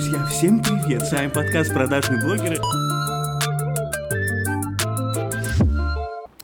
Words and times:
Друзья, 0.00 0.24
всем 0.24 0.62
привет! 0.62 1.02
С 1.02 1.12
вами 1.12 1.28
подкаст 1.28 1.74
«Продажные 1.74 2.24
блогеры». 2.24 2.56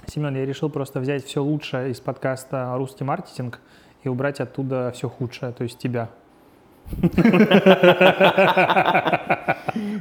Семен, 0.07 0.37
я 0.37 0.45
решил 0.45 0.69
просто 0.69 1.01
взять 1.01 1.25
все 1.25 1.43
лучшее 1.43 1.93
из 1.93 1.99
подкаста 2.01 2.75
«Русский 2.77 3.05
маркетинг» 3.05 3.61
и 4.03 4.11
убрать 4.11 4.41
оттуда 4.41 4.93
все 4.95 5.09
худшее, 5.09 5.53
то 5.53 5.63
есть 5.63 5.79
тебя. 5.79 6.11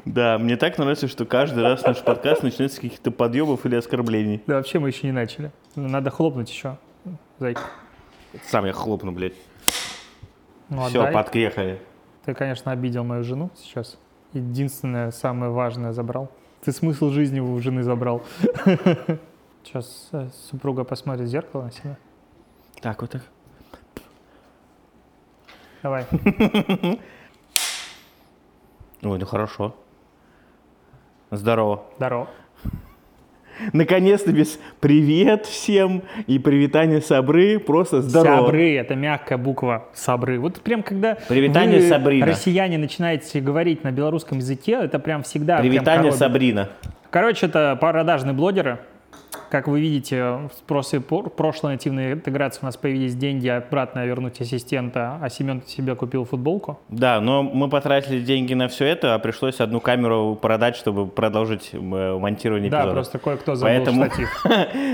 Да, 0.03 0.37
мне 0.37 0.57
так 0.57 0.77
нравится, 0.77 1.07
что 1.07 1.23
каждый 1.25 1.63
раз 1.63 1.81
наш 1.85 2.03
подкаст 2.03 2.43
начинается 2.43 2.75
с 2.75 2.81
каких-то 2.81 3.09
подъемов 3.09 3.65
или 3.65 3.77
оскорблений. 3.77 4.43
Да 4.47 4.55
вообще 4.55 4.79
мы 4.79 4.89
еще 4.89 5.07
не 5.07 5.13
начали. 5.13 5.53
Надо 5.77 6.09
хлопнуть 6.09 6.49
еще, 6.49 6.77
зайка. 7.39 7.61
Сам 8.49 8.65
я 8.65 8.73
хлопну, 8.73 9.13
блядь. 9.13 9.35
Ну, 10.67 10.89
Все, 10.89 10.99
отдай. 10.99 11.13
подкрехали. 11.13 11.79
Ты, 12.25 12.33
конечно, 12.33 12.71
обидел 12.71 13.03
мою 13.03 13.23
жену 13.23 13.51
сейчас. 13.55 13.97
Единственное, 14.33 15.11
самое 15.11 15.51
важное 15.51 15.91
забрал. 15.93 16.31
Ты 16.61 16.71
смысл 16.71 17.11
жизни 17.11 17.39
у 17.39 17.59
жены 17.59 17.83
забрал. 17.83 18.23
Сейчас 19.63 20.09
э, 20.11 20.29
супруга 20.49 20.83
посмотрит 20.83 21.27
в 21.27 21.29
зеркало 21.29 21.63
на 21.63 21.71
себя. 21.71 21.97
Так, 22.81 23.01
вот 23.01 23.11
так. 23.11 23.21
Давай. 25.83 26.05
Ой, 29.03 29.19
ну 29.19 29.25
хорошо. 29.25 29.75
Здорово. 31.29 31.85
Здорово. 31.97 32.27
Наконец-то 33.73 34.31
без 34.31 34.59
привет 34.79 35.45
всем 35.45 36.03
и 36.27 36.39
привитание 36.39 37.01
сабры, 37.01 37.59
просто 37.59 38.01
здорово. 38.01 38.45
Сабры, 38.47 38.75
это 38.75 38.95
мягкая 38.95 39.37
буква 39.37 39.85
сабры. 39.93 40.39
Вот 40.39 40.61
прям 40.61 40.83
когда 40.83 41.17
Привитание, 41.27 41.79
вы, 41.79 41.87
Сабрина. 41.87 42.25
россияне, 42.25 42.77
начинаете 42.77 43.39
говорить 43.39 43.83
на 43.83 43.91
белорусском 43.91 44.39
языке, 44.39 44.79
это 44.83 44.99
прям 44.99 45.23
всегда... 45.23 45.57
прям 45.57 45.69
Привитание 45.69 46.03
коробит. 46.03 46.19
Сабрина. 46.19 46.69
Короче, 47.09 47.45
это 47.45 47.77
продажные 47.79 48.33
блогеры. 48.33 48.79
Как 49.55 49.69
вы 49.69 49.79
видите, 49.79 50.49
пор- 51.07 51.29
прошлой 51.29 51.75
нативной 51.75 52.11
интеграции 52.11 52.59
у 52.61 52.65
нас 52.65 52.75
появились 52.75 53.15
деньги 53.15 53.47
обратно 53.47 54.05
вернуть 54.05 54.41
ассистента, 54.41 55.17
а 55.21 55.29
Семен 55.29 55.63
себе 55.65 55.95
купил 55.95 56.25
футболку. 56.25 56.77
Да, 56.89 57.21
но 57.21 57.41
мы 57.41 57.69
потратили 57.69 58.19
деньги 58.19 58.53
на 58.53 58.67
все 58.67 58.83
это, 58.85 59.15
а 59.15 59.19
пришлось 59.19 59.61
одну 59.61 59.79
камеру 59.79 60.37
продать, 60.41 60.75
чтобы 60.75 61.07
продолжить 61.07 61.69
э, 61.71 61.77
монтирование 61.77 62.69
Да, 62.69 62.79
эпизода. 62.79 62.93
просто 62.95 63.17
кое-кто 63.17 63.55
забыл 63.55 63.73
Поэтому- 63.77 64.05
штатив. 64.07 64.45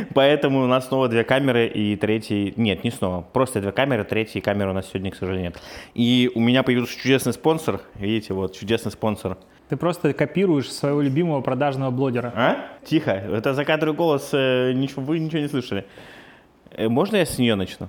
Поэтому 0.14 0.62
у 0.64 0.68
нас 0.68 0.88
снова 0.88 1.08
две 1.10 1.24
камеры 1.24 1.66
и 1.66 1.96
третий... 1.96 2.54
Нет, 2.56 2.84
не 2.84 2.92
снова. 2.92 3.26
Просто 3.34 3.62
две 3.62 3.72
камеры, 3.72 4.04
третьей 4.04 4.42
камеры 4.42 4.70
у 4.70 4.74
нас 4.74 4.90
сегодня, 4.90 5.10
к 5.10 5.16
сожалению, 5.16 5.54
нет. 5.54 5.62
И 5.96 6.30
у 6.36 6.40
меня 6.40 6.62
появился 6.62 6.96
чудесный 7.00 7.34
спонсор. 7.34 7.82
Видите, 7.96 8.36
вот, 8.36 8.56
чудесный 8.56 8.92
спонсор. 8.92 9.38
Ты 9.72 9.78
просто 9.78 10.12
копируешь 10.12 10.70
своего 10.70 11.00
любимого 11.00 11.40
продажного 11.40 11.92
блогера. 11.92 12.34
А? 12.36 12.58
Тихо. 12.84 13.12
Это 13.12 13.54
закадровый 13.54 13.96
голос. 13.96 14.32
э, 14.34 14.74
ничего, 14.74 15.02
вы 15.02 15.18
ничего 15.20 15.40
не 15.40 15.48
слышали. 15.48 15.86
Э, 16.72 16.90
Можно 16.90 17.16
я 17.16 17.26
с 17.26 17.38
нее 17.38 17.56
начну? 17.56 17.88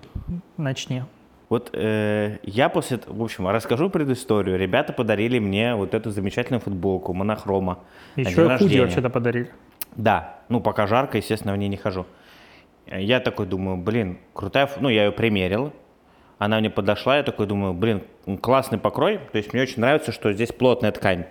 Начни. 0.57 1.03
Вот 1.49 1.71
э, 1.73 2.39
я 2.45 2.69
после... 2.69 3.01
В 3.05 3.21
общем, 3.21 3.49
расскажу 3.49 3.91
предысторию. 3.91 4.57
Ребята 4.57 4.93
подарили 4.93 5.41
мне 5.41 5.75
вот 5.75 5.93
эту 5.95 6.13
замечательную 6.13 6.61
футболку 6.61 7.15
монохрома. 7.15 7.81
Еще 8.15 8.47
и 8.47 8.59
худи 8.59 8.79
вообще-то 8.79 9.11
подарили. 9.11 9.51
Да, 9.97 10.39
ну 10.49 10.61
пока 10.61 10.87
жарко, 10.87 11.19
естественно, 11.19 11.53
в 11.53 11.57
ней 11.57 11.69
не 11.69 11.79
хожу. 11.79 12.07
Э, 12.87 13.03
Я 13.03 13.19
такой 13.19 13.47
думаю, 13.47 13.77
блин, 13.77 14.19
крутая, 14.35 14.71
ну 14.79 14.89
я 14.89 15.07
ее 15.07 15.11
примерил, 15.11 15.73
она 16.39 16.61
мне 16.61 16.71
подошла, 16.71 17.17
я 17.17 17.25
такой 17.25 17.49
думаю, 17.49 17.75
блин, 17.75 18.05
классный 18.41 18.79
покрой, 18.79 19.19
то 19.33 19.39
есть 19.39 19.53
мне 19.53 19.63
очень 19.63 19.81
нравится, 19.81 20.13
что 20.13 20.33
здесь 20.33 20.53
плотная 20.53 20.93
ткань. 20.93 21.25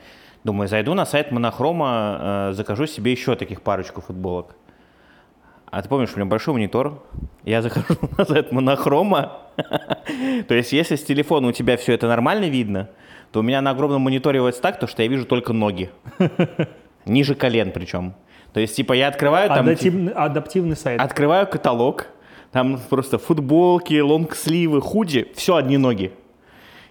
Думаю, 0.44 0.68
зайду 0.68 0.94
на 0.94 1.06
сайт 1.06 1.32
Монохрома, 1.32 2.50
э, 2.50 2.54
закажу 2.54 2.88
себе 2.88 3.12
еще 3.12 3.36
таких 3.36 3.62
парочку 3.62 4.02
футболок. 4.02 4.56
А 5.70 5.82
ты 5.82 5.88
помнишь, 5.88 6.10
у 6.14 6.20
меня 6.20 6.26
большой 6.26 6.56
монитор, 6.56 7.04
я 7.44 7.62
захожу 7.62 8.00
на 8.18 8.26
сайт 8.26 8.52
Монохрома, 8.52 9.40
то 10.48 10.54
есть 10.54 10.74
если 10.74 10.96
с 10.96 11.04
телефона 11.04 11.48
у 11.48 11.52
тебя 11.52 11.78
все 11.78 11.94
это 11.94 12.08
нормально 12.08 12.50
видно, 12.50 12.90
то 13.32 13.40
у 13.40 13.44
меня 13.44 13.62
на 13.62 13.72
огромном 13.72 14.02
мониторе 14.02 14.42
вот 14.42 14.60
так, 14.60 14.80
то 14.80 14.88
что 14.88 15.04
я 15.04 15.08
вижу 15.08 15.26
только 15.26 15.54
ноги. 15.54 15.92
Ниже 17.06 17.36
колен 17.36 17.72
причем. 17.72 18.14
То 18.54 18.60
есть, 18.60 18.76
типа, 18.76 18.94
я 18.94 19.08
открываю 19.08 19.48
там... 19.48 19.66
Адаптивный, 19.66 20.12
адаптивный 20.12 20.76
сайт. 20.76 21.00
Открываю 21.00 21.48
каталог, 21.48 22.08
там 22.52 22.80
просто 22.90 23.18
футболки, 23.18 23.98
лонгсливы, 24.00 24.82
худи, 24.82 25.32
все 25.36 25.56
одни 25.56 25.78
ноги. 25.78 26.12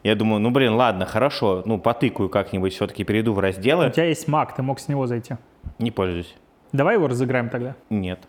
Я 0.02 0.14
думаю, 0.14 0.40
ну 0.40 0.50
блин, 0.50 0.74
ладно, 0.74 1.04
хорошо, 1.04 1.62
ну 1.66 1.78
потыкаю 1.78 2.28
как-нибудь, 2.28 2.72
все-таки 2.72 3.04
перейду 3.04 3.34
в 3.34 3.38
У 3.38 3.40
разделы. 3.40 3.90
тебя 3.90 4.04
есть 4.06 4.28
Mac, 4.28 4.50
ты 4.56 4.62
мог 4.62 4.80
с 4.80 4.88
него 4.88 5.06
зайти. 5.06 5.36
Не 5.78 5.90
пользуюсь. 5.90 6.34
Давай 6.72 6.94
его 6.94 7.06
разыграем 7.06 7.50
тогда. 7.50 7.76
Нет. 7.90 8.20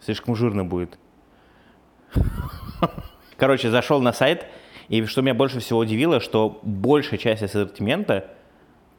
Слишком 0.00 0.34
жирно 0.34 0.64
будет. 0.64 0.98
Короче, 3.36 3.70
зашел 3.70 4.00
на 4.00 4.12
сайт, 4.12 4.46
и 4.88 5.04
что 5.04 5.22
меня 5.22 5.34
больше 5.34 5.60
всего 5.60 5.80
удивило, 5.80 6.20
что 6.20 6.58
большая 6.62 7.18
часть 7.18 7.42
ассортимента 7.42 8.30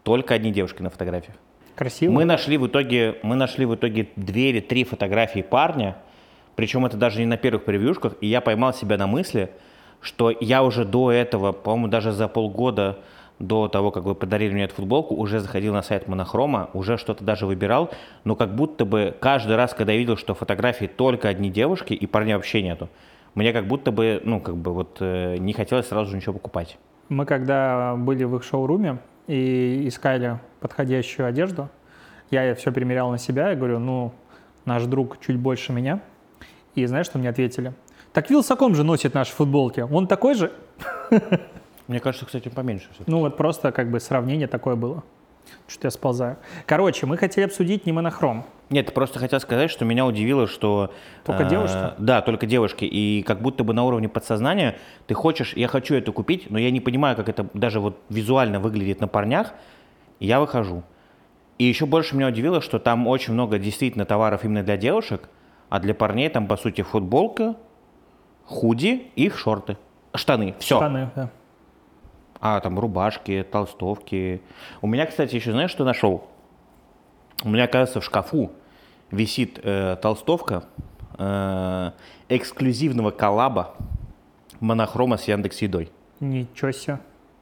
только 0.04 0.34
одни 0.36 0.52
девушки 0.52 0.82
на 0.82 0.90
фотографиях. 0.90 1.36
Красиво. 1.76 2.12
Мы 2.12 2.26
нашли 2.26 2.58
в 2.58 2.68
итоге, 2.68 3.18
мы 3.24 3.36
нашли 3.36 3.66
в 3.66 3.74
итоге 3.76 4.10
две 4.16 4.50
или 4.50 4.60
три 4.60 4.84
фотографии 4.84 5.42
парня, 5.42 5.98
причем 6.56 6.86
это 6.86 6.98
даже 6.98 7.20
не 7.20 7.26
на 7.26 7.38
первых 7.38 7.64
превьюшках, 7.66 8.16
и 8.22 8.28
я 8.28 8.42
поймал 8.42 8.74
себя 8.74 8.98
на 8.98 9.08
мысли, 9.08 9.50
что 10.02 10.32
я 10.32 10.64
уже 10.64 10.86
до 10.86 11.12
этого, 11.12 11.52
по-моему, 11.52 11.88
даже 11.88 12.12
за 12.12 12.28
полгода 12.28 13.00
до 13.40 13.70
того, 13.70 13.92
как 13.92 14.04
вы 14.04 14.16
подарили 14.16 14.54
мне 14.54 14.66
эту 14.66 14.76
футболку, 14.76 15.16
уже 15.16 15.40
заходил 15.40 15.74
на 15.74 15.82
сайт 15.82 16.08
Монохрома, 16.08 16.70
уже 16.74 16.98
что-то 16.98 17.24
даже 17.24 17.46
выбирал, 17.46 17.90
но 18.26 18.36
как 18.36 18.54
будто 18.54 18.86
бы 18.86 19.16
каждый 19.20 19.56
раз, 19.56 19.74
когда 19.74 19.94
я 19.94 20.00
видел, 20.00 20.18
что 20.18 20.34
фотографии 20.36 20.86
только 20.86 21.30
одни 21.30 21.50
девушки 21.50 21.94
и 21.94 22.06
парней 22.06 22.36
вообще 22.36 22.62
нету, 22.62 22.90
мне 23.36 23.54
как 23.54 23.66
будто 23.66 23.92
бы, 23.92 24.22
ну, 24.26 24.42
как 24.42 24.58
бы 24.58 24.74
вот 24.74 24.98
э, 25.00 25.38
не 25.38 25.54
хотелось 25.54 25.88
сразу 25.88 26.12
же 26.12 26.18
ничего 26.18 26.34
покупать. 26.34 26.78
Мы 27.08 27.26
когда 27.26 27.96
были 27.96 28.24
в 28.26 28.36
их 28.36 28.44
шоуруме 28.44 29.00
и 29.28 29.88
искали 29.88 30.40
подходящую 30.60 31.28
одежду, 31.28 31.70
я 32.32 32.54
все 32.56 32.72
примерял 32.72 33.10
на 33.10 33.18
себя, 33.18 33.52
я 33.52 33.56
говорю, 33.56 33.80
ну, 33.80 34.14
наш 34.66 34.84
друг 34.84 35.20
чуть 35.20 35.38
больше 35.38 35.72
меня. 35.72 36.02
И 36.76 36.86
знаешь, 36.86 37.08
что 37.08 37.18
мне 37.18 37.30
ответили? 37.30 37.74
Так 38.14 38.30
Вилсаком 38.30 38.76
же 38.76 38.84
носит 38.84 39.14
наши 39.14 39.32
футболки. 39.34 39.82
Он 39.82 40.08
такой 40.08 40.36
же? 40.36 40.52
Мне 41.88 42.00
кажется, 42.00 42.26
кстати, 42.26 42.50
поменьше. 42.50 42.88
Ну 43.08 43.20
вот 43.20 43.38
просто 43.38 43.72
как 43.72 43.90
бы 43.90 44.00
сравнение 44.00 44.48
такое 44.48 44.76
было. 44.76 45.04
Что-то 45.68 45.88
я 45.88 45.92
сползаю. 45.92 46.38
Короче, 46.66 47.06
мы 47.06 47.18
хотели 47.18 47.46
обсудить 47.46 47.86
не 47.86 47.92
монохром. 47.92 48.46
Нет, 48.70 48.94
просто 48.94 49.18
хотел 49.18 49.40
сказать, 49.40 49.72
что 49.72 49.86
меня 49.86 50.06
удивило, 50.06 50.46
что... 50.46 50.94
Только 51.26 51.44
э, 51.44 51.50
девушки? 51.50 51.78
Да, 51.98 52.22
только 52.22 52.46
девушки. 52.46 52.86
И 52.86 53.24
как 53.24 53.42
будто 53.42 53.64
бы 53.64 53.74
на 53.74 53.84
уровне 53.84 54.08
подсознания 54.08 54.78
ты 55.08 55.16
хочешь, 55.16 55.54
я 55.54 55.68
хочу 55.68 55.96
это 55.96 56.12
купить, 56.12 56.52
но 56.52 56.60
я 56.60 56.70
не 56.70 56.80
понимаю, 56.80 57.16
как 57.16 57.30
это 57.30 57.48
даже 57.54 57.80
вот 57.80 58.00
визуально 58.10 58.60
выглядит 58.60 59.02
на 59.02 59.08
парнях, 59.08 59.54
и 60.20 60.28
я 60.28 60.40
выхожу. 60.40 60.84
И 61.58 61.66
еще 61.66 61.88
больше 61.88 62.16
меня 62.16 62.28
удивило, 62.28 62.62
что 62.62 62.78
там 62.78 63.08
очень 63.08 63.34
много 63.34 63.58
действительно 63.58 64.06
товаров 64.06 64.46
именно 64.46 64.64
для 64.64 64.78
девушек, 64.78 65.30
а 65.70 65.80
для 65.80 65.96
парней 65.96 66.30
там, 66.30 66.48
по 66.48 66.56
сути, 66.56 66.82
футболка, 66.82 67.56
худи 68.50 69.12
и 69.16 69.26
их 69.26 69.38
шорты. 69.38 69.78
Штаны, 70.14 70.56
все. 70.60 70.78
Штаны, 70.78 71.10
да. 71.16 71.30
А, 72.42 72.60
там 72.62 72.80
рубашки, 72.80 73.46
толстовки. 73.50 74.42
У 74.82 74.88
меня, 74.88 75.06
кстати, 75.06 75.36
еще 75.36 75.52
знаешь, 75.52 75.72
что 75.72 75.84
нашел? 75.86 76.28
У 77.44 77.50
меня, 77.50 77.68
кажется, 77.68 78.02
в 78.02 78.04
шкафу 78.04 78.52
висит 79.12 79.60
э, 79.64 79.98
толстовка 80.02 80.64
э, 81.18 81.92
эксклюзивного 82.30 83.12
коллаба 83.12 83.76
монохрома 84.60 85.18
с 85.18 85.28
Яндекс 85.28 85.62
Едой. 85.62 85.92
Ничего 86.20 86.72
себе. 86.72 87.00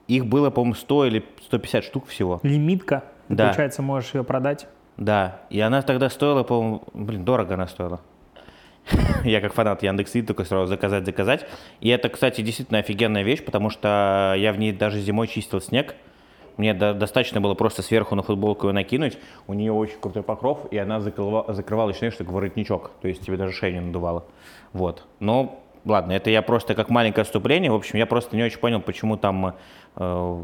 Их 0.07 0.25
было, 0.25 0.50
по-моему, 0.50 0.75
100 0.75 1.06
или 1.06 1.25
150 1.45 1.83
штук 1.83 2.07
всего. 2.07 2.39
Лимитка. 2.44 3.03
Ты, 3.27 3.36
Да. 3.36 3.45
Получается, 3.45 3.81
можешь 3.81 4.13
ее 4.13 4.24
продать. 4.24 4.68
Да, 4.98 5.42
и 5.50 5.60
она 5.60 5.81
тогда 5.83 6.10
стоила, 6.10 6.44
по-моему, 6.44 6.83
блин, 6.94 7.24
дорого 7.24 7.53
она 7.53 7.68
стоила. 7.68 8.01
Я 9.24 9.42
как 9.42 9.54
фанат 9.54 9.84
Яндекс 9.84 10.16
Еды 10.16 10.28
только 10.28 10.44
сразу 10.45 10.68
заказать, 10.68 11.06
заказать. 11.06 11.45
И 11.81 11.89
это, 11.89 12.10
кстати, 12.10 12.42
действительно 12.42 12.80
офигенная 12.80 13.24
вещь, 13.24 13.44
потому 13.44 13.69
что 13.69 14.34
я 14.38 14.54
в 14.54 14.60
ней 14.60 14.72
даже 14.72 15.00
зимой 15.00 15.28
чистил 15.28 15.62
снег. 15.62 15.95
Мне 16.57 16.74
до- 16.74 16.94
достаточно 16.94 17.39
было 17.39 17.54
просто 17.54 17.81
сверху 17.84 18.16
на 18.16 18.24
футболку 18.24 18.68
ее 18.68 18.74
накинуть. 18.74 19.18
У 19.45 19.54
нее 19.54 19.72
очень 19.72 20.00
крутой 20.00 20.24
покров, 20.24 20.66
и 20.72 20.78
она 20.78 21.00
закрыла- 21.00 21.54
закрывала, 21.54 21.94
знаешь, 21.94 22.16
как 22.16 22.31
воротничок. 22.31 22.92
То 23.01 23.07
есть 23.07 23.24
тебе 23.25 23.38
даже 23.38 23.54
шею 23.54 23.74
не 23.74 23.80
надувала. 23.81 24.25
Вот. 24.74 25.06
Но, 25.19 25.60
ладно, 25.86 26.13
это 26.13 26.30
я 26.30 26.42
просто 26.42 26.74
как 26.74 26.89
маленькое 26.89 27.22
отступление. 27.22 27.72
В 27.72 27.75
общем, 27.75 28.00
я 28.00 28.06
просто 28.06 28.36
не 28.36 28.44
очень 28.44 28.57
понял, 28.60 28.81
почему 28.81 29.18
там 29.18 29.54
э, 29.98 30.44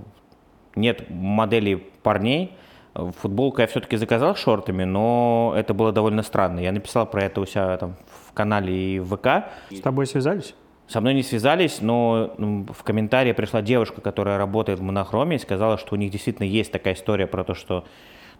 нет 0.76 1.10
моделей 1.10 1.78
парней. 2.04 2.56
Футболку 2.94 3.62
я 3.62 3.66
все-таки 3.66 3.98
заказал 3.98 4.36
шортами, 4.36 4.84
но 4.84 5.54
это 5.58 5.74
было 5.74 5.92
довольно 5.92 6.22
странно. 6.22 6.60
Я 6.60 6.72
написал 6.72 7.08
про 7.08 7.24
это 7.24 7.42
у 7.42 7.46
себя 7.48 7.76
там 7.78 7.96
в 8.06 8.23
канале 8.34 8.96
и 8.96 9.00
в 9.00 9.16
ВК. 9.16 9.50
С 9.70 9.80
тобой 9.82 10.08
связались? 10.08 10.56
Со 10.88 11.00
мной 11.02 11.14
не 11.14 11.24
связались, 11.24 11.82
но 11.82 12.34
м, 12.38 12.68
в 12.68 12.84
комментарии 12.84 13.32
пришла 13.32 13.62
девушка, 13.62 14.02
которая 14.02 14.38
работает 14.38 14.80
в 14.80 14.84
монохроме, 14.84 15.38
и 15.38 15.40
сказала, 15.40 15.78
что 15.78 15.96
у 15.96 15.98
них 15.98 16.12
действительно 16.12 16.46
есть 16.46 16.72
такая 16.72 16.94
история 16.94 17.26
про 17.26 17.44
то, 17.44 17.54
что 17.54 17.86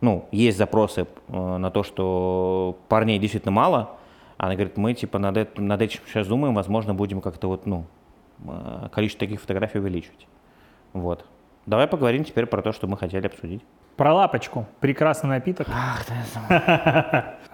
ну, 0.02 0.28
есть 0.32 0.58
запросы 0.58 1.08
э, 1.30 1.58
на 1.58 1.72
то, 1.72 1.84
что 1.84 2.78
парней 2.90 3.18
действительно 3.20 3.52
мало. 3.52 3.98
Она 4.38 4.56
говорит, 4.56 4.76
мы 4.76 4.94
типа 4.94 5.20
над, 5.20 5.38
эт- 5.38 5.62
над 5.62 5.82
этим 5.82 6.02
сейчас 6.06 6.28
думаем, 6.28 6.54
возможно, 6.54 6.94
будем 6.94 7.22
как-то 7.22 7.48
вот, 7.48 7.66
ну, 7.66 7.86
э, 8.46 8.90
количество 8.92 9.22
таких 9.22 9.40
фотографий 9.40 9.80
увеличивать. 9.80 10.28
Вот. 10.92 11.26
Давай 11.66 11.88
поговорим 11.88 12.26
теперь 12.26 12.46
про 12.46 12.62
то, 12.62 12.74
что 12.74 12.88
мы 12.88 12.98
хотели 12.98 13.26
обсудить. 13.26 13.62
Про 13.96 14.14
лапочку. 14.14 14.66
Прекрасный 14.80 15.30
напиток. 15.30 15.68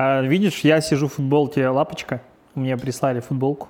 А, 0.02 0.22
Видишь, 0.22 0.62
я 0.62 0.80
сижу 0.80 1.10
в 1.10 1.14
футболке 1.16 1.68
лапочка. 1.68 2.22
Мне 2.56 2.78
прислали 2.78 3.20
футболку. 3.20 3.68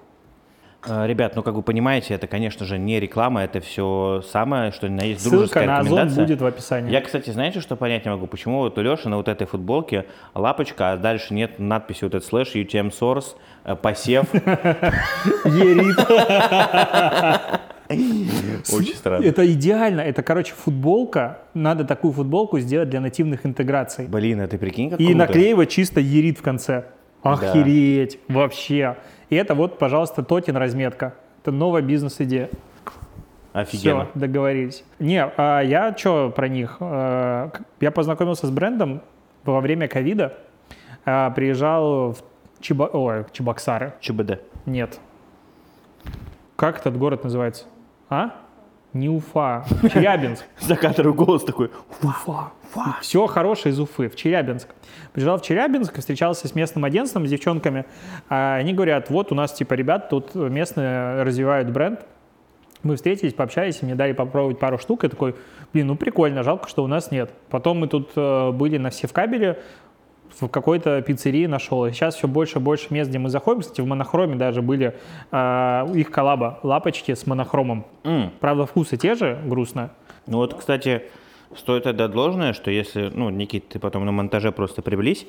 Э, 0.88 1.08
Ребят, 1.08 1.36
ну 1.36 1.44
как 1.44 1.56
вы 1.56 1.62
понимаете, 1.62 2.14
это, 2.14 2.28
конечно 2.28 2.66
же, 2.66 2.78
не 2.78 3.00
реклама, 3.00 3.44
это 3.44 3.60
все 3.60 4.22
самое, 4.26 4.72
что 4.72 4.88
на 4.88 5.02
есть 5.02 5.22
Ссылка 5.22 5.36
дружеская 5.38 5.66
на 5.68 5.80
Озон 5.80 6.10
будет 6.10 6.40
в 6.40 6.46
описании. 6.46 6.92
Я, 6.92 7.02
кстати, 7.02 7.32
знаете, 7.32 7.60
что 7.62 7.76
понять 7.76 8.06
не 8.06 8.12
могу? 8.12 8.28
Почему 8.28 8.60
вот 8.60 8.78
у 8.78 8.82
Леши 8.82 9.10
на 9.10 9.18
вот 9.18 9.28
этой 9.28 9.48
футболке 9.48 10.06
лапочка, 10.36 10.92
а 10.92 10.98
дальше 10.98 11.34
нет 11.34 11.60
надписи 11.60 12.04
вот 12.04 12.14
этот 12.14 12.28
слэш, 12.28 12.56
UTM 12.56 12.92
source, 12.92 13.36
э, 13.66 13.76
посев. 13.76 14.32
Ерит. 15.46 15.98
Очень 18.74 18.96
странно. 18.96 19.24
Это 19.26 19.52
идеально. 19.52 20.02
Это, 20.02 20.24
короче, 20.24 20.54
футболка. 20.54 21.40
Надо 21.54 21.84
такую 21.86 22.14
футболку 22.14 22.60
сделать 22.60 22.90
для 22.90 23.00
нативных 23.02 23.46
интеграций. 23.46 24.08
Блин, 24.08 24.42
а 24.42 24.48
ты 24.48 24.58
прикинь, 24.58 24.90
как 24.90 25.00
И 25.00 25.06
круто. 25.06 25.18
наклеивать 25.18 25.70
чисто 25.70 26.00
ерит 26.00 26.40
в 26.40 26.42
конце. 26.42 26.86
Охереть. 27.24 28.20
Вообще. 28.28 28.98
И 29.30 29.36
это 29.36 29.54
вот, 29.56 29.78
пожалуйста, 29.78 30.24
Тотин 30.24 30.56
разметка. 30.58 31.14
Это 31.42 31.52
новая 31.52 31.82
бизнес-идея. 31.82 32.50
Офигенно. 33.54 34.06
Все, 34.06 34.20
договорились. 34.20 34.84
Не, 35.00 35.24
а 35.26 35.62
я 35.62 35.96
что 35.98 36.32
про 36.36 36.48
них? 36.48 36.78
Э, 36.80 37.50
Я 37.80 37.92
познакомился 37.92 38.46
с 38.48 38.52
брендом 38.52 39.02
во 39.44 39.60
время 39.60 39.88
ковида. 39.88 40.38
А, 41.06 41.32
Приезжал 41.32 42.12
в 42.14 42.18
Чеба... 42.62 42.90
Ой, 42.94 43.26
Чебоксары. 43.32 43.94
ЧБД. 44.02 44.40
Нет. 44.66 45.00
Как 46.56 46.78
этот 46.80 46.98
город 46.98 47.24
называется? 47.24 47.66
А? 48.10 48.36
Не 48.94 49.10
Уфа. 49.10 49.66
Челябинск. 49.94 50.46
Закадровый 50.60 51.14
голос 51.14 51.44
такой. 51.44 51.70
Уфа. 52.02 52.52
Все 53.02 53.28
хорошее 53.28 53.74
из 53.74 53.80
Уфы, 53.80 54.10
в 54.10 54.16
Челябинск. 54.16 54.70
Приезжал 55.14 55.38
в 55.38 55.44
Челябинск, 55.44 55.98
встречался 56.00 56.48
с 56.48 56.56
местным 56.56 56.86
агентством, 56.86 57.26
с 57.28 57.30
девчонками. 57.30 57.86
А 58.30 58.56
Они 58.56 58.74
говорят, 58.74 59.10
вот 59.10 59.32
у 59.32 59.36
нас 59.36 59.54
типа 59.54 59.76
ребят 59.76 60.10
тут 60.10 60.34
местные 60.34 61.24
развивают 61.24 61.70
бренд. 61.70 62.02
Мы 62.82 62.96
встретились, 62.96 63.34
пообщались, 63.34 63.82
мне 63.82 63.94
дали 63.94 64.14
попробовать 64.14 64.58
пару 64.58 64.78
штук. 64.78 65.04
Я 65.04 65.10
такой, 65.10 65.36
блин, 65.74 65.88
ну 65.88 65.96
прикольно, 65.96 66.44
жалко, 66.44 66.70
что 66.70 66.84
у 66.84 66.88
нас 66.88 67.12
нет. 67.12 67.32
Потом 67.50 67.80
мы 67.80 67.88
тут 67.88 68.12
э, 68.16 68.52
были 68.52 68.78
на 68.78 68.90
Севкабеле, 68.90 69.60
в 69.89 69.89
какой-то 70.48 71.02
пиццерии 71.02 71.46
нашел. 71.46 71.86
И 71.86 71.92
сейчас 71.92 72.16
все 72.16 72.28
больше 72.28 72.60
и 72.60 72.62
больше 72.62 72.94
мест, 72.94 73.10
где 73.10 73.20
мы 73.20 73.30
заходим. 73.30 73.62
Кстати, 73.62 73.82
в 73.82 73.86
монохроме 73.86 74.36
даже 74.36 74.62
были 74.62 74.96
э, 75.32 75.86
их 75.96 76.12
коллаба 76.12 76.60
лапочки 76.64 77.14
с 77.14 77.26
монохромом. 77.28 77.86
М. 78.04 78.32
Правда, 78.40 78.66
вкусы 78.66 78.98
те 78.98 79.16
же, 79.16 79.40
грустно. 79.46 79.92
Ну 80.28 80.38
вот, 80.38 80.54
кстати, 80.54 81.04
стоит 81.56 81.88
отдать 81.88 82.12
должное, 82.12 82.54
что 82.54 82.72
если, 82.72 83.12
ну, 83.14 83.30
Никит, 83.30 83.70
ты 83.70 83.80
потом 83.80 84.06
на 84.06 84.12
монтаже 84.12 84.52
просто 84.52 84.82
приблизь, 84.82 85.26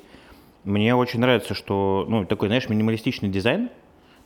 мне 0.63 0.95
очень 0.95 1.19
нравится, 1.19 1.53
что, 1.53 2.05
ну, 2.07 2.25
такой, 2.25 2.47
знаешь, 2.47 2.69
минималистичный 2.69 3.29
дизайн, 3.29 3.69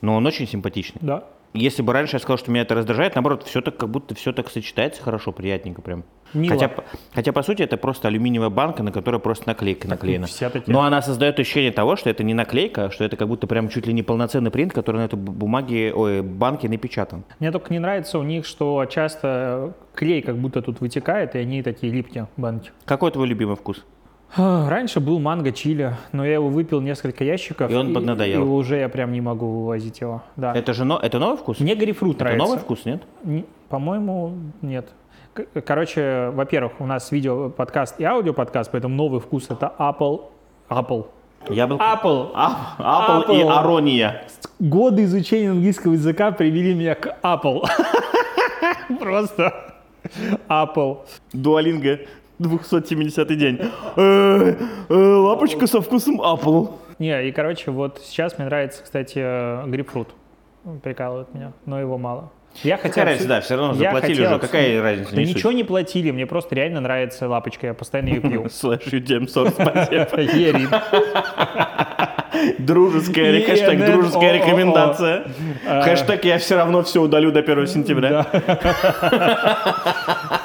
но 0.02 0.16
он 0.16 0.26
очень 0.26 0.46
симпатичный. 0.46 1.00
Да. 1.02 1.24
Если 1.54 1.82
бы 1.82 1.92
раньше 1.92 2.16
я 2.16 2.20
сказал, 2.20 2.38
что 2.38 2.50
меня 2.50 2.62
это 2.62 2.74
раздражает, 2.74 3.14
наоборот, 3.14 3.44
все 3.44 3.60
так, 3.62 3.76
как 3.76 3.88
будто 3.88 4.14
все 4.14 4.32
так 4.32 4.50
сочетается 4.50 5.02
хорошо, 5.02 5.32
приятненько 5.32 5.80
прям. 5.80 6.04
Мило. 6.34 6.52
Хотя, 6.54 6.70
хотя, 7.14 7.32
по 7.32 7.42
сути, 7.42 7.62
это 7.62 7.76
просто 7.76 8.08
алюминиевая 8.08 8.50
банка, 8.50 8.82
на 8.82 8.92
которой 8.92 9.20
просто 9.20 9.44
наклейка 9.46 9.88
наклеена. 9.88 10.26
Но 10.66 10.82
она 10.82 11.00
создает 11.00 11.38
ощущение 11.38 11.70
того, 11.72 11.96
что 11.96 12.10
это 12.10 12.24
не 12.24 12.34
наклейка, 12.34 12.86
а 12.86 12.90
что 12.90 13.04
это 13.04 13.16
как 13.16 13.28
будто 13.28 13.46
прям 13.46 13.68
чуть 13.68 13.86
ли 13.86 13.92
не 13.92 14.02
полноценный 14.02 14.50
принт, 14.50 14.72
который 14.72 14.96
на 14.98 15.04
этой 15.04 15.18
бу- 15.18 15.30
бумаге, 15.30 15.92
ой, 15.94 16.22
банке 16.22 16.68
напечатан. 16.68 17.24
Мне 17.38 17.52
только 17.52 17.72
не 17.72 17.78
нравится 17.78 18.18
у 18.18 18.22
них, 18.22 18.44
что 18.44 18.84
часто 18.86 19.74
клей 19.94 20.20
как 20.20 20.36
будто 20.36 20.62
тут 20.62 20.80
вытекает, 20.80 21.36
и 21.36 21.38
они 21.38 21.62
такие 21.62 21.92
липкие, 21.92 22.28
банки. 22.36 22.70
Какой 22.84 23.10
твой 23.12 23.28
любимый 23.28 23.56
вкус? 23.56 23.84
Раньше 24.36 25.00
был 25.00 25.18
манго 25.18 25.52
чили, 25.52 25.94
но 26.12 26.24
я 26.24 26.34
его 26.34 26.48
выпил 26.48 26.80
несколько 26.80 27.24
ящиков. 27.24 27.70
И 27.70 27.74
он 27.74 27.94
поднадоел. 27.94 28.42
И 28.42 28.44
уже 28.44 28.76
я 28.78 28.88
прям 28.88 29.12
не 29.12 29.20
могу 29.20 29.46
вывозить 29.46 30.00
его. 30.00 30.22
Да. 30.36 30.54
Это 30.54 30.74
же 30.74 30.84
но- 30.84 30.98
это 30.98 31.18
новый 31.18 31.36
вкус? 31.38 31.60
Мне 31.60 31.74
грейпфрут 31.74 32.16
это 32.16 32.24
нравится. 32.24 32.46
новый 32.46 32.58
вкус, 32.58 32.84
нет? 32.84 33.02
Не- 33.24 33.44
По-моему, 33.68 34.34
нет. 34.62 34.88
Короче, 35.64 36.30
во-первых, 36.34 36.72
у 36.80 36.86
нас 36.86 37.12
видео 37.12 37.50
подкаст 37.50 38.00
и 38.00 38.04
аудио 38.04 38.32
подкаст, 38.32 38.70
поэтому 38.72 38.94
новый 38.94 39.20
вкус 39.20 39.46
это 39.50 39.72
Apple. 39.78 40.22
Apple. 40.68 41.06
Яблоко. 41.48 41.84
Apple. 41.84 42.30
А- 42.34 42.76
Apple 42.78 43.34
и 43.36 43.42
Apple. 43.42 43.50
Арония. 43.52 44.22
Годы 44.58 45.04
изучения 45.04 45.50
английского 45.50 45.92
языка 45.92 46.30
привели 46.32 46.74
меня 46.74 46.94
к 46.94 47.18
Apple. 47.22 47.64
Просто 48.98 49.52
Apple. 50.48 50.98
Дуалинга. 51.32 52.00
270 52.38 53.36
день. 53.36 53.60
Лапочка 54.88 55.66
со 55.66 55.80
вкусом 55.80 56.20
Apple. 56.20 56.70
Не, 56.98 57.28
и 57.28 57.32
короче, 57.32 57.70
вот 57.70 58.00
сейчас 58.04 58.38
мне 58.38 58.46
нравится, 58.46 58.82
кстати, 58.82 59.66
грейпфрут. 59.68 60.08
Прикалывает 60.82 61.32
меня, 61.32 61.52
но 61.64 61.78
его 61.78 61.98
мало. 61.98 62.32
Я 62.62 62.76
хотел... 62.76 62.90
Какая 62.90 63.04
разница, 63.04 63.28
да, 63.28 63.40
все 63.40 63.56
равно 63.56 63.74
Я 63.74 63.90
заплатили 63.90 64.22
хотел 64.22 64.30
уже. 64.30 64.40
Какая 64.40 64.82
разница? 64.82 65.14
Да 65.14 65.22
ничего 65.22 65.52
не 65.52 65.64
платили, 65.64 66.10
мне 66.10 66.26
просто 66.26 66.54
реально 66.54 66.80
нравится 66.80 67.28
лапочка, 67.28 67.68
я 67.68 67.74
постоянно 67.74 68.08
ее 68.08 68.20
пью. 68.20 68.48
Слэш 68.50 68.86
UTM 68.86 69.28
спасибо. 69.28 70.82
Дружеская, 72.58 73.44
хэштег 73.44 73.86
дружеская 73.86 74.30
о, 74.30 74.32
о, 74.32 74.34
о. 74.34 74.38
рекомендация. 74.38 75.24
А. 75.66 75.82
Хэштег 75.82 76.24
я 76.24 76.38
все 76.38 76.56
равно 76.56 76.82
все 76.82 77.00
удалю 77.00 77.32
до 77.32 77.40
1 77.40 77.66
сентября. 77.66 78.26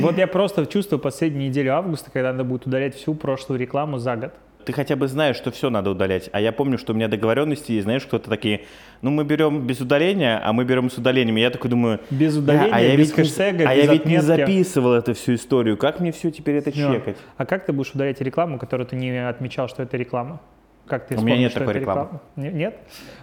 Вот 0.00 0.16
я 0.18 0.26
просто 0.26 0.66
чувствую 0.66 0.98
последнюю 1.00 1.48
неделю 1.50 1.74
августа, 1.74 2.10
когда 2.10 2.32
надо 2.32 2.44
будет 2.44 2.66
удалять 2.66 2.94
всю 2.94 3.14
прошлую 3.14 3.58
рекламу 3.60 3.98
за 3.98 4.16
год. 4.16 4.32
Ты 4.64 4.72
хотя 4.74 4.94
бы 4.94 5.08
знаешь, 5.08 5.36
что 5.36 5.50
все 5.50 5.70
надо 5.70 5.90
удалять. 5.90 6.28
А 6.32 6.40
я 6.40 6.52
помню, 6.52 6.76
что 6.76 6.92
у 6.92 6.96
меня 6.96 7.08
договоренности 7.08 7.72
есть, 7.72 7.84
знаешь, 7.84 8.04
кто-то 8.04 8.28
такие, 8.28 8.66
ну 9.00 9.10
мы 9.10 9.24
берем 9.24 9.66
без 9.66 9.80
удаления, 9.80 10.38
а 10.44 10.52
мы 10.52 10.64
берем 10.64 10.90
с 10.90 10.98
удалением. 10.98 11.38
И 11.38 11.40
я 11.40 11.50
такой 11.50 11.70
думаю, 11.70 12.00
Без 12.10 12.36
«Бля, 12.38 12.54
удаления, 12.56 12.74
а 12.76 12.80
я 12.80 12.96
без 12.96 13.08
ведь 13.08 13.16
не- 13.16 13.24
хэштега, 13.24 13.68
а 13.68 13.74
без 13.74 13.84
я 13.84 13.92
ведь 13.92 14.04
не 14.04 14.16
отметки». 14.16 14.40
записывал 14.42 14.92
эту 14.92 15.14
всю 15.14 15.34
историю. 15.34 15.76
Как 15.78 15.98
мне 16.00 16.12
все 16.12 16.30
теперь 16.30 16.56
это 16.56 16.70
Ну, 16.74 16.94
чекать? 16.94 17.16
А 17.38 17.46
как 17.46 17.64
ты 17.64 17.72
будешь 17.72 17.90
удалять 17.92 18.20
рекламу, 18.20 18.58
которую 18.58 18.86
ты 18.86 18.96
не 18.96 19.26
отмечал, 19.26 19.66
что 19.68 19.82
это 19.82 19.96
реклама? 19.96 20.40
Как 20.86 21.06
ты 21.06 21.16
У 21.16 21.22
меня 21.22 21.38
нет 21.38 21.54
такой 21.54 21.72
рекламы. 21.74 22.00
реклама? 22.02 22.22
Не- 22.36 22.50
Нет? 22.50 22.76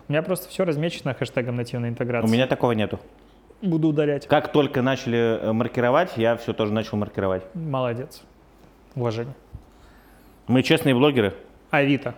У 0.08 0.12
меня 0.12 0.24
просто 0.24 0.50
все 0.50 0.66
размечено 0.66 1.14
хэштегом 1.14 1.56
нативной 1.56 1.90
интеграции. 1.90 2.28
У 2.28 2.32
меня 2.32 2.48
такого 2.48 2.72
нету. 2.72 3.00
Буду 3.62 3.90
удалять. 3.90 4.28
Как 4.28 4.52
только 4.52 4.82
начали 4.82 5.40
э, 5.42 5.52
маркировать, 5.52 6.12
я 6.16 6.38
все 6.38 6.54
тоже 6.54 6.72
начал 6.74 6.98
маркировать. 6.98 7.44
Молодец. 7.56 8.22
Уважение. 8.96 9.34
Мы 10.48 10.64
честные 10.64 10.94
блогеры. 10.94 11.34
Авито. 11.72 12.14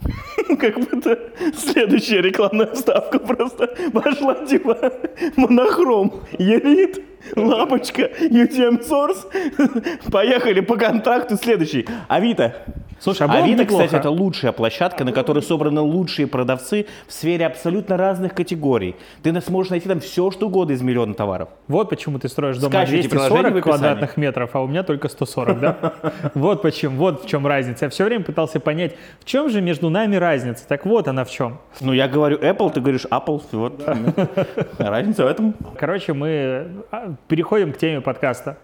Как 0.60 0.78
будто 0.78 1.18
следующая 1.54 2.22
рекламная 2.22 2.72
вставка 2.72 3.18
просто 3.18 3.66
пошла 3.92 4.46
типа 4.46 4.92
монохром, 5.36 6.20
елит, 6.38 7.04
лапочка, 7.36 8.02
UTM 8.02 8.80
Source. 8.88 10.10
Поехали 10.10 10.60
по 10.60 10.76
контракту 10.76 11.36
следующий. 11.36 11.86
Авито. 12.08 12.54
Слушай, 13.00 13.26
а 13.28 13.32
Авито, 13.32 13.62
неплохо. 13.62 13.84
кстати, 13.84 14.00
это 14.00 14.10
лучшая 14.10 14.52
площадка, 14.52 15.04
на 15.04 15.12
которой 15.12 15.42
собраны 15.42 15.80
лучшие 15.80 16.26
продавцы 16.26 16.86
в 17.06 17.12
сфере 17.12 17.46
абсолютно 17.46 17.96
разных 17.96 18.34
категорий. 18.34 18.96
Ты 19.22 19.32
на- 19.32 19.40
сможешь 19.40 19.70
найти 19.70 19.88
там 19.88 20.00
все, 20.00 20.30
что 20.30 20.46
угодно 20.48 20.72
из 20.72 20.82
миллиона 20.82 21.14
товаров. 21.14 21.48
Вот 21.68 21.88
почему 21.90 22.18
ты 22.18 22.28
строишь 22.28 22.56
дом 22.58 22.72
на 22.72 22.78
Скачивайте 22.80 23.08
в 23.08 23.10
240 23.12 23.40
описании. 23.44 23.60
квадратных 23.62 24.16
метров, 24.16 24.50
а 24.54 24.60
у 24.62 24.66
меня 24.66 24.82
только 24.82 25.08
140, 25.08 25.60
да? 25.60 25.92
Вот 26.34 26.62
почему, 26.62 26.96
вот 26.96 27.24
в 27.24 27.28
чем 27.28 27.46
разница. 27.46 27.84
Я 27.86 27.90
все 27.90 28.04
время 28.04 28.24
пытался 28.24 28.60
понять, 28.60 28.96
в 29.20 29.24
чем 29.24 29.48
же 29.48 29.60
между 29.60 29.88
нами 29.90 30.16
разница. 30.16 30.66
Так 30.66 30.84
вот 30.84 31.08
она 31.08 31.24
в 31.24 31.30
чем. 31.30 31.58
Ну, 31.80 31.92
я 31.92 32.08
говорю 32.08 32.38
Apple, 32.38 32.72
ты 32.72 32.80
говоришь 32.80 33.04
Apple. 33.10 33.42
Вот. 33.52 33.80
Разница 34.78 35.24
в 35.24 35.26
этом. 35.28 35.54
Короче, 35.76 36.12
мы 36.12 36.66
а, 36.90 37.14
переходим 37.28 37.72
к 37.72 37.78
теме 37.78 38.00
подкаста. 38.00 38.58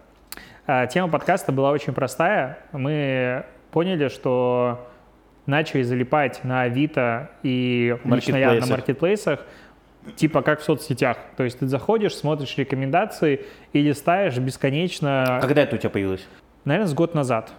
А, 0.67 0.87
Тема 0.87 1.09
подкаста 1.09 1.53
была 1.53 1.71
очень 1.71 1.93
простая. 1.93 2.59
Мы 2.73 3.45
поняли, 3.75 4.07
что 4.07 4.87
начали 5.47 5.83
залипать 5.83 6.45
на 6.45 6.63
Авито 6.63 7.33
и 7.43 7.89
я 7.89 8.05
на 8.05 8.11
Маркетплейсах. 8.11 8.71
маркетплейсах, 8.71 9.41
типа 10.15 10.43
как 10.43 10.61
в 10.61 10.63
соцсетях. 10.63 11.19
То 11.37 11.43
есть 11.43 11.59
ты 11.59 11.67
заходишь, 11.67 12.15
смотришь 12.15 12.57
рекомендации 12.57 13.45
и 13.73 13.83
листаешь 13.83 14.39
бесконечно, 14.39 15.41
Когда 15.43 15.63
это 15.63 15.75
у 15.75 15.79
тебя 15.79 15.91
появилось? 15.91 16.25
наверное, 16.65 16.87
с 16.89 16.95
год 16.95 17.15
назад. 17.15 17.53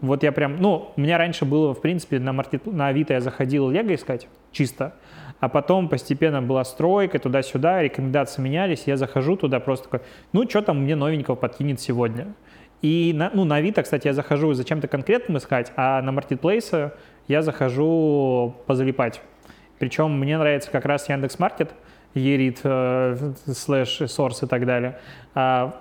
Вот 0.00 0.22
я 0.22 0.32
прям, 0.32 0.56
ну, 0.62 0.94
у 0.96 1.00
меня 1.00 1.18
раньше 1.18 1.44
было, 1.44 1.74
в 1.74 1.82
принципе, 1.82 2.18
на, 2.18 2.32
маркет... 2.32 2.64
на 2.64 2.88
Авито 2.88 3.12
я 3.12 3.20
заходил 3.20 3.68
Лего 3.68 3.94
искать, 3.94 4.28
чисто. 4.52 4.94
А 5.40 5.50
потом 5.50 5.90
постепенно 5.90 6.40
была 6.40 6.64
стройка 6.64 7.18
туда-сюда, 7.18 7.82
рекомендации 7.82 8.40
менялись, 8.40 8.84
я 8.86 8.96
захожу 8.96 9.36
туда 9.36 9.60
просто 9.60 9.90
такой, 9.90 10.06
ну, 10.32 10.48
что 10.48 10.62
там 10.62 10.84
мне 10.84 10.96
новенького 10.96 11.34
подкинет 11.34 11.80
сегодня? 11.80 12.28
И 12.82 13.12
на, 13.14 13.30
ну, 13.34 13.44
на 13.44 13.56
Авито, 13.56 13.82
кстати, 13.82 14.06
я 14.06 14.14
захожу 14.14 14.52
зачем-то 14.54 14.88
конкретным 14.88 15.36
искать, 15.38 15.72
а 15.76 16.00
на 16.02 16.12
маркетплейсы 16.12 16.92
я 17.28 17.42
захожу 17.42 18.54
позалипать. 18.66 19.20
Причем 19.78 20.18
мне 20.18 20.38
нравится 20.38 20.70
как 20.70 20.84
раз 20.86 21.08
Яндекс.Маркет, 21.08 21.72
Ерит, 22.14 22.60
э, 22.64 23.16
слэш, 23.46 24.00
Source 24.02 24.44
и 24.44 24.48
так 24.48 24.66
далее. 24.66 24.98
А 25.34 25.74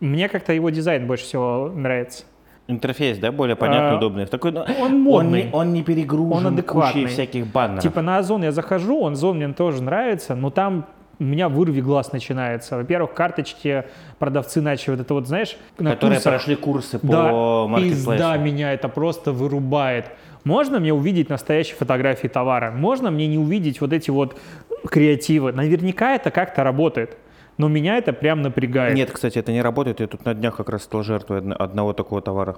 мне 0.00 0.28
как-то 0.28 0.52
его 0.52 0.70
дизайн 0.70 1.06
больше 1.06 1.24
всего 1.24 1.72
нравится. 1.74 2.24
Интерфейс, 2.66 3.18
да, 3.18 3.30
более 3.30 3.56
понятный, 3.56 3.90
А, 3.90 3.96
удобный. 3.96 4.26
Такой, 4.26 4.52
ну, 4.52 4.64
он 4.80 5.00
модный. 5.00 5.40
Он 5.42 5.46
не, 5.46 5.52
он 5.52 5.72
не 5.74 5.82
перегружен 5.82 6.46
Он 6.46 6.54
адекватный. 6.54 7.02
кучей 7.02 7.12
всяких 7.12 7.46
баннеров. 7.46 7.82
Типа 7.82 8.00
на 8.00 8.16
Озон 8.18 8.42
я 8.42 8.52
захожу, 8.52 9.00
он 9.00 9.12
Озон 9.12 9.36
мне 9.36 9.48
тоже 9.52 9.82
нравится, 9.82 10.34
но 10.34 10.48
там 10.50 10.86
у 11.18 11.24
меня 11.24 11.48
вырви 11.48 11.80
глаз 11.80 12.12
начинается. 12.12 12.76
Во-первых, 12.76 13.14
карточки 13.14 13.84
продавцы 14.18 14.60
начали 14.60 14.92
вот 14.92 15.00
это 15.00 15.14
вот, 15.14 15.26
знаешь, 15.28 15.56
на 15.78 15.92
которые 15.92 16.18
курсах- 16.18 16.32
прошли 16.32 16.56
курсы 16.56 16.98
по 16.98 17.06
да, 17.06 17.32
маркетплейсу. 17.68 18.10
пизда 18.10 18.36
меня 18.36 18.72
это 18.72 18.88
просто 18.88 19.32
вырубает. 19.32 20.06
Можно 20.44 20.78
мне 20.80 20.92
увидеть 20.92 21.28
настоящие 21.30 21.76
фотографии 21.76 22.28
товара? 22.28 22.70
Можно 22.70 23.10
мне 23.10 23.26
не 23.26 23.38
увидеть 23.38 23.80
вот 23.80 23.92
эти 23.92 24.10
вот 24.10 24.38
креативы? 24.86 25.52
Наверняка 25.52 26.14
это 26.14 26.30
как-то 26.30 26.64
работает. 26.64 27.16
Но 27.56 27.68
меня 27.68 27.96
это 27.98 28.12
прям 28.12 28.42
напрягает. 28.42 28.94
Нет, 28.94 29.10
кстати, 29.12 29.38
это 29.38 29.52
не 29.52 29.62
работает. 29.62 30.00
Я 30.00 30.08
тут 30.08 30.24
на 30.24 30.34
днях 30.34 30.56
как 30.56 30.68
раз 30.70 30.82
стал 30.82 31.02
жертвой 31.04 31.38
одно- 31.38 31.56
одного 31.58 31.92
такого 31.92 32.20
товара. 32.20 32.56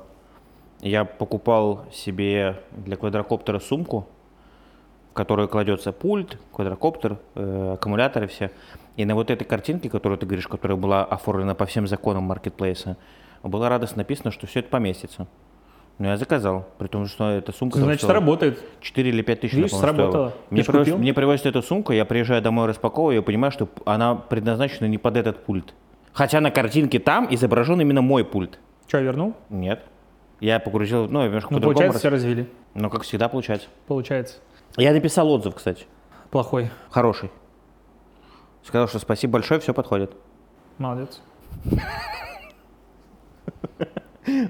Я 0.80 1.04
покупал 1.04 1.84
себе 1.92 2.56
для 2.72 2.96
квадрокоптера 2.96 3.58
сумку, 3.58 4.08
которую 5.16 5.48
кладется 5.48 5.90
пульт, 5.92 6.38
квадрокоптер, 6.52 7.18
э, 7.34 7.72
аккумуляторы 7.74 8.28
все. 8.28 8.50
И 8.96 9.04
на 9.04 9.14
вот 9.14 9.30
этой 9.30 9.44
картинке, 9.44 9.88
которую 9.90 10.18
ты 10.18 10.26
говоришь, 10.26 10.46
которая 10.46 10.76
была 10.76 11.04
оформлена 11.04 11.54
по 11.54 11.66
всем 11.66 11.86
законам 11.88 12.24
маркетплейса, 12.24 12.96
было 13.42 13.68
радостно 13.68 13.98
написано, 13.98 14.30
что 14.30 14.46
все 14.46 14.60
это 14.60 14.68
поместится. 14.68 15.26
Но 15.98 16.08
я 16.08 16.18
заказал, 16.18 16.68
при 16.78 16.88
том, 16.88 17.06
что 17.06 17.30
эта 17.30 17.52
сумка... 17.52 17.78
Значит, 17.78 18.00
стоила 18.02 18.14
работает. 18.20 18.62
4 18.82 19.08
или 19.08 19.22
5 19.22 19.40
тысяч, 19.40 19.54
Видишь, 19.54 19.70
сработало. 19.72 20.08
стоила. 20.10 20.32
Мне, 20.50 20.62
привоз- 20.62 20.96
мне 20.98 21.14
привозят 21.14 21.46
эту 21.46 21.62
сумку, 21.62 21.92
я 21.92 22.04
приезжаю 22.04 22.42
домой, 22.42 22.66
распаковываю, 22.68 23.22
и 23.22 23.24
понимаю, 23.24 23.50
что 23.50 23.66
она 23.86 24.14
предназначена 24.14 24.86
не 24.86 24.98
под 24.98 25.16
этот 25.16 25.42
пульт. 25.44 25.72
Хотя 26.12 26.40
на 26.42 26.50
картинке 26.50 26.98
там 26.98 27.26
изображен 27.30 27.80
именно 27.80 28.02
мой 28.02 28.24
пульт. 28.26 28.58
Что, 28.86 28.98
вернул? 28.98 29.34
Нет. 29.48 29.82
Я 30.40 30.60
погрузил, 30.60 31.08
ну, 31.08 31.24
немножко 31.24 31.48
Ну, 31.50 31.56
по-другому. 31.58 31.74
получается, 31.76 31.98
все 31.98 32.08
раз- 32.10 32.20
развели. 32.20 32.46
Ну, 32.74 32.90
как 32.90 33.02
всегда 33.02 33.30
получается. 33.30 33.68
Получается. 33.86 34.36
Я 34.76 34.92
написал 34.92 35.30
отзыв, 35.30 35.54
кстати. 35.54 35.86
Плохой. 36.30 36.70
Хороший. 36.90 37.30
Сказал, 38.62 38.88
что 38.88 38.98
спасибо 38.98 39.34
большое, 39.34 39.60
все 39.60 39.72
подходит. 39.72 40.12
Молодец. 40.78 41.20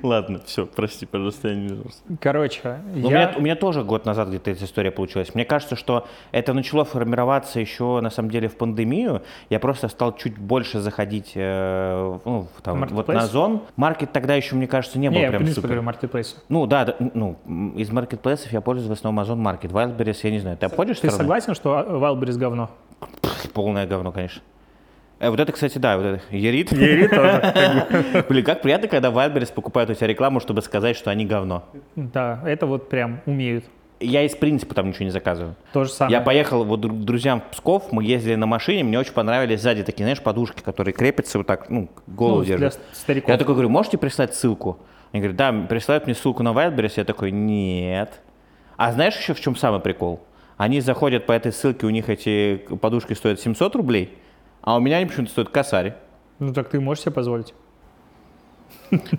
Ладно, 0.02 0.40
все, 0.44 0.66
прости, 0.66 1.06
пожалуйста, 1.06 1.48
я 1.48 1.54
не. 1.54 1.78
Короче, 2.20 2.80
У, 2.94 2.98
я... 2.98 3.02
меня, 3.08 3.34
у 3.36 3.40
меня 3.40 3.56
тоже 3.56 3.84
год 3.84 4.04
назад 4.06 4.28
где-то 4.28 4.50
эта 4.50 4.64
история 4.64 4.90
получилась. 4.90 5.34
Мне 5.34 5.44
кажется, 5.44 5.76
что 5.76 6.06
это 6.32 6.52
начало 6.52 6.84
формироваться 6.84 7.60
еще 7.60 8.00
на 8.00 8.10
самом 8.10 8.30
деле 8.30 8.48
в 8.48 8.56
пандемию. 8.56 9.22
Я 9.50 9.60
просто 9.60 9.88
стал 9.88 10.16
чуть 10.16 10.38
больше 10.38 10.80
заходить 10.80 11.32
э, 11.34 12.18
ну, 12.24 12.48
в- 12.56 12.62
там, 12.62 12.84
вот 12.86 13.08
на 13.08 13.26
зон. 13.26 13.62
Маркет 13.76 14.12
тогда 14.12 14.34
еще, 14.34 14.56
мне 14.56 14.66
кажется, 14.66 14.98
не 14.98 15.08
был 15.08 15.16
Не, 15.16 15.22
я 15.22 15.28
в 15.28 15.30
прям 15.30 15.40
принципе 15.40 15.56
супер. 15.60 15.68
говорю 15.68 15.82
маркетплейс. 15.82 16.42
Ну 16.48 16.66
да, 16.66 16.84
да, 16.86 16.96
ну, 17.14 17.36
из 17.76 17.90
маркетплейсов 17.90 18.52
я 18.52 18.60
пользуюсь 18.60 18.88
в 18.88 18.92
основном 18.92 19.20
Озон 19.22 19.40
Маркет. 19.40 19.72
Wildberries, 19.72 20.18
я 20.22 20.30
не 20.30 20.38
знаю. 20.40 20.56
Ты 20.56 20.66
обходишь 20.66 20.96
Ты 21.00 21.08
стороны? 21.08 21.18
согласен, 21.18 21.54
что 21.54 21.78
Wildberries 21.80 22.38
говно? 22.38 22.70
Полное 23.52 23.86
говно, 23.86 24.12
конечно. 24.12 24.42
Э, 25.18 25.30
вот 25.30 25.40
это, 25.40 25.52
кстати, 25.52 25.78
да, 25.78 25.96
вот 25.96 26.04
это. 26.04 26.20
Ерит. 26.30 26.72
Ерит 26.72 27.10
тоже. 27.10 28.24
Блин, 28.28 28.44
как 28.44 28.62
приятно, 28.62 28.88
когда 28.88 29.08
Wildberries 29.10 29.52
покупают 29.52 29.90
у 29.90 29.94
тебя 29.94 30.06
рекламу, 30.06 30.40
чтобы 30.40 30.62
сказать, 30.62 30.96
что 30.96 31.10
они 31.10 31.24
говно. 31.24 31.64
Да, 31.94 32.40
это 32.44 32.66
вот 32.66 32.88
прям 32.88 33.20
умеют. 33.26 33.64
Я 33.98 34.24
из 34.24 34.34
принципа 34.36 34.74
там 34.74 34.88
ничего 34.88 35.06
не 35.06 35.10
заказываю. 35.10 35.56
То 35.72 35.84
же 35.84 35.90
самое. 35.90 36.18
Я 36.18 36.20
поехал 36.20 36.64
вот 36.64 36.84
к 36.84 36.88
друзьям 37.04 37.40
в 37.40 37.44
Псков, 37.52 37.92
мы 37.92 38.04
ездили 38.04 38.34
на 38.34 38.44
машине, 38.46 38.84
мне 38.84 38.98
очень 38.98 39.14
понравились 39.14 39.62
сзади 39.62 39.84
такие, 39.84 40.04
знаешь, 40.04 40.20
подушки, 40.20 40.60
которые 40.60 40.92
крепятся 40.92 41.38
вот 41.38 41.46
так, 41.46 41.70
ну, 41.70 41.88
голову 42.06 42.40
Ну, 42.40 42.44
для 42.44 42.58
держат. 42.58 42.80
стариков. 42.92 43.30
Я 43.30 43.38
такой 43.38 43.54
говорю, 43.54 43.70
можете 43.70 43.96
прислать 43.96 44.34
ссылку? 44.34 44.78
Они 45.12 45.22
говорят, 45.22 45.36
да, 45.38 45.66
присылают 45.66 46.04
мне 46.04 46.14
ссылку 46.14 46.42
на 46.42 46.50
Wildberries. 46.50 46.92
Я 46.96 47.04
такой, 47.04 47.30
нет. 47.30 48.20
А 48.76 48.92
знаешь 48.92 49.16
еще 49.16 49.32
в 49.32 49.40
чем 49.40 49.56
самый 49.56 49.80
прикол? 49.80 50.20
Они 50.58 50.82
заходят 50.82 51.24
по 51.24 51.32
этой 51.32 51.50
ссылке, 51.52 51.86
у 51.86 51.90
них 51.90 52.10
эти 52.10 52.56
подушки 52.82 53.14
стоят 53.14 53.40
700 53.40 53.76
рублей, 53.76 54.12
а 54.66 54.76
у 54.76 54.80
меня 54.80 54.96
они 54.96 55.06
почему-то 55.06 55.30
стоят 55.30 55.48
косарь. 55.48 55.94
Ну 56.40 56.52
так 56.52 56.68
ты 56.68 56.80
можешь 56.80 57.04
себе 57.04 57.12
позволить? 57.12 57.54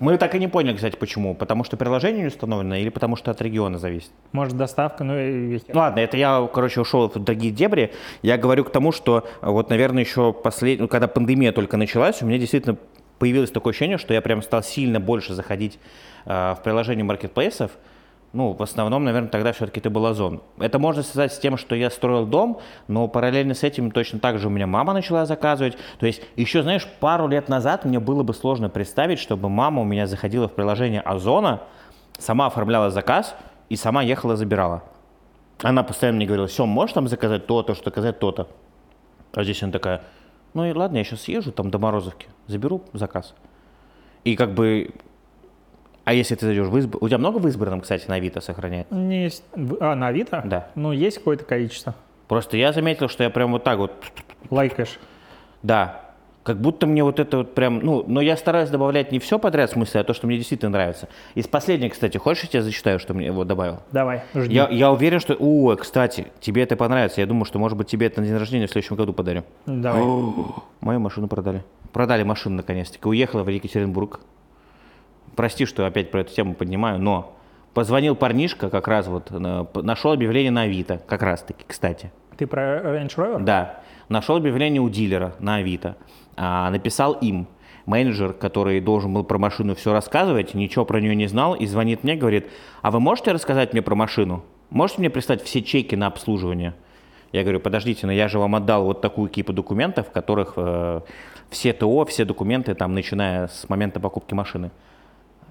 Мы 0.01 0.17
так 0.17 0.35
и 0.35 0.39
не 0.39 0.49
поняли, 0.49 0.75
кстати, 0.75 0.97
почему. 0.97 1.35
Потому 1.35 1.63
что 1.63 1.77
приложение 1.77 2.21
не 2.21 2.27
установлено 2.27 2.75
или 2.75 2.89
потому 2.89 3.15
что 3.15 3.31
от 3.31 3.41
региона 3.41 3.77
зависит? 3.79 4.11
Может 4.33 4.57
доставка, 4.57 5.05
ну 5.05 5.17
и... 5.17 5.59
Ладно, 5.73 6.01
это 6.01 6.17
я, 6.17 6.47
короче, 6.53 6.81
ушел 6.81 7.09
в 7.09 7.17
другие 7.17 7.53
дебри. 7.53 7.93
Я 8.21 8.37
говорю 8.37 8.65
к 8.65 8.71
тому, 8.71 8.91
что 8.91 9.25
вот, 9.41 9.69
наверное, 9.69 10.03
еще 10.03 10.33
послед... 10.33 10.81
ну, 10.81 10.89
когда 10.89 11.07
пандемия 11.07 11.53
только 11.53 11.77
началась, 11.77 12.21
у 12.21 12.25
меня 12.25 12.37
действительно 12.37 12.77
появилось 13.17 13.49
такое 13.49 13.71
ощущение, 13.71 13.97
что 13.97 14.13
я 14.13 14.21
прям 14.21 14.41
стал 14.41 14.63
сильно 14.63 14.99
больше 14.99 15.33
заходить 15.33 15.79
э, 16.25 16.55
в 16.57 16.61
приложение 16.61 17.05
маркетплейсов. 17.05 17.71
Ну, 18.33 18.53
в 18.53 18.61
основном, 18.61 19.03
наверное, 19.05 19.29
тогда 19.29 19.53
все-таки 19.53 19.79
это 19.79 19.89
был 19.89 20.05
Озон. 20.05 20.41
Это 20.59 20.79
можно 20.79 21.01
связать 21.01 21.33
с 21.33 21.39
тем, 21.39 21.57
что 21.57 21.75
я 21.75 21.89
строил 21.89 22.25
дом, 22.25 22.59
но 22.87 23.07
параллельно 23.07 23.53
с 23.53 23.63
этим 23.63 23.89
точно 23.89 24.19
так 24.19 24.37
же 24.37 24.47
у 24.47 24.49
меня 24.49 24.67
мама 24.67 24.93
начала 24.93 25.25
заказывать. 25.25 25.77
То 25.99 26.05
есть 26.05 26.21
еще, 26.35 26.61
знаешь, 26.61 26.85
пару 26.99 27.27
лет 27.27 27.47
назад 27.47 27.85
мне 27.85 27.99
было 27.99 28.23
бы 28.23 28.33
сложно 28.33 28.69
представить, 28.69 29.19
чтобы 29.19 29.49
мама 29.49 29.81
у 29.81 29.85
меня 29.85 30.07
заходила 30.07 30.47
в 30.47 30.53
приложение 30.53 31.01
Озона, 31.01 31.61
сама 32.19 32.47
оформляла 32.47 32.89
заказ 32.89 33.35
и 33.69 33.75
сама 33.75 34.03
ехала 34.03 34.35
забирала. 34.35 34.83
Она 35.61 35.83
постоянно 35.83 36.17
мне 36.17 36.25
говорила, 36.25 36.47
все, 36.47 36.65
можешь 36.65 36.93
там 36.93 37.07
заказать 37.07 37.47
то-то, 37.47 37.73
что 37.73 37.85
заказать 37.85 38.19
то-то. 38.19 38.47
А 39.33 39.43
здесь 39.43 39.63
она 39.63 39.71
такая, 39.71 40.03
ну 40.53 40.65
и 40.65 40.73
ладно, 40.73 40.97
я 40.97 41.03
сейчас 41.03 41.21
съезжу 41.21 41.51
там 41.51 41.71
до 41.71 41.79
Морозовки, 41.79 42.27
заберу 42.47 42.83
заказ. 42.93 43.33
И 44.23 44.35
как 44.35 44.53
бы, 44.53 44.91
а 46.07 46.13
если 46.13 46.35
ты 46.35 46.45
зайдешь 46.45 46.67
в 46.67 46.79
изб... 46.79 46.95
У 47.01 47.09
тебя 47.09 47.17
много 47.17 47.37
в 47.37 47.45
избранном, 47.49 47.81
кстати, 47.81 48.07
на 48.07 48.15
Авито 48.15 48.39
сохраняет? 48.39 48.89
Не 48.91 49.23
есть... 49.25 49.43
А, 49.81 49.93
на 49.93 50.07
Авито? 50.07 50.41
Да. 50.45 50.69
Ну, 50.73 50.93
есть 50.93 51.17
какое-то 51.17 51.43
количество. 51.43 51.95
Просто 52.29 52.55
я 52.55 52.71
заметил, 52.71 53.09
что 53.09 53.25
я 53.25 53.29
прям 53.29 53.51
вот 53.51 53.65
так 53.65 53.77
вот, 53.77 53.91
Лайкаешь. 54.49 54.99
да, 55.63 55.99
как 56.43 56.61
будто 56.61 56.87
мне 56.87 57.03
вот 57.03 57.19
это 57.19 57.39
вот 57.39 57.53
прям, 57.53 57.79
ну, 57.79 58.05
но 58.07 58.21
я 58.21 58.37
стараюсь 58.37 58.69
добавлять 58.69 59.11
не 59.11 59.19
все 59.19 59.37
подряд 59.37 59.69
в 59.69 59.73
смысле, 59.73 59.99
а 59.99 60.03
то, 60.05 60.13
что 60.13 60.27
мне 60.27 60.37
действительно 60.37 60.71
нравится. 60.71 61.09
Из 61.35 61.45
последнего, 61.45 61.89
кстати, 61.89 62.17
хочешь, 62.17 62.43
я 62.43 62.49
тебе 62.51 62.61
зачитаю, 62.61 62.99
что 62.99 63.13
мне 63.13 63.29
вот 63.33 63.47
добавил? 63.47 63.79
Давай, 63.91 64.21
жди. 64.33 64.55
Я, 64.55 64.69
я 64.69 64.89
уверен, 64.93 65.19
что... 65.19 65.35
О, 65.37 65.75
кстати, 65.75 66.27
тебе 66.39 66.63
это 66.63 66.77
понравится. 66.77 67.19
Я 67.19 67.27
думаю, 67.27 67.43
что, 67.43 67.59
может 67.59 67.77
быть, 67.77 67.87
тебе 67.87 68.07
это 68.07 68.21
на 68.21 68.27
день 68.27 68.37
рождения 68.37 68.67
в 68.67 68.71
следующем 68.71 68.95
году 68.95 69.11
подарю. 69.11 69.43
Давай. 69.65 70.01
Мою 70.79 71.01
машину 71.01 71.27
продали. 71.27 71.65
Продали 71.91 72.23
машину, 72.23 72.55
наконец-таки. 72.55 73.05
Уехала 73.05 73.43
в 73.43 73.49
Екатеринбург. 73.49 74.21
Прости, 75.37 75.65
что 75.65 75.85
опять 75.85 76.09
про 76.09 76.21
эту 76.21 76.33
тему 76.33 76.55
поднимаю, 76.55 76.99
но 76.99 77.37
позвонил 77.75 78.15
парнишка 78.15 78.71
как 78.71 78.87
раз 78.87 79.05
вот, 79.05 79.27
э, 79.29 79.65
нашел 79.75 80.11
объявление 80.11 80.49
на 80.49 80.63
Авито, 80.63 80.99
как 81.07 81.21
раз-таки, 81.21 81.63
кстати. 81.67 82.11
Ты 82.37 82.47
про 82.47 82.79
Range 82.79 83.15
Rover? 83.15 83.43
Да, 83.43 83.81
нашел 84.09 84.37
объявление 84.37 84.81
у 84.81 84.89
дилера 84.89 85.35
на 85.37 85.57
Авито, 85.57 85.95
а, 86.35 86.71
написал 86.71 87.13
им. 87.13 87.47
Менеджер, 87.85 88.33
который 88.33 88.81
должен 88.81 89.13
был 89.13 89.23
про 89.23 89.37
машину 89.37 89.75
все 89.75 89.93
рассказывать, 89.93 90.55
ничего 90.55 90.85
про 90.85 90.99
нее 90.99 91.15
не 91.15 91.27
знал, 91.27 91.53
и 91.53 91.67
звонит 91.67 92.03
мне, 92.03 92.15
говорит, 92.15 92.47
а 92.81 92.89
вы 92.89 92.99
можете 92.99 93.31
рассказать 93.31 93.73
мне 93.73 93.83
про 93.83 93.93
машину? 93.93 94.43
Можете 94.71 95.01
мне 95.01 95.11
прислать 95.11 95.43
все 95.43 95.61
чеки 95.61 95.95
на 95.95 96.07
обслуживание? 96.07 96.73
Я 97.31 97.43
говорю, 97.43 97.59
подождите, 97.59 98.07
но 98.07 98.11
я 98.11 98.27
же 98.27 98.39
вам 98.39 98.55
отдал 98.55 98.85
вот 98.85 99.01
такую 99.01 99.29
кипу 99.29 99.53
документов, 99.53 100.07
в 100.07 100.11
которых 100.11 100.53
э, 100.57 101.01
все 101.51 101.73
ТО, 101.73 102.05
все 102.05 102.25
документы, 102.25 102.73
там, 102.73 102.95
начиная 102.95 103.47
с 103.47 103.69
момента 103.69 103.99
покупки 103.99 104.33
машины. 104.33 104.71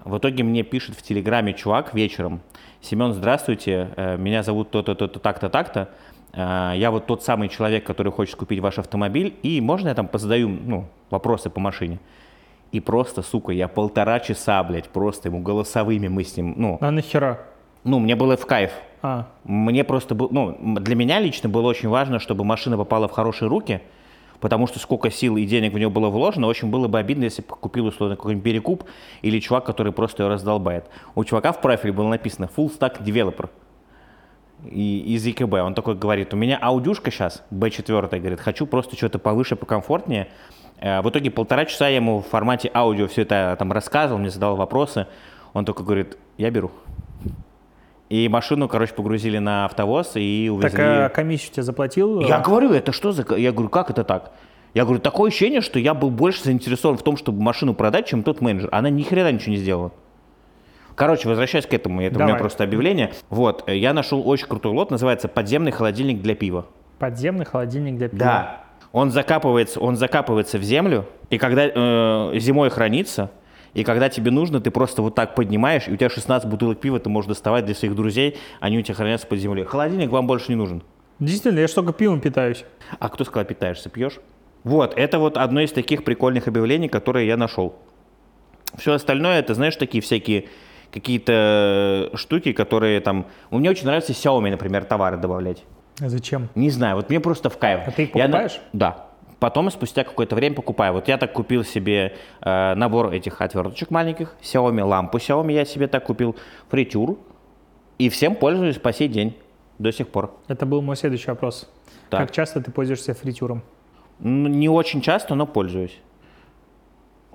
В 0.07 0.17
итоге 0.19 0.43
мне 0.43 0.63
пишет 0.63 0.95
в 0.95 1.01
Телеграме 1.01 1.53
чувак 1.53 1.93
вечером. 1.93 2.39
Семен, 2.79 3.11
здравствуйте, 3.11 3.89
э, 3.97 4.15
меня 4.17 4.41
зовут 4.41 4.71
то-то, 4.71 4.95
то-то, 4.95 5.19
так-то, 5.19 5.49
так-то. 5.49 5.89
Э, 6.33 6.71
Я 6.75 6.91
вот 6.91 7.07
тот 7.07 7.23
самый 7.23 7.49
человек, 7.49 7.83
который 7.83 8.11
хочет 8.13 8.35
купить 8.37 8.61
ваш 8.61 8.77
автомобиль, 8.79 9.35
и 9.43 9.59
можно 9.59 9.89
я 9.89 9.95
там 9.95 10.07
позадаю 10.07 10.47
ну, 10.47 10.85
вопросы 11.09 11.49
по 11.49 11.59
машине? 11.59 11.99
И 12.71 12.79
просто, 12.79 13.21
сука, 13.21 13.51
я 13.51 13.67
полтора 13.67 14.21
часа, 14.21 14.63
блядь, 14.63 14.87
просто 14.87 15.27
ему 15.27 15.41
голосовыми 15.41 16.07
мы 16.07 16.23
с 16.23 16.37
ним, 16.37 16.53
ну, 16.55 16.77
А 16.79 16.89
нахера? 16.91 17.39
ну, 17.83 17.99
мне 17.99 18.15
было 18.15 18.37
в 18.37 18.45
кайф. 18.45 18.71
А, 19.01 19.27
Мне 19.43 19.83
просто 19.83 20.15
был, 20.15 20.29
ну, 20.31 20.55
для 20.79 20.95
меня 20.95 21.19
лично 21.19 21.49
было 21.49 21.67
очень 21.67 21.89
важно, 21.89 22.19
чтобы 22.19 22.45
машина 22.45 22.77
попала 22.77 23.07
в 23.09 23.11
хорошие 23.11 23.49
руки, 23.49 23.81
потому 24.39 24.67
что 24.67 24.79
сколько 24.79 25.09
сил 25.11 25.37
и 25.37 25.45
денег 25.45 25.73
в 25.73 25.77
нее 25.77 25.89
было 25.89 26.09
вложено, 26.09 26.47
очень 26.47 26.69
было 26.69 26.87
бы 26.87 26.99
обидно, 26.99 27.25
если 27.25 27.41
бы 27.41 27.47
купил 27.47 27.87
условно 27.87 28.15
какой-нибудь 28.15 28.43
перекуп 28.43 28.83
или 29.21 29.39
чувак, 29.39 29.65
который 29.65 29.91
просто 29.91 30.23
ее 30.23 30.29
раздолбает. 30.29 30.85
У 31.15 31.23
чувака 31.23 31.51
в 31.51 31.61
профиле 31.61 31.93
было 31.93 32.07
написано 32.07 32.49
full 32.55 32.71
stack 32.77 33.03
developer. 33.03 33.49
и, 34.65 35.13
из 35.15 35.25
ЕКБ. 35.25 35.53
Он 35.53 35.73
такой 35.75 35.95
говорит, 35.95 36.33
у 36.33 36.37
меня 36.37 36.57
аудюшка 36.57 37.11
сейчас, 37.11 37.43
B4, 37.51 38.19
говорит, 38.19 38.39
хочу 38.39 38.65
просто 38.65 38.95
что-то 38.95 39.19
повыше, 39.19 39.55
покомфортнее. 39.55 40.29
Э, 40.79 41.01
В 41.01 41.09
итоге 41.09 41.29
полтора 41.29 41.65
часа 41.65 41.87
я 41.87 41.97
ему 41.97 42.21
в 42.21 42.27
формате 42.27 42.71
аудио 42.73 43.07
все 43.07 43.21
это 43.21 43.55
там 43.59 43.71
рассказывал, 43.71 44.19
мне 44.19 44.29
задал 44.29 44.55
вопросы. 44.55 45.05
Он 45.53 45.63
только 45.65 45.83
говорит, 45.83 46.17
я 46.37 46.49
беру. 46.49 46.71
И 48.09 48.29
машину, 48.29 48.67
короче, 48.69 48.93
погрузили 48.93 49.37
на 49.37 49.65
автовоз 49.65 50.11
и 50.15 50.49
увезли. 50.51 50.69
Так 50.69 50.79
а 50.79 51.09
комиссию 51.09 51.53
тебе 51.53 51.63
заплатил? 51.63 52.21
Я 52.21 52.39
говорю, 52.39 52.71
это 52.71 52.91
что 52.91 53.11
за... 53.11 53.23
ко-?» 53.23 53.35
Я 53.35 53.51
говорю, 53.51 53.69
как 53.69 53.89
это 53.89 54.03
так? 54.03 54.31
Я 54.73 54.83
говорю, 54.83 54.99
такое 55.01 55.29
ощущение, 55.29 55.61
что 55.61 55.79
я 55.79 55.93
был 55.93 56.09
больше 56.09 56.43
заинтересован 56.43 56.97
в 56.97 57.03
том, 57.03 57.17
чтобы 57.17 57.41
машину 57.41 57.73
продать, 57.73 58.07
чем 58.07 58.23
тот 58.23 58.41
менеджер. 58.41 58.69
Она 58.71 58.89
ни 58.89 59.03
хрена 59.03 59.31
ничего 59.31 59.51
не 59.51 59.57
сделала. 59.57 59.91
Короче, 60.95 61.27
возвращаясь 61.27 61.67
к 61.67 61.73
этому, 61.73 62.01
это 62.01 62.15
у 62.15 62.19
меня 62.19 62.29
Давай. 62.29 62.39
просто 62.39 62.63
объявление. 62.63 63.13
Вот, 63.29 63.63
э, 63.67 63.77
я 63.77 63.93
нашел 63.93 64.27
очень 64.27 64.47
крутой 64.47 64.71
лот, 64.71 64.89
называется 64.89 65.27
«Подземный 65.27 65.71
холодильник 65.71 66.21
для 66.21 66.33
пива». 66.33 66.65
Подземный 66.97 67.45
холодильник 67.45 67.97
для 67.97 68.09
пива. 68.09 68.19
Да. 68.19 68.63
Он 68.93 69.11
закапывается, 69.11 69.79
он 69.79 69.95
закапывается 69.95 70.57
в 70.57 70.63
землю, 70.63 71.05
и 71.29 71.37
когда 71.37 71.67
э, 71.67 72.39
зимой 72.39 72.69
хранится, 72.69 73.29
и 73.77 73.83
когда 73.83 74.09
тебе 74.09 74.31
нужно, 74.31 74.59
ты 74.59 74.71
просто 74.71 75.03
вот 75.03 75.13
так 75.13 75.35
поднимаешь, 75.35 75.87
и 75.87 75.91
у 75.91 75.95
тебя 75.95 76.09
16 76.09 76.49
бутылок 76.49 76.79
пива 76.79 76.99
ты 76.99 77.09
можешь 77.09 77.27
доставать 77.29 77.63
для 77.63 77.75
своих 77.75 77.93
друзей, 77.93 78.35
они 78.59 78.79
у 78.79 78.81
тебя 78.81 78.95
хранятся 78.95 79.27
под 79.27 79.37
землей. 79.37 79.65
Холодильник 79.65 80.09
вам 80.09 80.25
больше 80.25 80.45
не 80.49 80.55
нужен. 80.55 80.81
Действительно, 81.19 81.59
я 81.59 81.67
ж 81.67 81.73
только 81.73 81.93
пивом 81.93 82.19
питаюсь. 82.19 82.65
А 82.97 83.07
кто 83.09 83.23
сказал, 83.23 83.45
питаешься, 83.45 83.89
пьешь? 83.89 84.19
Вот, 84.63 84.97
это 84.97 85.19
вот 85.19 85.37
одно 85.37 85.61
из 85.61 85.71
таких 85.71 86.03
прикольных 86.03 86.47
объявлений, 86.47 86.89
которые 86.89 87.27
я 87.27 87.37
нашел. 87.37 87.75
Все 88.79 88.93
остальное, 88.93 89.37
это, 89.37 89.53
знаешь, 89.53 89.75
такие 89.75 90.01
всякие 90.01 90.45
какие-то 90.91 92.09
штуки, 92.15 92.53
которые 92.53 92.99
там... 92.99 93.27
У 93.51 93.59
меня 93.59 93.69
очень 93.69 93.85
нравится 93.85 94.11
Xiaomi, 94.11 94.49
например, 94.49 94.85
товары 94.85 95.17
добавлять. 95.17 95.63
А 96.01 96.09
зачем? 96.09 96.49
Не 96.55 96.71
знаю, 96.71 96.95
вот 96.95 97.09
мне 97.09 97.19
просто 97.19 97.51
в 97.51 97.59
кайф. 97.59 97.81
А 97.85 97.91
ты 97.91 98.05
их 98.05 98.15
Я 98.15 98.23
покупаешь? 98.23 98.59
Да. 98.73 99.06
Потом 99.39 99.69
спустя 99.69 100.03
какое-то 100.03 100.35
время 100.35 100.55
покупаю. 100.55 100.93
Вот 100.93 101.07
я 101.07 101.17
так 101.17 101.33
купил 101.33 101.63
себе 101.63 102.15
э, 102.41 102.73
набор 102.73 103.13
этих 103.13 103.39
отверточек 103.39 103.91
маленьких, 103.91 104.35
Xiaomi, 104.41 104.83
лампу 104.83 105.17
Xiaomi 105.19 105.53
я 105.53 105.65
себе 105.65 105.87
так 105.87 106.05
купил, 106.05 106.35
фритюр, 106.69 107.19
и 107.99 108.09
всем 108.09 108.35
пользуюсь 108.35 108.77
по 108.77 108.91
сей 108.91 109.07
день, 109.07 109.35
до 109.77 109.91
сих 109.91 110.07
пор. 110.07 110.35
Это 110.47 110.65
был 110.65 110.81
мой 110.81 110.95
следующий 110.95 111.29
вопрос. 111.29 111.69
Так. 112.09 112.21
Как 112.21 112.31
часто 112.31 112.61
ты 112.61 112.71
пользуешься 112.71 113.13
фритюром? 113.13 113.61
Не 114.19 114.69
очень 114.69 115.01
часто, 115.01 115.35
но 115.35 115.45
пользуюсь. 115.45 115.99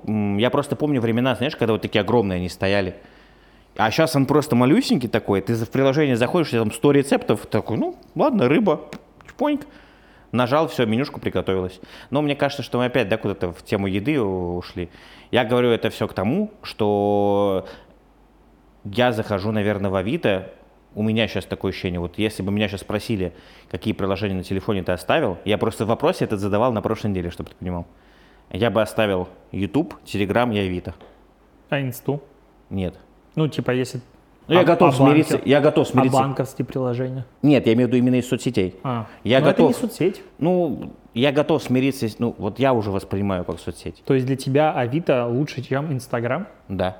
Я 0.04 0.50
просто 0.50 0.74
помню 0.74 1.00
времена, 1.00 1.36
знаешь, 1.36 1.54
когда 1.54 1.74
вот 1.74 1.82
такие 1.82 2.00
огромные 2.00 2.38
они 2.38 2.48
стояли. 2.48 2.96
А 3.76 3.90
сейчас 3.90 4.16
он 4.16 4.26
просто 4.26 4.56
малюсенький 4.56 5.08
такой. 5.08 5.40
Ты 5.40 5.54
в 5.54 5.70
приложение 5.70 6.16
заходишь, 6.16 6.48
у 6.48 6.50
тебя 6.50 6.60
там 6.62 6.72
100 6.72 6.92
рецептов. 6.92 7.46
Такой, 7.46 7.76
ну, 7.78 7.96
ладно, 8.14 8.48
рыба, 8.48 8.80
чпоньк. 9.28 9.66
Нажал, 10.32 10.66
все, 10.66 10.86
менюшка 10.86 11.20
приготовилась. 11.20 11.80
Но 12.10 12.22
мне 12.22 12.34
кажется, 12.34 12.62
что 12.62 12.78
мы 12.78 12.86
опять, 12.86 13.08
да, 13.08 13.18
куда-то 13.18 13.52
в 13.52 13.62
тему 13.62 13.86
еды 13.86 14.20
ушли. 14.20 14.88
Я 15.30 15.44
говорю 15.44 15.68
это 15.68 15.90
все 15.90 16.08
к 16.08 16.14
тому, 16.14 16.50
что 16.62 17.66
я 18.84 19.12
захожу, 19.12 19.52
наверное, 19.52 19.90
в 19.90 19.94
Авито, 19.94 20.50
у 20.94 21.02
меня 21.02 21.28
сейчас 21.28 21.44
такое 21.44 21.70
ощущение, 21.70 22.00
вот 22.00 22.18
если 22.18 22.42
бы 22.42 22.50
меня 22.50 22.68
сейчас 22.68 22.80
спросили, 22.80 23.32
какие 23.70 23.94
приложения 23.94 24.34
на 24.34 24.42
телефоне 24.42 24.82
ты 24.82 24.92
оставил, 24.92 25.38
я 25.44 25.56
просто 25.58 25.84
в 25.84 25.88
вопросе 25.88 26.24
этот 26.24 26.40
задавал 26.40 26.72
на 26.72 26.82
прошлой 26.82 27.10
неделе, 27.10 27.30
чтобы 27.30 27.50
ты 27.50 27.56
понимал. 27.56 27.86
Я 28.50 28.70
бы 28.70 28.82
оставил 28.82 29.28
YouTube, 29.52 29.94
Telegram 30.04 30.54
и 30.54 30.58
Авито. 30.58 30.94
А 31.70 31.80
инсту? 31.80 32.22
Нет. 32.68 32.94
Ну, 33.34 33.48
типа, 33.48 33.70
если... 33.70 34.00
Ну, 34.48 34.54
я 34.54 34.60
А- 34.60 34.64
готов 34.64 34.94
а 34.94 34.96
смириться. 34.96 35.34
банки? 35.34 35.48
Я 35.48 35.60
готов 35.60 35.86
А 35.88 35.90
смириться. 35.90 36.18
банковские 36.18 36.66
приложения? 36.66 37.24
Нет, 37.42 37.66
я 37.66 37.74
имею 37.74 37.88
в 37.88 37.92
виду 37.92 37.98
именно 37.98 38.16
из 38.16 38.28
соцсетей. 38.28 38.74
А, 38.82 39.06
Я 39.24 39.38
ну, 39.40 39.46
готов. 39.46 39.70
это 39.70 39.80
не 39.84 39.88
соцсеть. 39.88 40.22
Ну, 40.38 40.92
я 41.14 41.32
готов 41.32 41.62
смириться. 41.62 42.06
Ну, 42.18 42.34
вот 42.38 42.58
я 42.58 42.72
уже 42.72 42.90
воспринимаю 42.90 43.44
как 43.44 43.60
соцсеть. 43.60 44.02
То 44.04 44.14
есть 44.14 44.26
для 44.26 44.36
тебя 44.36 44.72
Авито 44.72 45.26
лучше, 45.26 45.62
чем 45.62 45.92
Инстаграм? 45.92 46.48
Да. 46.68 46.98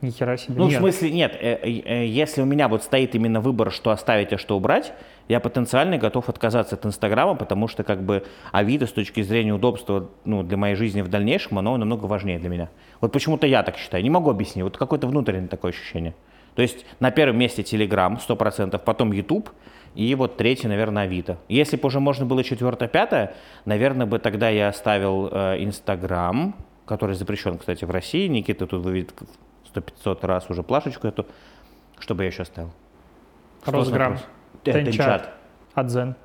Ни 0.00 0.10
хера 0.10 0.36
себе. 0.36 0.54
Ну, 0.58 0.66
Нет. 0.68 0.74
в 0.76 0.78
смысле, 0.80 1.10
нет. 1.10 1.34
э, 1.40 1.58
э, 1.62 2.06
Если 2.06 2.42
у 2.42 2.44
меня 2.44 2.68
вот 2.68 2.82
стоит 2.82 3.14
именно 3.14 3.40
выбор, 3.40 3.72
что 3.72 3.90
оставить, 3.90 4.32
а 4.34 4.38
что 4.38 4.56
убрать, 4.56 4.92
я 5.28 5.40
потенциально 5.40 5.96
готов 5.96 6.28
отказаться 6.28 6.74
от 6.74 6.84
Инстаграма, 6.84 7.34
потому 7.36 7.68
что 7.68 7.84
как 7.84 8.02
бы 8.02 8.22
Авито 8.52 8.86
с 8.86 8.92
точки 8.92 9.22
зрения 9.22 9.54
удобства 9.54 10.10
ну, 10.26 10.42
для 10.42 10.58
моей 10.58 10.74
жизни 10.74 11.00
в 11.00 11.08
дальнейшем, 11.08 11.58
оно 11.58 11.76
намного 11.78 12.04
важнее 12.04 12.38
для 12.38 12.50
меня. 12.50 12.68
Вот 13.00 13.12
почему-то 13.12 13.46
я 13.46 13.62
так 13.62 13.76
считаю. 13.78 14.02
Не 14.04 14.10
могу 14.10 14.30
объяснить. 14.30 14.62
Вот 14.62 14.76
какое-то 14.76 15.06
внутреннее 15.06 15.48
такое 15.48 15.70
ощущение. 15.70 16.14
То 16.54 16.62
есть 16.62 16.86
на 17.00 17.10
первом 17.10 17.38
месте 17.38 17.62
Telegram 17.62 18.18
100%, 18.18 18.78
потом 18.78 19.12
YouTube, 19.12 19.50
и 19.94 20.14
вот 20.14 20.36
третий, 20.36 20.66
наверное, 20.66 21.04
Авито. 21.04 21.38
Если 21.48 21.76
бы 21.76 21.86
уже 21.86 22.00
можно 22.00 22.26
было 22.26 22.42
четвертое, 22.42 22.88
пятое, 22.88 23.34
наверное, 23.64 24.06
бы 24.06 24.18
тогда 24.18 24.48
я 24.48 24.68
оставил 24.68 25.28
э, 25.30 25.62
Инстаграм, 25.62 26.54
который 26.84 27.14
запрещен, 27.14 27.58
кстати, 27.58 27.84
в 27.84 27.90
России. 27.90 28.26
Никита 28.26 28.66
тут 28.66 28.84
выведет 28.84 29.14
сто 29.66 29.80
500 29.80 30.24
раз 30.24 30.50
уже 30.50 30.62
плашечку 30.62 31.06
эту. 31.06 31.26
Что 31.98 32.14
бы 32.14 32.24
я 32.24 32.28
еще 32.28 32.42
оставил? 32.42 32.70
Росграм. 33.64 34.18
Э, 34.64 34.72
Тенчат. 34.72 35.32
Адзен. 35.74 36.16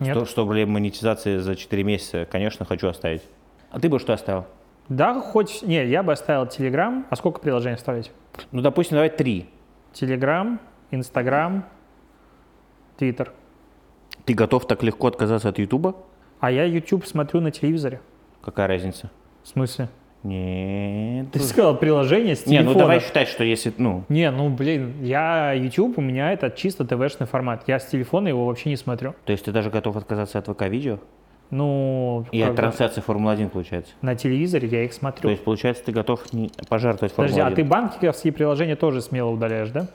Нет? 0.00 0.16
Что, 0.16 0.24
чтобы 0.26 0.66
монетизации 0.66 1.38
за 1.38 1.56
4 1.56 1.82
месяца, 1.84 2.26
конечно, 2.30 2.64
хочу 2.64 2.88
оставить. 2.88 3.22
А 3.70 3.80
ты 3.80 3.88
бы 3.88 3.98
что 3.98 4.12
оставил? 4.12 4.46
Да, 4.88 5.20
хоть... 5.20 5.62
Не, 5.62 5.86
я 5.86 6.02
бы 6.02 6.12
оставил 6.12 6.46
Телеграм. 6.46 7.06
А 7.10 7.16
сколько 7.16 7.40
приложений 7.40 7.76
оставить? 7.76 8.10
Ну, 8.52 8.60
допустим, 8.62 8.96
давай 8.96 9.10
три. 9.10 9.48
Телеграм, 9.92 10.60
Инстаграм, 10.90 11.64
Твиттер. 12.98 13.32
Ты 14.24 14.34
готов 14.34 14.66
так 14.66 14.82
легко 14.82 15.06
отказаться 15.06 15.48
от 15.48 15.58
Ютуба? 15.58 15.94
А 16.40 16.50
я 16.50 16.64
YouTube 16.64 17.06
смотрю 17.06 17.40
на 17.40 17.50
телевизоре. 17.50 18.00
Какая 18.42 18.66
разница? 18.66 19.10
В 19.42 19.48
смысле? 19.48 19.88
Нет. 20.22 21.32
Ты 21.32 21.40
сказал 21.40 21.76
приложение 21.76 22.34
с 22.34 22.46
Не, 22.46 22.58
телефона. 22.58 22.72
ну 22.72 22.78
давай 22.78 23.00
считать, 23.00 23.28
что 23.28 23.44
если, 23.44 23.72
ну, 23.76 24.04
Не, 24.08 24.30
ну 24.30 24.48
блин, 24.48 24.94
я 25.02 25.52
YouTube, 25.52 25.98
у 25.98 26.00
меня 26.00 26.32
это 26.32 26.50
чисто 26.50 26.84
ТВшный 26.86 27.26
формат. 27.26 27.64
Я 27.66 27.78
с 27.78 27.86
телефона 27.86 28.28
его 28.28 28.46
вообще 28.46 28.70
не 28.70 28.76
смотрю. 28.76 29.14
то 29.26 29.32
есть 29.32 29.44
ты 29.44 29.52
даже 29.52 29.70
готов 29.70 29.96
отказаться 29.96 30.38
от 30.38 30.48
ВК-видео? 30.48 30.98
Ну, 31.50 32.26
И 32.32 32.40
от 32.42 32.56
трансляции 32.56 33.00
Формулы-1, 33.00 33.50
получается? 33.50 33.92
на 34.02 34.14
телевизоре 34.16 34.66
я 34.68 34.84
их 34.84 34.90
То 34.92 34.96
смотрю. 34.98 35.30
есть, 35.30 35.44
получается, 35.44 35.84
ты 35.84 35.92
готов 35.92 36.32
не 36.32 36.50
пожертвовать 36.68 37.12
Подожди, 37.14 37.36
Формулу-1? 37.40 37.52
а 37.52 37.56
ты 37.56 37.64
банковские 37.64 38.32
приложения 38.32 38.76
тоже 38.76 39.00
смело 39.02 39.30
удаляешь, 39.30 39.70
да? 39.70 39.86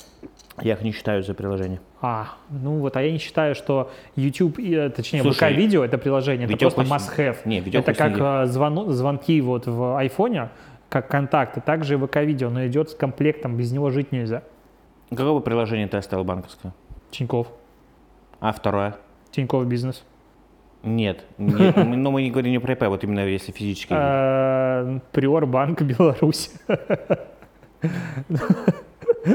Я 0.62 0.74
их 0.74 0.82
не 0.82 0.92
считаю 0.92 1.24
за 1.24 1.34
приложение. 1.34 1.80
А, 2.02 2.34
ну 2.50 2.80
вот, 2.80 2.96
а 2.98 3.02
я 3.02 3.12
не 3.12 3.18
считаю, 3.18 3.56
что 3.56 3.92
YouTube, 4.16 4.60
э, 4.60 4.90
точнее, 4.90 5.24
ВК-видео 5.24 5.84
это 5.84 5.98
приложение, 5.98 6.48
это 6.48 6.58
просто 6.58 6.82
must-have. 6.82 7.38
Не, 7.46 7.60
это 7.60 7.94
как 7.94 8.18
э, 8.18 8.46
звону- 8.46 8.90
звонки 8.92 9.40
вот 9.42 9.68
в 9.68 9.98
айфоне, 9.98 10.50
как 10.90 11.08
контакты, 11.08 11.62
также 11.62 11.96
и 11.96 11.98
ВК-видео, 11.98 12.50
но 12.50 12.66
идет 12.68 12.90
с 12.90 12.96
комплектом, 12.96 13.56
без 13.58 13.72
него 13.72 13.90
жить 13.90 14.12
нельзя. 14.12 14.44
Какое 15.10 15.34
бы 15.34 15.42
приложение 15.42 15.88
ты 15.88 15.98
оставил 15.98 16.24
банковское? 16.26 16.74
Тиньков, 17.10 17.48
А 18.40 18.52
второе? 18.52 18.96
Тиньков 19.32 19.66
бизнес. 19.66 20.04
Нет. 20.84 21.26
но 21.38 22.12
мы 22.12 22.22
не 22.22 22.32
говорим 22.32 22.52
не 22.52 22.60
про 22.60 22.74
ИП, 22.74 22.84
вот 22.88 23.04
именно 23.04 23.26
если 23.26 23.52
физически. 23.52 23.94
Э, 23.96 25.00
Приор 25.12 25.46
Банк 25.46 25.82
Беларусь. 25.82 26.52
Ну, 28.30 28.38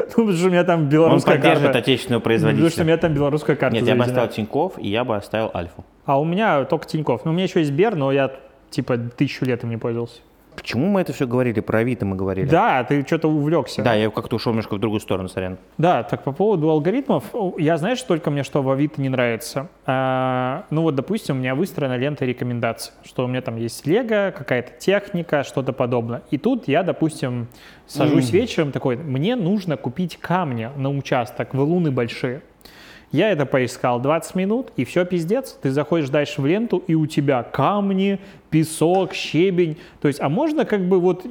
потому 0.09 0.33
что 0.33 0.47
у 0.47 0.51
меня 0.51 0.65
там 0.65 0.81
Он 0.83 0.89
белорусская 0.89 1.33
поддерживает 1.35 1.73
карта. 1.75 1.79
отечественного 1.81 2.21
Потому 2.21 2.39
что 2.39 2.47
у 2.47 2.51
производителя. 2.55 2.85
меня 2.85 2.97
там 2.97 3.13
белорусская 3.15 3.57
карта 3.57 3.77
Нет, 3.77 3.85
я 3.87 3.95
бы 3.95 3.99
заведена. 4.05 4.23
оставил 4.23 4.35
Тиньков, 4.47 4.79
и 4.79 4.89
я 4.89 5.05
бы 5.05 5.15
оставил 5.17 5.51
Альфу. 5.55 5.85
А 6.07 6.19
у 6.19 6.25
меня 6.25 6.65
только 6.65 6.87
Тиньков. 6.87 7.25
Ну, 7.25 7.31
у 7.33 7.35
меня 7.35 7.45
еще 7.45 7.59
есть 7.61 7.71
Сбер, 7.71 7.95
но 7.95 8.11
я 8.11 8.31
типа 8.71 8.97
тысячу 8.97 9.45
лет 9.45 9.63
им 9.63 9.71
не 9.71 9.77
пользовался. 9.77 10.21
Почему 10.57 10.87
мы 10.87 11.01
это 11.01 11.13
все 11.13 11.27
говорили? 11.27 11.61
Про 11.61 11.81
Авито 11.81 12.07
мы 12.07 12.17
говорили. 12.17 12.49
Да, 12.49 12.85
ты 12.85 13.05
что-то 13.07 13.29
увлекся. 13.29 13.83
Да, 13.83 13.95
я 13.95 14.11
как-то 14.11 14.37
ушел 14.37 14.53
немножко 14.53 14.75
в 14.75 14.79
другую 14.79 15.01
сторону, 15.01 15.29
сорян. 15.29 15.59
Да, 15.79 16.03
так 16.03 16.23
по 16.23 16.33
поводу 16.33 16.71
алгоритмов, 16.71 17.25
я 17.59 17.77
знаешь, 17.77 18.03
только 18.03 18.31
мне 18.31 18.43
что 18.43 18.63
в 18.63 18.71
Авито 18.71 19.01
не 19.01 19.09
нравится. 19.09 19.69
А, 19.87 20.65
ну 20.71 20.83
вот, 20.83 20.95
допустим, 20.95 21.37
у 21.37 21.39
меня 21.39 21.55
выстроена 21.55 21.97
лента 21.97 22.25
рекомендаций, 22.25 22.93
что 23.05 23.25
у 23.25 23.29
меня 23.29 23.41
там 23.41 23.57
есть 23.57 23.87
лего, 23.87 24.33
какая-то 24.37 24.73
техника, 24.79 25.45
что-то 25.45 25.73
подобное. 25.73 26.23
И 26.31 26.39
тут 26.39 26.69
я, 26.69 26.83
допустим, 26.83 27.49
сажусь 27.87 28.31
вечером 28.31 28.73
такой, 28.73 28.97
мне 28.97 29.37
нужно 29.37 29.77
купить 29.77 30.17
камни 30.19 30.71
на 30.77 30.91
участок, 30.91 31.55
валуны 31.55 31.91
большие. 31.91 32.43
Я 33.15 33.31
это 33.31 33.47
поискал 33.47 34.01
20 34.01 34.35
минут, 34.35 34.73
и 34.75 34.85
все 34.85 35.05
пиздец. 35.05 35.57
Ты 35.63 35.71
заходишь 35.71 36.09
дальше 36.09 36.43
в 36.43 36.47
ленту, 36.47 36.83
и 36.89 36.97
у 36.97 37.07
тебя 37.07 37.45
камни, 37.45 38.19
песок, 38.51 39.15
щебень. 39.15 39.77
То 40.01 40.09
есть, 40.09 40.21
а 40.21 40.29
можно 40.29 40.65
как 40.65 40.89
бы 40.89 40.99
вот 40.99 41.25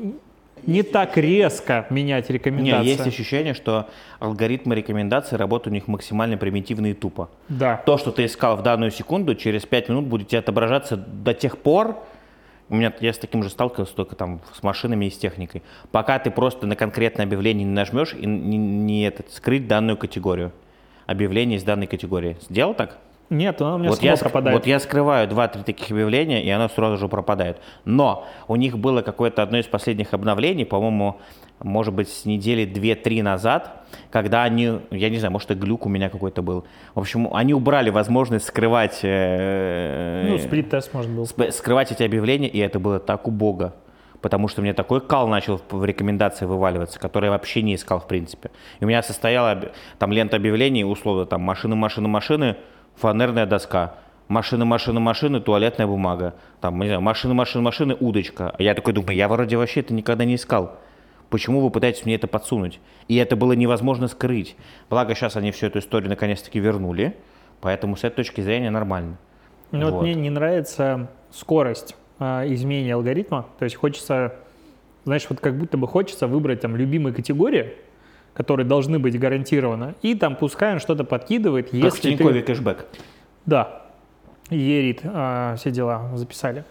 не 0.66 0.84
так 0.84 1.18
резко 1.18 1.86
менять 1.90 2.30
рекомендации? 2.30 2.88
есть 2.88 3.06
ощущение, 3.06 3.54
что 3.54 3.90
алгоритмы 4.20 4.76
рекомендаций 4.76 5.38
работают 5.38 5.74
у 5.74 5.76
них 5.76 5.90
максимально 5.90 6.38
примитивно 6.38 6.86
и 6.86 6.94
тупо. 6.94 7.30
Да. 7.50 7.84
То, 7.86 7.98
что 7.98 8.14
ты 8.14 8.24
искал 8.24 8.56
в 8.56 8.64
данную 8.64 8.92
секунду, 8.92 9.36
через 9.36 9.66
5 9.66 9.90
минут 9.90 10.06
будет 10.06 10.30
тебе 10.30 10.40
отображаться 10.40 10.96
до 10.96 11.34
тех 11.34 11.58
пор, 11.58 11.98
у 12.70 12.76
меня 12.76 12.94
я 13.02 13.12
с 13.12 13.18
таким 13.18 13.44
же 13.44 13.50
сталкивался, 13.50 13.94
только 13.94 14.16
там 14.16 14.40
с 14.54 14.64
машинами 14.64 15.08
и 15.08 15.10
с 15.10 15.18
техникой. 15.18 15.62
Пока 15.92 16.18
ты 16.18 16.32
просто 16.32 16.66
на 16.66 16.78
конкретное 16.78 17.26
объявление 17.26 17.66
не 17.66 17.74
нажмешь 17.74 18.14
и 18.14 18.26
не, 18.26 18.58
не 18.58 19.04
этот, 19.04 19.34
скрыть 19.34 19.68
данную 19.68 19.98
категорию. 19.98 20.54
Объявление 21.06 21.58
из 21.58 21.64
данной 21.64 21.88
категории. 21.88 22.38
Сделал 22.50 22.74
так? 22.74 22.98
Нет, 23.30 23.62
оно 23.62 23.76
у 23.76 23.78
меня 23.80 23.90
Вот 23.90 24.04
я, 24.04 24.16
пропадает. 24.16 24.56
вот 24.58 24.68
я 24.68 24.80
скрываю 24.80 25.28
2-3 25.28 25.64
таких 25.64 25.90
объявления, 25.92 26.44
и 26.44 26.50
оно 26.50 26.68
сразу 26.70 26.98
же 26.98 27.08
пропадает. 27.08 27.58
Но 27.84 28.28
у 28.48 28.56
них 28.58 28.78
было 28.78 29.02
какое-то 29.02 29.42
одно 29.42 29.58
из 29.58 29.66
последних 29.66 30.14
обновлений, 30.14 30.66
по-моему, 30.66 31.20
может 31.62 31.94
быть, 31.94 32.10
с 32.10 32.26
недели 32.26 32.66
2-3 32.66 33.24
назад, 33.24 33.86
когда 34.12 34.44
они, 34.44 34.82
я 34.92 35.10
не 35.10 35.18
знаю, 35.18 35.32
может, 35.32 35.50
и 35.52 35.56
глюк 35.56 35.86
у 35.86 35.90
меня 35.90 36.10
какой-то 36.10 36.42
был. 36.44 36.66
В 36.94 37.00
общем, 37.00 37.34
они 37.34 37.54
убрали 37.54 37.90
возможность 37.90 38.46
скрывать, 38.46 39.00
э, 39.04 40.28
Ну, 40.30 40.38
сплит-тест, 40.38 40.94
может, 40.94 41.10
был. 41.12 41.24
сп- 41.24 41.52
скрывать 41.52 41.92
эти 41.92 42.04
объявления, 42.04 42.48
и 42.50 42.60
это 42.60 42.80
было 42.80 43.00
так 43.00 43.28
убого. 43.28 43.74
Потому 44.24 44.48
что 44.48 44.62
мне 44.62 44.74
такой 44.74 45.02
кал 45.02 45.28
начал 45.28 45.60
в 45.70 45.84
рекомендации 45.84 46.46
вываливаться, 46.46 46.98
который 46.98 47.26
я 47.26 47.32
вообще 47.32 47.62
не 47.62 47.76
искал, 47.76 48.00
в 48.00 48.08
принципе. 48.08 48.52
И 48.80 48.86
у 48.86 48.88
меня 48.88 49.04
состояла 49.04 49.74
там 50.00 50.14
лента 50.14 50.38
объявлений, 50.38 50.86
условно, 50.86 51.26
там 51.26 51.42
машины, 51.42 51.76
машины, 51.76 52.08
машины, 52.08 52.56
фанерная 52.96 53.46
доска. 53.46 53.96
Машины, 54.30 54.64
машины, 54.64 55.02
машины, 55.02 55.42
туалетная 55.42 55.88
бумага. 55.88 56.36
Там, 56.62 56.80
не 56.80 56.86
знаю, 56.86 57.02
машины, 57.02 57.34
машины, 57.34 57.64
машины, 57.64 57.98
удочка. 58.00 58.56
А 58.58 58.64
я 58.64 58.74
такой 58.76 58.94
думаю, 58.94 59.14
я 59.14 59.28
вроде 59.28 59.58
вообще 59.58 59.82
это 59.82 59.94
никогда 59.94 60.24
не 60.24 60.36
искал. 60.36 60.78
Почему 61.30 61.60
вы 61.60 61.70
пытаетесь 61.70 62.06
мне 62.06 62.16
это 62.16 62.28
подсунуть? 62.28 62.80
И 63.10 63.18
это 63.18 63.36
было 63.36 63.52
невозможно 63.52 64.08
скрыть. 64.08 64.56
Благо 64.90 65.16
сейчас 65.16 65.36
они 65.36 65.52
всю 65.52 65.66
эту 65.66 65.80
историю 65.80 66.10
наконец-таки 66.10 66.62
вернули. 66.62 67.18
Поэтому 67.60 67.98
с 67.98 68.06
этой 68.06 68.16
точки 68.16 68.40
зрения 68.40 68.70
нормально. 68.70 69.18
Ну, 69.72 69.84
вот 69.84 69.96
Вот. 69.96 70.02
мне 70.04 70.14
не 70.14 70.30
нравится 70.30 71.10
скорость 71.30 71.98
изменения 72.20 72.94
алгоритма. 72.94 73.48
То 73.60 73.66
есть 73.66 73.76
хочется, 73.76 74.36
знаешь, 75.06 75.26
вот 75.30 75.40
как 75.40 75.58
будто 75.58 75.78
бы 75.78 75.88
хочется 75.88 76.28
выбрать 76.28 76.62
там 76.62 76.76
любимые 76.76 77.14
категории, 77.14 77.74
которые 78.34 78.66
должны 78.66 79.00
быть 79.00 79.20
гарантированно, 79.20 79.96
и 80.02 80.16
там 80.16 80.36
пускай 80.36 80.74
он 80.74 80.80
что-то 80.80 81.04
подкидывает, 81.04 81.66
Как 81.70 81.74
в 81.74 81.84
если 81.84 82.02
ты... 82.02 82.18
Тинькове 82.18 82.42
кэшбэк. 82.42 82.86
Да, 83.46 83.84
Ерит, 84.50 85.02
а, 85.04 85.56
все 85.56 85.72
дела 85.72 86.10
записали. 86.16 86.64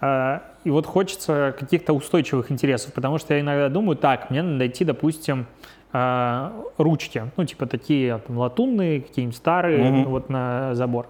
А, 0.00 0.42
и 0.64 0.70
вот 0.70 0.86
хочется 0.86 1.54
каких-то 1.58 1.92
устойчивых 1.92 2.50
интересов, 2.50 2.92
потому 2.92 3.18
что 3.18 3.34
я 3.34 3.40
иногда 3.40 3.68
думаю, 3.68 3.96
так, 3.96 4.30
мне 4.30 4.42
надо 4.42 4.56
найти, 4.56 4.84
допустим, 4.84 5.46
а, 5.92 6.52
ручки, 6.78 7.24
ну, 7.36 7.44
типа 7.44 7.66
такие 7.66 8.18
там, 8.26 8.38
латунные, 8.38 9.02
какие-нибудь 9.02 9.36
старые, 9.36 9.90
Мгм. 9.90 10.04
вот 10.10 10.28
на 10.30 10.74
забор. 10.74 11.06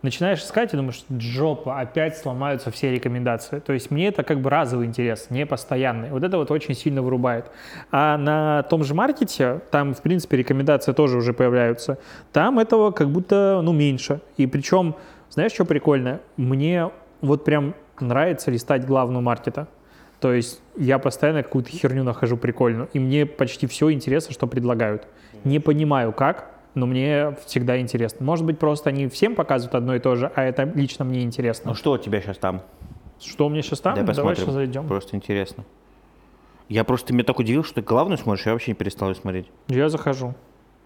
Начинаешь 0.00 0.38
искать 0.38 0.72
и 0.72 0.76
думаешь, 0.76 1.04
жопа, 1.10 1.80
опять 1.80 2.16
сломаются 2.16 2.70
все 2.70 2.92
рекомендации. 2.92 3.58
То 3.58 3.72
есть 3.72 3.90
мне 3.90 4.06
это 4.06 4.22
как 4.22 4.40
бы 4.40 4.48
разовый 4.48 4.86
интерес, 4.86 5.26
не 5.30 5.44
постоянный. 5.44 6.10
Вот 6.10 6.22
это 6.22 6.38
вот 6.38 6.52
очень 6.52 6.74
сильно 6.74 7.02
вырубает. 7.02 7.50
А 7.90 8.16
на 8.16 8.62
том 8.64 8.84
же 8.84 8.94
маркете, 8.94 9.60
там, 9.72 9.94
в 9.94 10.02
принципе, 10.02 10.36
рекомендации 10.36 10.92
тоже 10.92 11.16
уже 11.16 11.32
появляются, 11.32 11.98
там 12.32 12.60
этого 12.60 12.92
как 12.92 13.10
будто, 13.10 13.60
ну, 13.62 13.72
меньше. 13.72 14.20
И 14.36 14.46
причем, 14.46 14.94
знаешь, 15.30 15.52
что 15.52 15.64
прикольно? 15.64 16.20
Мне 16.36 16.90
вот 17.20 17.44
прям 17.44 17.74
нравится 17.98 18.52
листать 18.52 18.86
главную 18.86 19.22
маркета. 19.22 19.66
То 20.20 20.32
есть 20.32 20.60
я 20.76 20.98
постоянно 21.00 21.42
какую-то 21.42 21.70
херню 21.70 22.04
нахожу 22.04 22.36
прикольную, 22.36 22.88
и 22.92 23.00
мне 23.00 23.26
почти 23.26 23.66
все 23.66 23.90
интересно, 23.90 24.32
что 24.32 24.46
предлагают. 24.46 25.08
Не 25.44 25.58
понимаю, 25.58 26.12
как, 26.12 26.50
но 26.74 26.86
мне 26.86 27.36
всегда 27.46 27.80
интересно. 27.80 28.24
Может 28.24 28.44
быть, 28.44 28.58
просто 28.58 28.90
они 28.90 29.08
всем 29.08 29.34
показывают 29.34 29.74
одно 29.74 29.94
и 29.94 29.98
то 29.98 30.14
же, 30.14 30.30
а 30.34 30.42
это 30.42 30.64
лично 30.64 31.04
мне 31.04 31.22
интересно. 31.22 31.70
Ну 31.70 31.74
что 31.74 31.92
у 31.92 31.98
тебя 31.98 32.20
сейчас 32.20 32.38
там? 32.38 32.62
Что 33.20 33.46
у 33.46 33.48
меня 33.48 33.62
сейчас 33.62 33.80
там? 33.80 33.94
Давай 33.94 34.08
посмотрим. 34.08 34.36
сейчас 34.44 34.54
зайдем. 34.54 34.86
Просто 34.86 35.16
интересно. 35.16 35.64
Я 36.68 36.84
просто 36.84 37.14
меня 37.14 37.24
так 37.24 37.38
удивил, 37.38 37.64
что 37.64 37.76
ты 37.76 37.82
главную 37.82 38.18
смотришь, 38.18 38.46
я 38.46 38.52
вообще 38.52 38.72
не 38.72 38.74
перестал 38.74 39.08
ее 39.08 39.14
смотреть. 39.14 39.50
Я 39.68 39.88
захожу. 39.88 40.34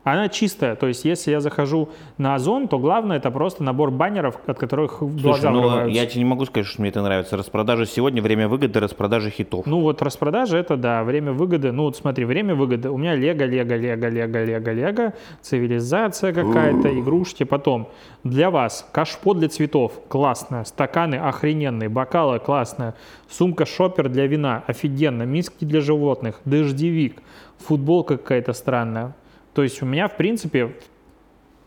Она 0.04 0.28
чистая, 0.28 0.74
то 0.74 0.88
есть 0.88 1.04
если 1.04 1.30
я 1.30 1.40
захожу 1.40 1.88
на 2.18 2.34
Озон, 2.34 2.66
то 2.66 2.78
главное 2.78 3.18
это 3.18 3.30
просто 3.30 3.62
набор 3.62 3.92
баннеров, 3.92 4.36
от 4.46 4.58
которых 4.58 4.98
глаза 5.00 5.20
Слушай, 5.20 5.50
ну 5.52 5.62
вырываются. 5.62 6.00
я 6.00 6.06
тебе 6.06 6.18
не 6.22 6.28
могу 6.28 6.44
сказать, 6.44 6.66
что 6.66 6.80
мне 6.80 6.90
это 6.90 7.02
нравится. 7.02 7.36
Распродажа 7.36 7.86
сегодня, 7.86 8.20
время 8.20 8.48
выгоды, 8.48 8.80
распродажа 8.80 9.30
хитов. 9.30 9.64
Ну 9.66 9.80
вот 9.80 10.02
распродажа 10.02 10.58
это 10.58 10.76
да, 10.76 11.04
время 11.04 11.32
выгоды. 11.32 11.70
Ну 11.70 11.84
вот 11.84 11.96
смотри, 11.96 12.24
время 12.24 12.56
выгоды. 12.56 12.90
У 12.90 12.98
меня 12.98 13.14
Лего, 13.14 13.44
Лего, 13.44 13.76
Лего, 13.76 14.08
Лего, 14.08 14.40
Лего, 14.40 14.72
Лего, 14.72 15.12
цивилизация 15.40 16.32
какая-то, 16.32 16.98
игрушки. 16.98 17.44
Потом 17.44 17.88
для 18.24 18.50
вас 18.50 18.88
кашпо 18.92 19.34
для 19.34 19.48
цветов, 19.48 19.92
классная, 20.08 20.64
стаканы 20.64 21.14
охрененные, 21.14 21.88
бокалы 21.88 22.40
классная, 22.40 22.94
сумка 23.30 23.66
шопер 23.66 24.08
для 24.08 24.26
вина, 24.26 24.64
офигенно, 24.66 25.22
миски 25.22 25.64
для 25.64 25.80
животных, 25.80 26.40
дождевик, 26.44 27.22
футболка 27.58 28.16
какая-то 28.16 28.52
странная. 28.52 29.14
То 29.54 29.62
есть 29.62 29.82
у 29.82 29.86
меня 29.86 30.08
в 30.08 30.16
принципе, 30.16 30.74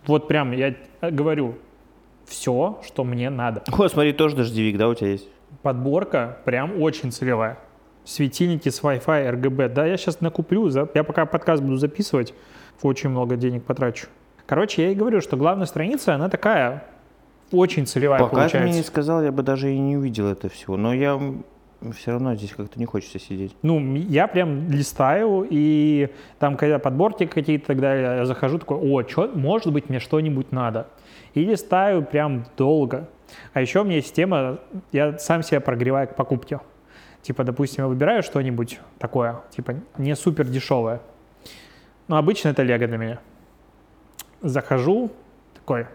вот 0.08 0.28
прям 0.28 0.52
я 0.52 0.76
говорю, 1.02 1.56
все, 2.26 2.80
что 2.86 3.04
мне 3.04 3.30
надо. 3.30 3.64
О, 3.72 3.88
смотри, 3.88 4.14
тоже 4.14 4.36
дождевик, 4.36 4.78
да, 4.78 4.90
у 4.90 4.94
тебя 4.96 5.10
есть? 5.12 5.28
Подборка 5.62 6.40
прям 6.46 6.82
очень 6.82 7.12
целевая. 7.12 7.60
Светильники 8.04 8.70
с 8.70 8.82
Wi-Fi, 8.82 9.32
RGB. 9.36 9.70
Да, 9.70 9.86
я 9.86 9.98
сейчас 9.98 10.22
накуплю. 10.22 10.70
за- 10.70 10.88
Я 10.94 11.04
пока 11.04 11.26
подкаст 11.26 11.64
буду 11.64 11.78
записывать, 11.78 12.34
очень 12.82 13.10
много 13.10 13.36
денег 13.36 13.64
потрачу. 13.64 14.08
Короче, 14.46 14.84
я 14.84 14.92
и 14.92 14.96
говорю, 14.96 15.22
что 15.22 15.38
главная 15.38 15.66
страница, 15.66 16.14
она 16.14 16.30
такая 16.30 16.84
очень 17.52 17.86
целевая 17.88 18.20
Пока 18.20 18.30
ты 18.30 18.36
получается. 18.36 18.68
мне 18.68 18.78
не 18.78 18.84
сказал, 18.84 19.24
я 19.24 19.32
бы 19.32 19.42
даже 19.44 19.72
и 19.74 19.78
не 19.80 19.98
увидел 19.98 20.28
это 20.28 20.50
всего. 20.50 20.78
Но 20.78 20.94
я 20.94 21.20
все 21.92 22.12
равно 22.12 22.36
здесь 22.36 22.52
как-то 22.52 22.80
не 22.80 22.86
хочется 22.86 23.20
сидеть. 23.20 23.56
Ну, 23.62 23.96
я 23.96 24.28
прям 24.28 24.70
листаю, 24.70 25.48
и 25.50 26.10
там, 26.40 26.58
когда 26.58 26.80
подборки 26.80 27.26
какие-то 27.26 27.76
далее, 27.76 28.18
я 28.18 28.26
захожу 28.26 28.60
такой, 28.60 28.78
о, 28.78 29.02
чё, 29.04 29.32
может 29.34 29.72
быть, 29.74 29.90
мне 29.90 30.00
что-нибудь 30.00 30.52
надо. 30.52 30.88
И 31.34 31.44
листаю 31.44 32.04
прям 32.04 32.46
долго. 32.58 33.10
А 33.54 33.62
еще 33.62 33.82
у 33.82 33.84
меня 33.84 33.98
есть 33.98 34.14
тема, 34.14 34.60
я 34.92 35.18
сам 35.18 35.44
себя 35.44 35.60
прогреваю 35.62 36.08
к 36.08 36.16
покупке. 36.16 36.60
Типа, 37.22 37.44
допустим, 37.44 37.84
я 37.84 37.88
выбираю 37.88 38.22
что-нибудь 38.22 38.80
такое, 39.00 39.42
типа, 39.50 39.76
не 39.98 40.16
супер 40.16 40.46
дешевое. 40.46 41.02
Но 42.08 42.18
обычно 42.18 42.50
это 42.50 42.62
лего 42.62 42.88
для 42.88 42.98
меня. 42.98 43.20
Захожу, 44.42 45.12
такой, 45.56 45.88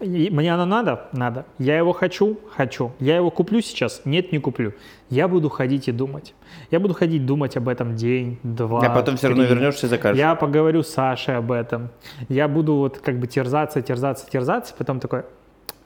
и 0.00 0.30
Мне 0.30 0.52
оно 0.52 0.66
надо? 0.66 1.08
Надо. 1.12 1.46
Я 1.58 1.76
его 1.78 1.92
хочу? 1.92 2.38
Хочу. 2.54 2.92
Я 3.00 3.16
его 3.16 3.30
куплю 3.30 3.60
сейчас? 3.62 4.02
Нет, 4.04 4.30
не 4.32 4.38
куплю. 4.38 4.74
Я 5.08 5.26
буду 5.26 5.48
ходить 5.48 5.88
и 5.88 5.92
думать. 5.92 6.34
Я 6.70 6.80
буду 6.80 6.94
ходить 6.94 7.24
думать 7.24 7.56
об 7.56 7.68
этом 7.68 7.96
день, 7.96 8.38
два, 8.42 8.80
а 8.80 8.90
потом 8.90 9.16
все 9.16 9.28
равно 9.28 9.44
три. 9.44 9.54
вернешься 9.54 9.86
и 9.86 9.88
закажешь. 9.88 10.18
Я 10.18 10.34
поговорю 10.34 10.82
с 10.82 10.88
Сашей 10.88 11.36
об 11.36 11.50
этом. 11.50 11.90
Я 12.28 12.48
буду 12.48 12.74
вот 12.74 12.98
как 12.98 13.18
бы 13.18 13.26
терзаться, 13.26 13.80
терзаться, 13.80 14.28
терзаться, 14.28 14.74
потом 14.76 15.00
такой, 15.00 15.22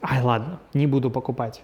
ай, 0.01 0.21
ладно, 0.21 0.59
не 0.73 0.87
буду 0.87 1.09
покупать. 1.09 1.63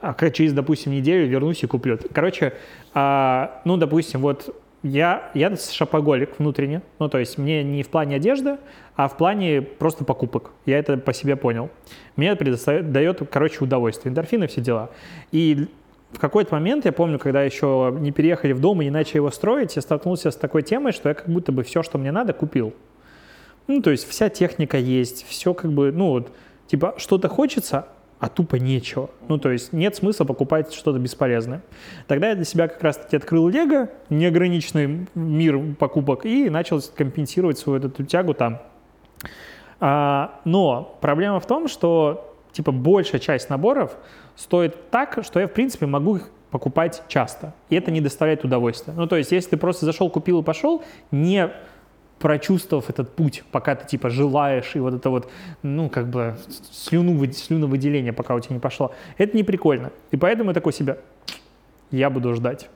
А 0.00 0.14
через, 0.30 0.52
допустим, 0.52 0.92
неделю 0.92 1.26
вернусь 1.28 1.62
и 1.62 1.66
куплю. 1.66 1.98
Короче, 2.12 2.54
а, 2.92 3.62
ну, 3.64 3.76
допустим, 3.76 4.20
вот 4.20 4.54
я, 4.82 5.30
я 5.32 5.56
шопоголик 5.56 6.38
внутренне, 6.38 6.82
ну, 6.98 7.08
то 7.08 7.18
есть 7.18 7.38
мне 7.38 7.64
не 7.64 7.82
в 7.82 7.88
плане 7.88 8.16
одежды, 8.16 8.58
а 8.96 9.08
в 9.08 9.16
плане 9.16 9.62
просто 9.62 10.04
покупок. 10.04 10.52
Я 10.66 10.78
это 10.78 10.96
по 10.96 11.12
себе 11.12 11.36
понял. 11.36 11.70
Мне 12.16 12.28
это 12.28 12.82
дает, 12.82 13.22
короче, 13.30 13.64
удовольствие. 13.64 14.10
Эндорфины, 14.10 14.46
все 14.46 14.60
дела. 14.60 14.90
И 15.32 15.68
в 16.12 16.18
какой-то 16.18 16.54
момент, 16.54 16.84
я 16.84 16.92
помню, 16.92 17.18
когда 17.18 17.42
еще 17.42 17.94
не 17.98 18.12
переехали 18.12 18.52
в 18.52 18.60
дом 18.60 18.80
и 18.82 18.84
не 18.84 18.90
начали 18.90 19.16
его 19.16 19.30
строить, 19.30 19.76
я 19.76 19.82
столкнулся 19.82 20.30
с 20.30 20.36
такой 20.36 20.62
темой, 20.62 20.92
что 20.92 21.08
я 21.08 21.14
как 21.14 21.28
будто 21.28 21.50
бы 21.50 21.64
все, 21.64 21.82
что 21.82 21.98
мне 21.98 22.12
надо, 22.12 22.32
купил. 22.32 22.72
Ну, 23.66 23.82
то 23.82 23.90
есть 23.90 24.08
вся 24.08 24.28
техника 24.28 24.76
есть, 24.76 25.26
все 25.26 25.54
как 25.54 25.72
бы, 25.72 25.90
ну 25.90 26.10
вот, 26.10 26.30
типа 26.66 26.94
что-то 26.98 27.28
хочется, 27.28 27.88
а 28.20 28.28
тупо 28.28 28.56
нечего. 28.56 29.10
Ну, 29.28 29.38
то 29.38 29.50
есть 29.50 29.72
нет 29.72 29.96
смысла 29.96 30.24
покупать 30.24 30.72
что-то 30.72 30.98
бесполезное. 30.98 31.62
Тогда 32.06 32.28
я 32.28 32.34
для 32.36 32.44
себя 32.44 32.68
как 32.68 32.82
раз-таки 32.82 33.16
открыл 33.16 33.48
Лего, 33.48 33.88
неограниченный 34.08 35.08
мир 35.14 35.60
покупок, 35.78 36.24
и 36.24 36.48
начал 36.48 36.80
компенсировать 36.94 37.58
свою 37.58 37.80
эту 37.80 38.04
тягу 38.04 38.34
там. 38.34 38.60
А, 39.80 40.40
но 40.44 40.96
проблема 41.00 41.40
в 41.40 41.46
том, 41.46 41.68
что 41.68 42.34
типа 42.52 42.72
большая 42.72 43.20
часть 43.20 43.50
наборов 43.50 43.96
стоит 44.36 44.90
так, 44.90 45.18
что 45.22 45.40
я 45.40 45.48
в 45.48 45.52
принципе 45.52 45.86
могу 45.86 46.16
их 46.16 46.30
покупать 46.50 47.02
часто. 47.08 47.52
И 47.68 47.74
это 47.74 47.90
не 47.90 48.00
доставляет 48.00 48.44
удовольствия. 48.44 48.94
Ну, 48.96 49.08
то 49.08 49.16
есть, 49.16 49.32
если 49.32 49.50
ты 49.50 49.56
просто 49.56 49.86
зашел, 49.86 50.08
купил 50.08 50.40
и 50.40 50.44
пошел, 50.44 50.84
не 51.10 51.50
прочувствовав 52.20 52.88
этот 52.88 53.14
путь, 53.14 53.42
пока 53.50 53.74
ты 53.74 53.86
типа 53.86 54.08
желаешь, 54.08 54.76
и 54.76 54.78
вот 54.78 54.94
это 54.94 55.10
вот, 55.10 55.28
ну, 55.62 55.90
как 55.90 56.08
бы 56.08 56.36
слюну, 56.70 57.16
вы- 57.16 57.32
слюновыделение, 57.32 58.12
пока 58.12 58.34
у 58.34 58.40
тебя 58.40 58.54
не 58.54 58.60
пошло, 58.60 58.92
это 59.18 59.36
не 59.36 59.42
прикольно. 59.42 59.90
И 60.12 60.16
поэтому 60.16 60.50
я 60.50 60.54
такой 60.54 60.72
себя, 60.72 60.98
я 61.90 62.08
буду 62.08 62.32
ждать. 62.34 62.70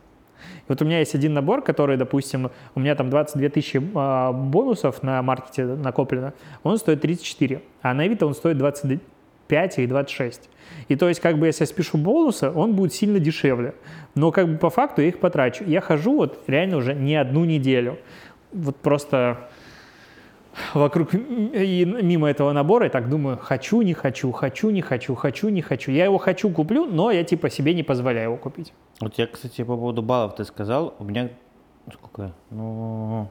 Вот 0.68 0.82
у 0.82 0.84
меня 0.84 1.00
есть 1.00 1.14
один 1.14 1.34
набор, 1.34 1.62
который, 1.62 1.96
допустим, 1.96 2.50
у 2.74 2.80
меня 2.80 2.94
там 2.94 3.10
22 3.10 3.48
тысячи 3.48 3.82
а, 3.94 4.32
бонусов 4.32 5.02
на 5.02 5.22
маркете 5.22 5.64
накоплено, 5.64 6.34
он 6.62 6.78
стоит 6.78 7.00
34, 7.00 7.62
а 7.82 7.94
на 7.94 8.04
Авито 8.04 8.26
он 8.26 8.34
стоит 8.34 8.58
20, 8.58 9.00
5 9.48 9.78
и 9.78 9.86
26. 9.86 10.48
И 10.88 10.96
то 10.96 11.08
есть, 11.08 11.20
как 11.20 11.38
бы, 11.38 11.46
если 11.46 11.62
я 11.62 11.66
спешу 11.66 11.98
бонусы, 11.98 12.50
он 12.50 12.74
будет 12.74 12.92
сильно 12.92 13.18
дешевле. 13.18 13.74
Но 14.14 14.30
как 14.30 14.48
бы 14.48 14.58
по 14.58 14.70
факту 14.70 15.02
я 15.02 15.08
их 15.08 15.18
потрачу. 15.18 15.64
Я 15.64 15.80
хожу 15.80 16.16
вот 16.16 16.44
реально 16.46 16.76
уже 16.76 16.94
не 16.94 17.16
одну 17.16 17.44
неделю. 17.44 17.98
Вот 18.52 18.76
просто 18.76 19.48
вокруг 20.74 21.14
и 21.14 21.84
мимо 21.84 22.28
этого 22.28 22.52
набора 22.52 22.86
и 22.86 22.88
так 22.88 23.08
думаю, 23.08 23.38
хочу, 23.38 23.82
не 23.82 23.94
хочу, 23.94 24.32
хочу, 24.32 24.70
не 24.70 24.82
хочу, 24.82 25.14
хочу, 25.14 25.48
не 25.48 25.62
хочу. 25.62 25.90
Я 25.90 26.04
его 26.04 26.18
хочу, 26.18 26.50
куплю, 26.50 26.86
но 26.86 27.10
я 27.10 27.24
типа 27.24 27.50
себе 27.50 27.74
не 27.74 27.82
позволяю 27.82 28.28
его 28.30 28.36
купить. 28.36 28.72
Вот 29.00 29.14
я, 29.18 29.26
кстати, 29.26 29.62
по 29.62 29.76
поводу 29.76 30.02
баллов 30.02 30.36
ты 30.36 30.44
сказал, 30.44 30.94
у 30.98 31.04
меня 31.04 31.30
сколько? 31.92 32.32
Ну, 32.50 33.30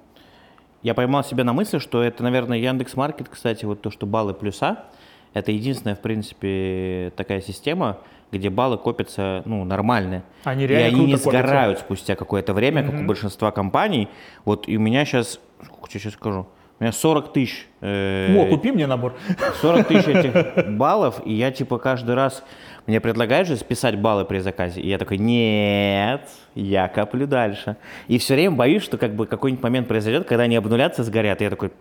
я 0.81 0.93
поймал 0.93 1.23
себя 1.23 1.43
на 1.43 1.53
мысли, 1.53 1.79
что 1.79 2.01
это, 2.01 2.23
наверное, 2.23 2.57
Яндекс 2.57 2.95
Маркет, 2.95 3.29
кстати, 3.29 3.65
вот 3.65 3.81
то, 3.81 3.91
что 3.91 4.05
баллы 4.05 4.33
плюса, 4.33 4.85
это 5.33 5.51
единственная, 5.51 5.95
в 5.95 6.01
принципе, 6.01 7.11
такая 7.15 7.41
система, 7.41 7.97
где 8.31 8.49
баллы 8.49 8.77
копятся, 8.77 9.41
ну, 9.45 9.63
нормальные. 9.63 10.23
Они 10.43 10.65
и 10.65 10.73
они 10.73 10.99
не 11.05 11.11
копятся. 11.13 11.29
сгорают 11.29 11.79
спустя 11.79 12.15
какое-то 12.15 12.53
время, 12.53 12.83
как 12.83 12.99
у 12.99 13.03
большинства 13.03 13.51
компаний. 13.51 14.09
Вот 14.45 14.67
и 14.67 14.77
у 14.77 14.79
меня 14.79 15.05
сейчас, 15.05 15.39
сколько 15.63 15.89
я 15.93 15.99
сейчас 15.99 16.13
скажу, 16.13 16.47
у 16.79 16.83
меня 16.83 16.91
40 16.91 17.33
тысяч. 17.33 17.67
э, 17.81 18.37
О, 18.37 18.49
купи 18.49 18.71
мне 18.71 18.85
набор. 18.85 19.15
40 19.61 19.87
тысяч 19.87 20.07
этих 20.07 20.67
баллов, 20.77 21.21
и 21.25 21.33
я 21.33 21.51
типа 21.51 21.79
каждый 21.79 22.15
раз, 22.15 22.43
мне 22.85 23.01
предлагают 23.01 23.47
же 23.47 23.57
списать 23.57 23.99
баллы 23.99 24.25
при 24.25 24.39
заказе, 24.39 24.81
и 24.81 24.87
я 24.87 24.97
такой, 24.97 25.17
нет, 25.17 26.29
я 26.53 26.87
коплю 26.87 27.25
дальше. 27.25 27.77
И 28.07 28.17
все 28.19 28.35
время 28.35 28.55
боюсь, 28.55 28.83
что 28.83 28.97
как 28.97 29.15
бы 29.15 29.25
какой-нибудь 29.25 29.63
момент 29.63 29.87
произойдет, 29.87 30.27
когда 30.27 30.43
они 30.43 30.55
обнулятся, 30.55 31.03
сгорят, 31.03 31.41
и 31.41 31.45
я 31.45 31.49
такой, 31.49 31.71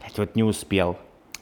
«Блядь, 0.00 0.18
вот 0.18 0.34
не 0.34 0.42
успел. 0.42 0.96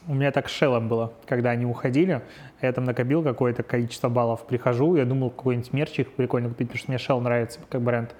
У 0.06 0.14
меня 0.14 0.30
так 0.32 0.50
с 0.50 0.52
Шеллом 0.52 0.86
было, 0.88 1.14
когда 1.26 1.50
они 1.50 1.64
уходили, 1.64 2.20
я 2.60 2.72
там 2.72 2.84
накопил 2.84 3.22
какое-то 3.22 3.62
количество 3.62 4.10
баллов, 4.10 4.46
прихожу, 4.46 4.96
я 4.96 5.06
думал 5.06 5.30
какой-нибудь 5.30 5.72
мерчик 5.72 6.10
прикольно 6.12 6.50
купить, 6.50 6.68
потому 6.68 6.78
что 6.78 6.90
мне 6.90 6.98
Shell 6.98 7.20
нравится 7.22 7.60
как 7.70 7.80
бренд. 7.80 8.14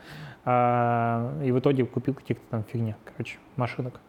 А, 0.46 1.35
и 1.44 1.53
в 1.53 1.59
итоге 1.59 1.85
купил 1.85 2.14
каких-то 2.14 2.42
там 2.50 2.64
фигня, 2.72 2.96
короче, 3.05 3.37
машинок. 3.57 4.00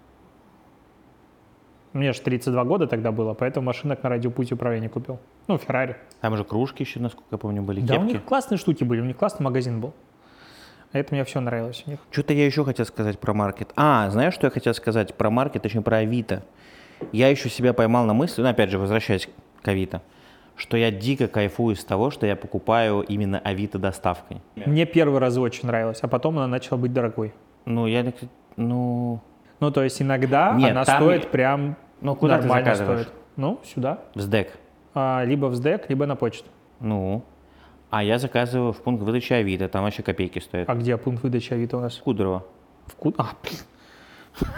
Мне 1.95 2.11
же 2.11 2.19
32 2.19 2.63
года 2.65 2.87
тогда 2.87 3.13
было, 3.13 3.33
поэтому 3.33 3.67
машинок 3.67 4.03
на 4.03 4.09
радиопути 4.09 4.53
управления 4.53 4.89
купил. 4.89 5.17
Ну, 5.47 5.57
Феррари. 5.57 5.95
Там 6.19 6.35
же 6.35 6.43
кружки 6.43 6.83
еще, 6.83 6.99
насколько 6.99 7.27
я 7.31 7.37
помню, 7.37 7.61
были, 7.61 7.79
Да, 7.79 7.93
у 7.95 7.99
кепки. 7.99 8.11
них 8.13 8.23
классные 8.25 8.57
штуки 8.57 8.83
были, 8.83 8.99
у 8.99 9.05
них 9.05 9.15
классный 9.15 9.45
магазин 9.45 9.79
был. 9.79 9.93
Это 10.91 11.13
мне 11.13 11.23
все 11.23 11.39
нравилось 11.39 11.83
у 11.87 11.91
них. 11.91 11.99
Что-то 12.11 12.33
я 12.33 12.45
еще 12.45 12.65
хотел 12.65 12.85
сказать 12.85 13.17
про 13.17 13.33
маркет. 13.33 13.71
А, 13.77 14.09
знаешь, 14.09 14.33
что 14.33 14.45
я 14.47 14.51
хотел 14.51 14.73
сказать 14.73 15.15
про 15.15 15.29
маркет, 15.29 15.61
точнее 15.63 15.81
про 15.83 15.97
Авито? 15.97 16.43
Я 17.13 17.29
еще 17.29 17.49
себя 17.49 17.73
поймал 17.73 18.05
на 18.05 18.13
мысли, 18.13 18.41
ну, 18.41 18.49
опять 18.49 18.69
же, 18.71 18.77
возвращаясь 18.77 19.29
к 19.61 19.67
Авито, 19.67 20.01
что 20.57 20.75
я 20.75 20.91
дико 20.91 21.27
кайфую 21.29 21.77
с 21.77 21.83
того, 21.85 22.11
что 22.11 22.25
я 22.25 22.35
покупаю 22.35 23.01
именно 23.07 23.39
Авито 23.39 23.79
доставкой. 23.79 24.41
Мне 24.57 24.85
первый 24.85 25.19
раз 25.21 25.37
очень 25.37 25.67
нравилось, 25.67 25.99
а 26.01 26.09
потом 26.09 26.37
она 26.37 26.47
начала 26.47 26.77
быть 26.77 26.91
дорогой. 26.91 27.33
Ну, 27.63 27.87
я, 27.87 28.05
ну, 28.57 29.21
Ну, 29.61 29.71
то 29.71 29.81
есть 29.81 30.01
иногда 30.01 30.53
Нет, 30.53 30.71
она 30.71 30.83
там- 30.83 31.01
стоит 31.01 31.31
прям 31.31 31.77
ну 32.01 32.15
куда 32.15 32.37
ты 32.37 32.43
нормально 32.43 32.75
заказываешь? 32.75 33.01
стоит. 33.07 33.15
Ну, 33.37 33.59
сюда. 33.65 33.99
В 34.15 34.21
СДЭК. 34.21 34.57
А, 34.93 35.23
либо 35.25 35.47
в 35.47 35.55
СДЭК, 35.55 35.89
либо 35.89 36.05
на 36.05 36.15
почту. 36.15 36.47
Ну, 36.79 37.23
а 37.89 38.03
я 38.03 38.17
заказываю 38.19 38.71
в 38.73 38.81
пункт 38.81 39.03
выдачи 39.03 39.33
Авито, 39.33 39.67
там 39.69 39.83
вообще 39.83 40.03
копейки 40.03 40.39
стоят. 40.39 40.69
А 40.69 40.75
где 40.75 40.97
пункт 40.97 41.23
выдачи 41.23 41.53
Авито 41.53 41.77
у 41.77 41.81
нас? 41.81 41.95
Кудрово. 41.97 42.45
В 42.87 42.95
Ку- 42.95 43.13
А, 43.17 43.29
блин. 43.43 44.49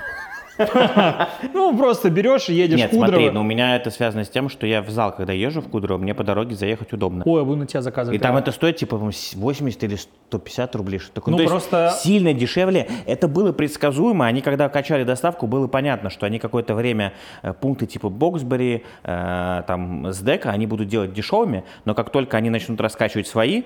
Ну, 1.53 1.77
просто 1.77 2.09
берешь 2.09 2.49
и 2.49 2.53
едешь 2.53 2.77
Нет, 2.79 2.87
в 2.91 2.95
Кудрово. 2.95 3.09
смотри, 3.09 3.29
ну 3.31 3.41
у 3.41 3.43
меня 3.43 3.75
это 3.75 3.91
связано 3.91 4.23
с 4.23 4.29
тем, 4.29 4.49
что 4.49 4.65
я 4.65 4.81
в 4.81 4.89
зал, 4.89 5.15
когда 5.15 5.33
езжу 5.33 5.61
в 5.61 5.69
Кудрово, 5.69 5.97
мне 5.99 6.13
по 6.13 6.23
дороге 6.23 6.55
заехать 6.55 6.93
удобно. 6.93 7.23
Ой, 7.25 7.41
а 7.41 7.43
вы 7.43 7.55
на 7.55 7.65
тебя 7.67 7.81
заказывали. 7.81 8.17
И 8.17 8.19
там 8.19 8.35
это 8.37 8.51
стоит 8.51 8.77
типа 8.77 8.91
по-моему, 8.97 9.11
с- 9.11 9.33
80 9.35 9.83
или 9.83 9.95
150 9.95 10.75
рублей. 10.75 10.99
Что 10.99 11.13
такое. 11.13 11.35
Ну, 11.35 11.45
просто- 11.45 11.93
сильно 11.99 12.33
дешевле. 12.33 12.87
Это 13.05 13.27
было 13.27 13.51
предсказуемо. 13.51 14.25
Они 14.25 14.41
когда 14.41 14.69
качали 14.69 15.03
доставку, 15.03 15.47
было 15.47 15.67
понятно, 15.67 16.09
что 16.09 16.25
они 16.25 16.39
какое-то 16.39 16.73
время 16.75 17.13
э, 17.43 17.53
пункты 17.53 17.85
типа 17.85 18.09
Боксбери, 18.09 18.83
э, 19.03 19.63
там, 19.67 20.11
СДЭКа, 20.11 20.49
они 20.51 20.67
будут 20.67 20.87
делать 20.87 21.13
дешевыми, 21.13 21.63
но 21.85 21.93
как 21.93 22.09
только 22.09 22.37
они 22.37 22.49
начнут 22.49 22.79
раскачивать 22.81 23.27
свои, 23.27 23.63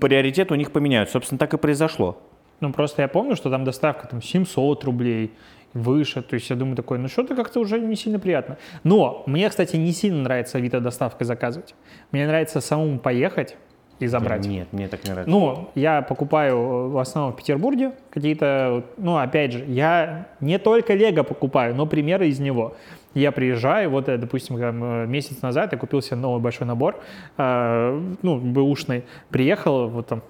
приоритеты 0.00 0.54
у 0.54 0.56
них 0.56 0.72
поменяются. 0.72 1.14
Собственно, 1.14 1.38
так 1.38 1.54
и 1.54 1.58
произошло. 1.58 2.18
Ну, 2.68 2.72
просто 2.72 3.02
я 3.02 3.08
помню, 3.08 3.36
что 3.36 3.50
там 3.50 3.64
доставка 3.64 4.06
там 4.06 4.22
700 4.22 4.84
рублей, 4.84 5.32
выше. 5.74 6.22
То 6.22 6.34
есть 6.34 6.48
я 6.50 6.56
думаю 6.56 6.76
такой, 6.76 6.98
ну 6.98 7.08
что-то 7.08 7.34
как-то 7.34 7.60
уже 7.60 7.78
не 7.80 7.96
сильно 7.96 8.18
приятно. 8.18 8.56
Но 8.84 9.22
мне, 9.26 9.48
кстати, 9.50 9.76
не 9.76 9.92
сильно 9.92 10.22
нравится 10.22 10.58
Авито 10.58 10.80
доставкой 10.80 11.26
заказывать. 11.26 11.74
Мне 12.12 12.26
нравится 12.26 12.60
самому 12.60 12.98
поехать 12.98 13.56
и 13.98 14.06
забрать. 14.06 14.46
Нет, 14.46 14.72
мне 14.72 14.88
так 14.88 15.04
не 15.04 15.10
нравится. 15.10 15.30
Ну, 15.30 15.70
я 15.74 16.02
покупаю 16.02 16.56
э, 16.56 16.88
в 16.88 16.98
основном 16.98 17.32
в 17.32 17.36
Петербурге 17.36 17.92
какие-то, 18.10 18.84
ну, 18.96 19.16
опять 19.16 19.52
же, 19.52 19.64
я 19.66 20.28
не 20.40 20.58
только 20.58 20.94
Лего 20.94 21.22
покупаю, 21.22 21.74
но 21.74 21.86
примеры 21.86 22.28
из 22.28 22.40
него. 22.40 22.76
Я 23.14 23.30
приезжаю, 23.32 23.90
вот, 23.90 24.08
э, 24.08 24.18
допустим, 24.18 24.58
там, 24.58 24.82
э, 24.82 25.06
месяц 25.06 25.40
назад 25.40 25.72
я 25.72 25.78
купил 25.78 26.02
себе 26.02 26.16
новый 26.16 26.40
большой 26.40 26.66
набор, 26.66 27.00
э, 27.38 28.14
ну, 28.22 28.38
бэушный, 28.38 29.04
приехал, 29.30 29.88
вот 29.88 30.08
там, 30.08 30.22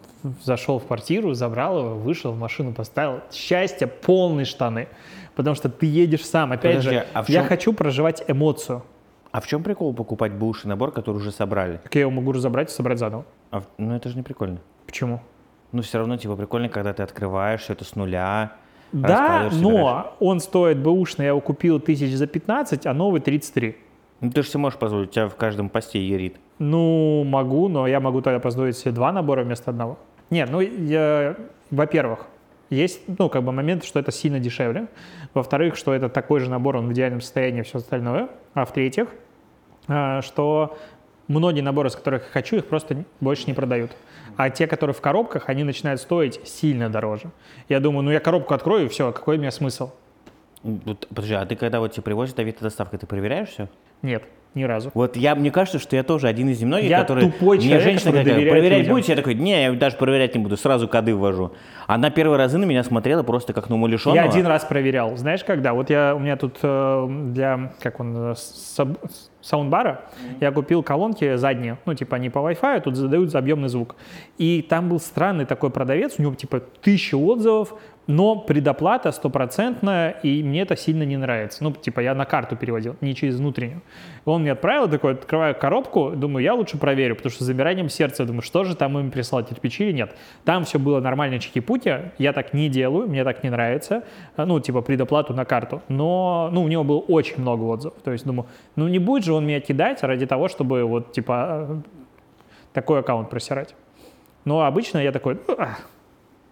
зашел 0.42 0.78
в 0.78 0.86
квартиру, 0.86 1.32
забрал 1.34 1.78
его, 1.78 1.94
вышел 1.94 2.32
в 2.32 2.38
машину, 2.38 2.72
поставил. 2.72 3.20
Счастье, 3.32 3.86
полные 3.86 4.44
штаны. 4.44 4.88
Потому 5.34 5.56
что 5.56 5.68
ты 5.68 5.86
едешь 5.86 6.24
сам. 6.24 6.52
Опять 6.52 6.76
Подожди, 6.76 6.90
же, 6.98 7.06
а 7.12 7.22
в 7.22 7.28
я 7.28 7.40
чем- 7.40 7.48
хочу 7.48 7.72
проживать 7.72 8.24
эмоцию. 8.28 8.82
А 9.32 9.40
в 9.40 9.46
чем 9.48 9.64
прикол 9.64 9.92
покупать 9.92 10.32
бэушный 10.32 10.68
набор, 10.68 10.92
который 10.92 11.16
уже 11.16 11.32
собрали? 11.32 11.80
Как 11.82 11.94
я 11.96 12.02
его 12.02 12.12
могу 12.12 12.30
разобрать 12.32 12.70
и 12.70 12.72
собрать 12.72 12.98
заново. 12.98 13.24
А 13.50 13.62
ну 13.78 13.96
это 13.96 14.08
же 14.08 14.16
не 14.16 14.22
прикольно. 14.22 14.58
Почему? 14.86 15.20
Ну 15.72 15.82
все 15.82 15.98
равно 15.98 16.16
типа 16.16 16.36
прикольно, 16.36 16.68
когда 16.68 16.92
ты 16.92 17.02
открываешь 17.02 17.62
все 17.62 17.72
это 17.72 17.84
с 17.84 17.96
нуля. 17.96 18.52
Да, 18.94 19.50
но 19.52 20.14
он 20.20 20.40
стоит 20.40 20.78
бэушный, 20.78 21.24
я 21.24 21.30
его 21.30 21.40
купил 21.40 21.80
тысяч 21.80 22.14
за 22.14 22.26
15, 22.26 22.87
а 22.87 22.94
новый 22.94 23.20
33. 23.20 23.76
Ну 24.20 24.30
ты 24.30 24.42
же 24.42 24.48
себе 24.48 24.61
можешь 24.61 24.78
позволить, 24.78 25.11
у 25.11 25.12
тебя 25.12 25.28
в 25.28 25.35
каждом 25.35 25.68
посте 25.68 26.00
ерит. 26.00 26.37
Ну, 26.59 27.24
могу, 27.24 27.68
но 27.68 27.87
я 27.87 27.98
могу 27.98 28.22
тогда 28.22 28.38
позволить 28.38 28.78
себе 28.78 28.92
два 28.92 29.11
набора 29.11 29.42
вместо 29.42 29.70
одного. 29.70 29.98
Нет, 30.30 30.48
ну, 30.50 30.61
я, 30.61 31.37
во-первых, 31.70 32.26
есть, 32.70 33.00
ну, 33.18 33.28
как 33.28 33.42
бы 33.42 33.52
момент, 33.52 33.85
что 33.85 33.98
это 33.98 34.12
сильно 34.12 34.38
дешевле. 34.38 34.87
Во-вторых, 35.35 35.76
что 35.76 35.92
это 35.92 36.09
такой 36.09 36.40
же 36.40 36.48
набор, 36.48 36.76
он 36.76 36.88
в 36.88 36.92
идеальном 36.92 37.20
состоянии 37.20 37.62
все 37.62 37.78
остальное. 37.78 38.28
А 38.54 38.64
в-третьих, 38.64 39.09
а, 39.88 40.22
что 40.22 40.76
многие 41.28 41.60
наборы, 41.60 41.90
с 41.90 41.96
которых 41.96 42.24
я 42.24 42.28
хочу, 42.30 42.56
их 42.56 42.66
просто 42.66 43.04
больше 43.20 43.44
не 43.46 43.54
продают. 43.54 43.92
А 44.37 44.50
те, 44.50 44.66
которые 44.66 44.94
в 44.94 45.00
коробках, 45.00 45.48
они 45.48 45.64
начинают 45.64 46.00
стоить 46.00 46.40
сильно 46.46 46.90
дороже. 46.90 47.30
Я 47.68 47.80
думаю, 47.80 48.02
ну 48.02 48.10
я 48.10 48.20
коробку 48.20 48.54
открою, 48.54 48.87
и 48.87 48.88
все, 48.88 49.12
какой 49.12 49.37
у 49.37 49.40
меня 49.40 49.50
смысл? 49.50 49.90
Подожди, 50.62 51.34
а 51.34 51.44
ты 51.44 51.56
когда 51.56 51.80
вот 51.80 51.92
тебе 51.92 52.02
привозят 52.02 52.38
Авито 52.38 52.62
доставка, 52.62 52.98
ты 52.98 53.06
проверяешь 53.06 53.50
все? 53.50 53.68
Нет, 54.02 54.24
ни 54.54 54.64
разу. 54.64 54.90
Вот 54.94 55.16
я, 55.16 55.34
мне 55.34 55.50
кажется, 55.50 55.78
что 55.78 55.96
я 55.96 56.02
тоже 56.02 56.28
один 56.28 56.48
из 56.48 56.60
немногих, 56.60 56.88
Я 56.88 57.00
который... 57.00 57.24
тупой 57.24 57.56
мне 57.56 57.66
человек, 57.66 57.84
женщина 57.84 58.12
который 58.12 58.24
доверяет 58.24 58.50
проверять 58.50 58.78
людям». 58.80 58.94
будете? 58.94 59.12
Я 59.12 59.16
такой, 59.16 59.34
не, 59.34 59.62
я 59.62 59.72
даже 59.72 59.96
проверять 59.96 60.34
не 60.34 60.40
буду, 60.40 60.56
сразу 60.56 60.88
коды 60.88 61.14
ввожу. 61.14 61.52
Она 61.86 62.10
первые 62.10 62.38
разы 62.38 62.58
на 62.58 62.64
меня 62.64 62.84
смотрела 62.84 63.22
просто 63.22 63.52
как 63.52 63.68
на 63.68 63.74
умалишенного. 63.76 64.16
Я 64.16 64.24
один 64.30 64.46
раз 64.46 64.64
проверял. 64.64 65.16
Знаешь, 65.16 65.44
когда? 65.44 65.74
Вот 65.74 65.90
я, 65.90 66.14
у 66.14 66.18
меня 66.18 66.36
тут 66.36 66.58
э, 66.62 67.06
для, 67.32 67.72
как 67.80 68.00
он, 68.00 68.16
э, 68.16 68.34
саб- 68.36 68.98
саундбара, 69.40 70.02
я 70.40 70.50
купил 70.52 70.82
колонки 70.82 71.36
задние, 71.36 71.76
ну, 71.84 71.94
типа, 71.94 72.16
они 72.16 72.30
по 72.30 72.38
Wi-Fi, 72.38 72.80
тут 72.80 72.96
задают 72.96 73.30
за 73.30 73.38
объемный 73.38 73.68
звук. 73.68 73.96
И 74.38 74.62
там 74.62 74.88
был 74.88 74.98
странный 74.98 75.44
такой 75.44 75.68
продавец, 75.70 76.14
у 76.18 76.22
него, 76.22 76.34
типа, 76.34 76.60
тысяча 76.80 77.16
отзывов, 77.16 77.74
но 78.06 78.36
предоплата 78.36 79.12
стопроцентная, 79.12 80.10
и 80.22 80.42
мне 80.42 80.62
это 80.62 80.76
сильно 80.76 81.04
не 81.04 81.16
нравится. 81.16 81.64
Ну, 81.64 81.72
типа, 81.72 82.00
я 82.00 82.14
на 82.14 82.24
карту 82.24 82.56
переводил, 82.56 82.96
не 83.00 83.14
через 83.14 83.36
внутреннюю. 83.36 83.82
Он 84.24 84.42
мне 84.42 84.52
отправил, 84.52 84.88
такой, 84.88 85.12
открываю 85.12 85.54
коробку, 85.54 86.10
думаю, 86.10 86.44
я 86.44 86.54
лучше 86.54 86.78
проверю, 86.78 87.16
потому 87.16 87.30
что 87.30 87.44
с 87.44 87.46
замиранием 87.46 87.88
сердца, 87.88 88.24
думаю, 88.24 88.42
что 88.42 88.64
же 88.64 88.76
там 88.76 88.98
им 88.98 89.10
прислать, 89.10 89.48
кирпичи 89.48 89.84
или 89.84 89.92
нет. 89.92 90.14
Там 90.44 90.64
все 90.64 90.78
было 90.78 91.00
нормально, 91.00 91.38
чики-пути, 91.38 91.90
я 92.18 92.32
так 92.32 92.52
не 92.52 92.68
делаю, 92.68 93.08
мне 93.08 93.24
так 93.24 93.42
не 93.42 93.50
нравится, 93.50 94.04
А, 94.36 94.46
ну, 94.46 94.60
типа, 94.60 94.82
предоплату 94.82 95.32
на 95.32 95.44
карту. 95.44 95.82
Но, 95.88 96.50
ну, 96.52 96.62
у 96.62 96.68
него 96.68 96.84
было 96.84 96.98
очень 96.98 97.40
много 97.40 97.62
отзывов, 97.64 97.96
то 98.02 98.12
есть, 98.12 98.26
думаю, 98.26 98.46
ну, 98.76 98.88
не 98.88 98.98
будет 98.98 99.24
же 99.24 99.32
он 99.32 99.46
меня 99.46 99.60
кидать 99.60 100.02
ради 100.02 100.26
того, 100.26 100.48
чтобы, 100.48 100.84
вот, 100.84 101.12
типа, 101.12 101.66
э, 101.68 101.76
такой 102.72 103.00
аккаунт 103.00 103.30
просирать. 103.30 103.74
Но 104.44 104.62
обычно 104.62 104.98
я 104.98 105.12
такой, 105.12 105.38
«Ну, 105.48 105.54
а, 105.58 105.78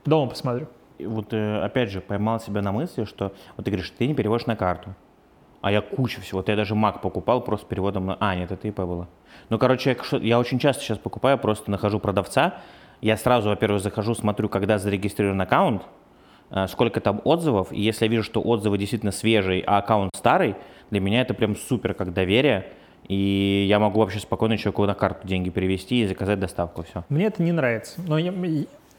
дома 0.04 0.30
посмотрю. 0.30 0.66
Вот 1.06 1.32
э, 1.32 1.62
опять 1.62 1.90
же 1.90 2.00
поймал 2.00 2.40
себя 2.40 2.62
на 2.62 2.72
мысли, 2.72 3.04
что 3.04 3.32
вот 3.56 3.64
ты 3.64 3.70
говоришь, 3.70 3.92
ты 3.96 4.06
не 4.06 4.14
переводишь 4.14 4.46
на 4.46 4.56
карту. 4.56 4.94
А 5.62 5.70
я 5.70 5.80
кучу 5.80 6.20
всего. 6.20 6.38
Вот 6.38 6.48
я 6.48 6.56
даже 6.56 6.74
Mac 6.74 7.00
покупал 7.00 7.40
просто 7.40 7.66
переводом 7.66 8.06
на... 8.06 8.16
А, 8.18 8.34
нет, 8.34 8.50
это 8.50 8.66
ИП 8.66 8.80
было. 8.80 9.08
Ну, 9.48 9.58
короче, 9.58 9.96
я, 10.12 10.18
я 10.18 10.38
очень 10.40 10.58
часто 10.58 10.82
сейчас 10.82 10.98
покупаю, 10.98 11.38
просто 11.38 11.70
нахожу 11.70 12.00
продавца. 12.00 12.56
Я 13.00 13.16
сразу, 13.16 13.48
во-первых, 13.48 13.80
захожу, 13.80 14.14
смотрю, 14.14 14.48
когда 14.48 14.78
зарегистрирован 14.78 15.40
аккаунт, 15.40 15.82
э, 16.50 16.66
сколько 16.66 17.00
там 17.00 17.20
отзывов. 17.24 17.72
И 17.72 17.80
если 17.80 18.06
я 18.06 18.10
вижу, 18.10 18.24
что 18.24 18.42
отзывы 18.42 18.76
действительно 18.76 19.12
свежие, 19.12 19.62
а 19.64 19.78
аккаунт 19.78 20.10
старый, 20.16 20.56
для 20.90 21.00
меня 21.00 21.20
это 21.20 21.32
прям 21.32 21.54
супер 21.54 21.94
как 21.94 22.12
доверие. 22.12 22.66
И 23.06 23.66
я 23.68 23.78
могу 23.78 24.00
вообще 24.00 24.18
спокойно 24.18 24.58
человеку 24.58 24.84
на 24.86 24.94
карту 24.94 25.26
деньги 25.26 25.50
перевести 25.50 26.02
и 26.02 26.06
заказать 26.06 26.40
доставку, 26.40 26.82
все. 26.82 27.04
Мне 27.08 27.26
это 27.26 27.42
не 27.42 27.52
нравится. 27.52 28.00
Но 28.06 28.18
я, 28.18 28.32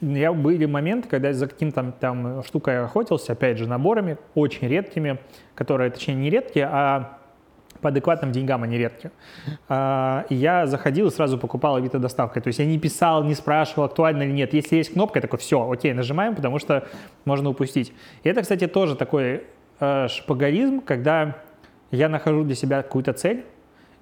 я 0.04 0.34
были 0.34 0.66
моменты, 0.66 1.08
когда 1.08 1.34
за 1.34 1.48
каким-то 1.48 1.94
там 2.00 2.44
штукой 2.44 2.84
охотился, 2.84 3.34
опять 3.34 3.58
же, 3.58 3.68
наборами, 3.68 4.18
очень 4.36 4.68
редкими, 4.68 5.20
которые, 5.56 5.92
точнее, 5.92 6.16
не 6.16 6.30
редкие, 6.30 6.68
а 6.72 7.20
по 7.82 7.90
адекватным 7.90 8.32
деньгам 8.32 8.64
они 8.64 8.78
редкие. 8.78 9.12
А, 9.68 10.26
я 10.30 10.66
заходил 10.66 11.08
и 11.08 11.12
сразу 11.12 11.38
покупал 11.38 11.76
Авито 11.76 12.00
доставкой. 12.00 12.42
То 12.42 12.48
есть 12.48 12.60
я 12.60 12.66
не 12.66 12.80
писал, 12.80 13.24
не 13.24 13.36
спрашивал, 13.36 13.84
актуально 13.84 14.24
или 14.24 14.32
нет. 14.32 14.54
Если 14.54 14.78
есть 14.78 14.94
кнопка, 14.94 15.20
я 15.20 15.22
такой, 15.22 15.40
все, 15.40 15.70
окей, 15.70 15.94
нажимаем, 15.94 16.34
потому 16.36 16.60
что 16.60 16.88
можно 17.26 17.50
упустить. 17.50 17.94
И 18.24 18.30
это, 18.30 18.42
кстати, 18.42 18.68
тоже 18.68 18.96
такой 18.96 19.44
э, 19.80 20.08
шпагаризм, 20.08 20.82
когда 20.82 21.38
я 21.92 22.10
нахожу 22.10 22.44
для 22.44 22.56
себя 22.56 22.82
какую-то 22.82 23.14
цель, 23.14 23.46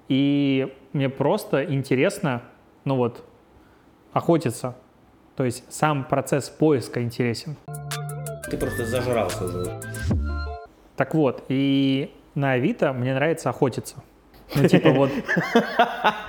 и 0.08 0.72
мне 0.92 1.08
просто 1.08 1.64
интересно, 1.64 2.42
ну 2.84 2.96
вот, 2.96 3.24
охотиться. 4.12 4.76
То 5.36 5.44
есть 5.44 5.64
сам 5.70 6.04
процесс 6.04 6.48
поиска 6.50 7.02
интересен. 7.02 7.56
Ты 8.50 8.56
просто 8.56 8.84
зажрался 8.84 9.44
уже. 9.44 9.80
Так 10.96 11.14
вот, 11.14 11.44
и 11.48 12.12
на 12.34 12.52
Авито 12.52 12.92
мне 12.92 13.14
нравится 13.14 13.50
охотиться. 13.50 13.96
Ну, 14.54 14.68
типа 14.68 14.90
вот... 14.90 15.10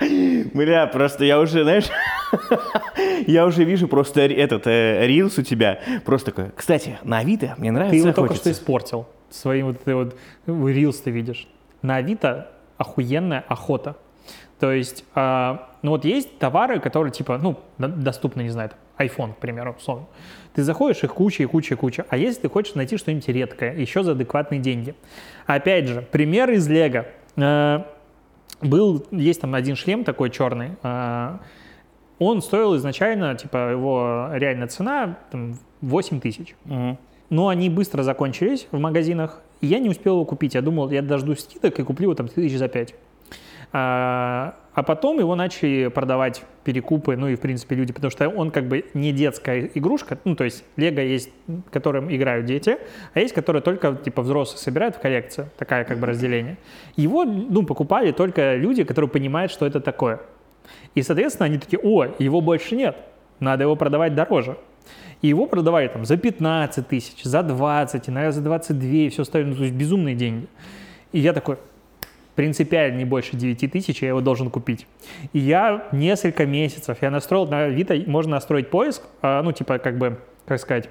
Бля, 0.54 0.86
просто 0.86 1.24
я 1.24 1.38
уже, 1.38 1.62
знаешь, 1.62 1.88
я 3.26 3.44
уже 3.44 3.64
вижу 3.64 3.88
просто 3.88 4.22
этот 4.22 4.66
э, 4.66 5.06
рилс 5.06 5.36
у 5.38 5.42
тебя. 5.42 5.80
Просто 6.06 6.32
такой, 6.32 6.50
кстати, 6.56 6.98
на 7.02 7.18
Авито 7.18 7.54
мне 7.58 7.70
нравится 7.70 7.92
Ты 7.92 7.96
его 7.98 8.08
охотиться. 8.08 8.28
только 8.28 8.34
что 8.40 8.50
испортил. 8.52 9.06
Своим 9.28 9.66
вот 9.66 9.84
ты 9.84 9.94
вот 9.94 10.16
рилс 10.46 11.00
ты 11.00 11.10
видишь. 11.10 11.46
На 11.82 11.96
Авито 11.96 12.50
охуенная 12.78 13.44
охота. 13.48 13.96
То 14.58 14.72
есть, 14.72 15.04
э, 15.14 15.58
ну 15.82 15.90
вот 15.90 16.06
есть 16.06 16.38
товары, 16.38 16.80
которые 16.80 17.12
типа, 17.12 17.38
ну, 17.38 17.60
доступны, 17.76 18.42
не 18.42 18.50
знаю, 18.50 18.70
там, 18.70 18.78
iPhone, 18.98 19.34
к 19.34 19.38
примеру, 19.38 19.74
условно. 19.78 20.06
Ты 20.54 20.62
заходишь, 20.62 21.02
их 21.02 21.14
куча 21.14 21.42
и 21.42 21.46
куча 21.46 21.74
и 21.74 21.76
куча. 21.76 22.06
А 22.08 22.16
если 22.16 22.42
ты 22.42 22.48
хочешь 22.48 22.74
найти 22.74 22.96
что-нибудь 22.96 23.26
редкое, 23.28 23.74
еще 23.74 24.02
за 24.02 24.12
адекватные 24.12 24.60
деньги. 24.60 24.94
Опять 25.46 25.86
же, 25.86 26.02
пример 26.02 26.50
из 26.50 26.68
Лего. 26.68 27.06
Э, 27.36 27.82
был, 28.60 29.04
есть 29.10 29.40
там 29.40 29.54
один 29.54 29.76
шлем 29.76 30.04
такой 30.04 30.30
черный, 30.30 30.72
э, 30.82 31.38
он 32.18 32.42
стоил 32.42 32.76
изначально, 32.76 33.34
типа, 33.34 33.72
его 33.72 34.28
реальная 34.32 34.68
цена 34.68 35.18
там, 35.30 35.58
8 35.80 36.20
тысяч. 36.20 36.54
Мгм. 36.64 36.98
Но 37.30 37.48
они 37.48 37.68
быстро 37.68 38.02
закончились 38.02 38.68
в 38.70 38.78
магазинах, 38.78 39.42
и 39.60 39.66
я 39.66 39.78
не 39.78 39.88
успел 39.88 40.14
его 40.14 40.24
купить. 40.24 40.54
Я 40.54 40.62
думал, 40.62 40.90
я 40.90 41.02
дождусь 41.02 41.40
скидок 41.40 41.78
и 41.78 41.82
куплю 41.82 42.04
его 42.04 42.14
там 42.14 42.28
тысяч 42.28 42.56
за 42.56 42.68
5. 42.68 42.94
А, 43.76 44.54
а 44.72 44.84
потом 44.84 45.18
его 45.18 45.34
начали 45.34 45.88
продавать 45.88 46.44
перекупы, 46.62 47.16
ну 47.16 47.26
и 47.26 47.34
в 47.34 47.40
принципе 47.40 47.74
люди, 47.74 47.92
потому 47.92 48.12
что 48.12 48.28
он 48.28 48.52
как 48.52 48.68
бы 48.68 48.84
не 48.94 49.10
детская 49.10 49.68
игрушка, 49.74 50.16
ну 50.22 50.36
то 50.36 50.44
есть 50.44 50.62
Лего 50.76 51.00
есть, 51.00 51.30
которым 51.72 52.08
играют 52.14 52.46
дети, 52.46 52.78
а 53.14 53.18
есть, 53.18 53.34
которые 53.34 53.62
только 53.62 53.96
типа 53.96 54.22
взрослые 54.22 54.60
собирают 54.60 54.94
в 54.94 55.00
коллекцию, 55.00 55.48
такая 55.58 55.84
как 55.84 55.98
бы 55.98 56.06
разделение. 56.06 56.56
Его, 56.94 57.24
ну, 57.24 57.64
покупали 57.64 58.12
только 58.12 58.54
люди, 58.54 58.84
которые 58.84 59.10
понимают, 59.10 59.50
что 59.50 59.66
это 59.66 59.80
такое. 59.80 60.20
И, 60.94 61.02
соответственно, 61.02 61.46
они 61.46 61.58
такие, 61.58 61.80
о, 61.82 62.06
его 62.20 62.40
больше 62.40 62.76
нет, 62.76 62.96
надо 63.40 63.64
его 63.64 63.74
продавать 63.74 64.14
дороже. 64.14 64.56
И 65.20 65.26
его 65.26 65.46
продавали 65.46 65.88
там 65.88 66.04
за 66.04 66.16
15 66.16 66.86
тысяч, 66.86 67.24
за 67.24 67.42
20, 67.42 68.08
иногда 68.08 68.30
за 68.30 68.40
22, 68.40 68.88
и 68.88 69.08
все 69.08 69.22
остальное, 69.22 69.50
ну, 69.50 69.56
то 69.56 69.64
есть 69.64 69.74
безумные 69.74 70.14
деньги. 70.14 70.46
И 71.10 71.18
я 71.18 71.32
такой, 71.32 71.58
принципиально 72.34 72.98
не 72.98 73.04
больше 73.04 73.36
9 73.36 73.70
тысяч, 73.70 74.02
я 74.02 74.08
его 74.08 74.20
должен 74.20 74.50
купить. 74.50 74.86
И 75.32 75.38
я 75.38 75.86
несколько 75.92 76.46
месяцев, 76.46 76.98
я 77.00 77.10
настроил 77.10 77.46
на 77.46 77.64
Авито, 77.64 77.94
можно 78.06 78.32
настроить 78.32 78.70
поиск, 78.70 79.02
а, 79.22 79.42
ну, 79.42 79.52
типа, 79.52 79.78
как 79.78 79.98
бы, 79.98 80.18
как 80.46 80.60
сказать, 80.60 80.88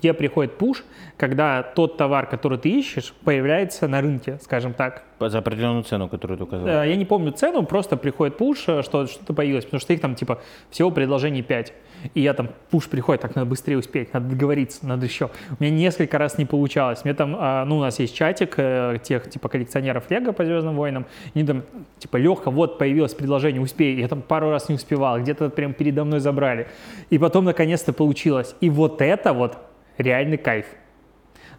тебе 0.00 0.14
приходит 0.14 0.56
пуш, 0.56 0.84
когда 1.16 1.62
тот 1.62 1.96
товар, 1.96 2.26
который 2.26 2.58
ты 2.58 2.68
ищешь, 2.70 3.12
появляется 3.24 3.88
на 3.88 4.00
рынке, 4.00 4.38
скажем 4.42 4.72
так. 4.74 5.02
За 5.18 5.38
определенную 5.38 5.82
цену, 5.84 6.08
которую 6.08 6.38
ты 6.38 6.44
указал. 6.44 6.68
Э, 6.68 6.88
Я 6.88 6.96
не 6.96 7.04
помню 7.04 7.32
цену, 7.32 7.64
просто 7.64 7.96
приходит 7.96 8.36
пуш, 8.36 8.64
э, 8.68 8.82
что 8.82 9.06
что-то 9.06 9.34
появилось, 9.34 9.64
потому 9.64 9.80
что 9.80 9.92
их 9.92 10.00
там 10.00 10.14
типа 10.14 10.40
всего 10.70 10.90
предложений 10.90 11.42
5. 11.42 11.72
И 12.14 12.20
я 12.20 12.34
там, 12.34 12.50
пуш 12.70 12.88
приходит, 12.88 13.22
так 13.22 13.34
надо 13.34 13.48
быстрее 13.48 13.78
успеть, 13.78 14.12
надо 14.12 14.28
договориться, 14.28 14.86
надо 14.86 15.06
еще. 15.06 15.30
У 15.58 15.62
меня 15.62 15.74
несколько 15.74 16.18
раз 16.18 16.38
не 16.38 16.44
получалось. 16.44 17.04
Мне 17.04 17.14
там, 17.14 17.36
а, 17.38 17.64
ну, 17.64 17.78
у 17.78 17.80
нас 17.80 17.98
есть 17.98 18.14
чатик 18.14 18.54
э, 18.56 18.98
тех, 19.02 19.28
типа, 19.28 19.48
коллекционеров 19.48 20.10
Лего 20.10 20.32
по 20.32 20.44
Звездным 20.44 20.76
войнам. 20.76 21.06
И 21.34 21.44
там, 21.44 21.62
типа, 21.98 22.16
Леха, 22.16 22.50
вот 22.50 22.78
появилось 22.78 23.14
предложение, 23.14 23.60
успей. 23.60 23.98
Я 23.98 24.08
там 24.08 24.22
пару 24.22 24.50
раз 24.50 24.68
не 24.68 24.74
успевал, 24.74 25.20
где-то 25.20 25.50
прям 25.50 25.74
передо 25.74 26.04
мной 26.04 26.20
забрали. 26.20 26.68
И 27.10 27.18
потом, 27.18 27.44
наконец-то, 27.44 27.92
получилось. 27.92 28.54
И 28.60 28.70
вот 28.70 29.02
это 29.02 29.32
вот 29.32 29.58
реальный 29.98 30.38
кайф. 30.38 30.66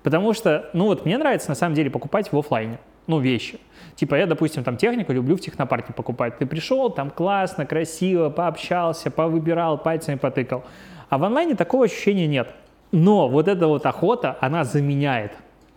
Потому 0.04 0.34
что, 0.34 0.70
ну 0.74 0.86
вот 0.86 1.06
мне 1.06 1.18
нравится 1.18 1.50
на 1.50 1.56
самом 1.56 1.76
деле 1.76 1.90
покупать 1.90 2.32
в 2.32 2.38
оффлайне, 2.38 2.80
ну 3.08 3.20
вещи. 3.20 3.60
Типа 4.02 4.16
я, 4.16 4.26
допустим, 4.26 4.64
там 4.64 4.78
технику 4.78 5.14
люблю 5.14 5.36
в 5.38 5.42
технопарке 5.42 5.94
покупать. 5.94 6.40
Ты 6.40 6.48
пришел, 6.48 6.90
там 6.90 7.12
классно, 7.12 7.68
красиво, 7.68 8.32
пообщался, 8.32 9.12
повыбирал, 9.12 9.78
пальцами 9.78 10.16
потыкал. 10.16 10.64
А 11.10 11.20
в 11.20 11.24
онлайне 11.24 11.54
такого 11.54 11.86
ощущения 11.86 12.26
нет. 12.26 12.48
Но 12.92 13.30
вот 13.30 13.48
эта 13.48 13.68
вот 13.68 13.86
охота, 13.86 14.40
она 14.42 14.64
заменяет. 14.64 15.34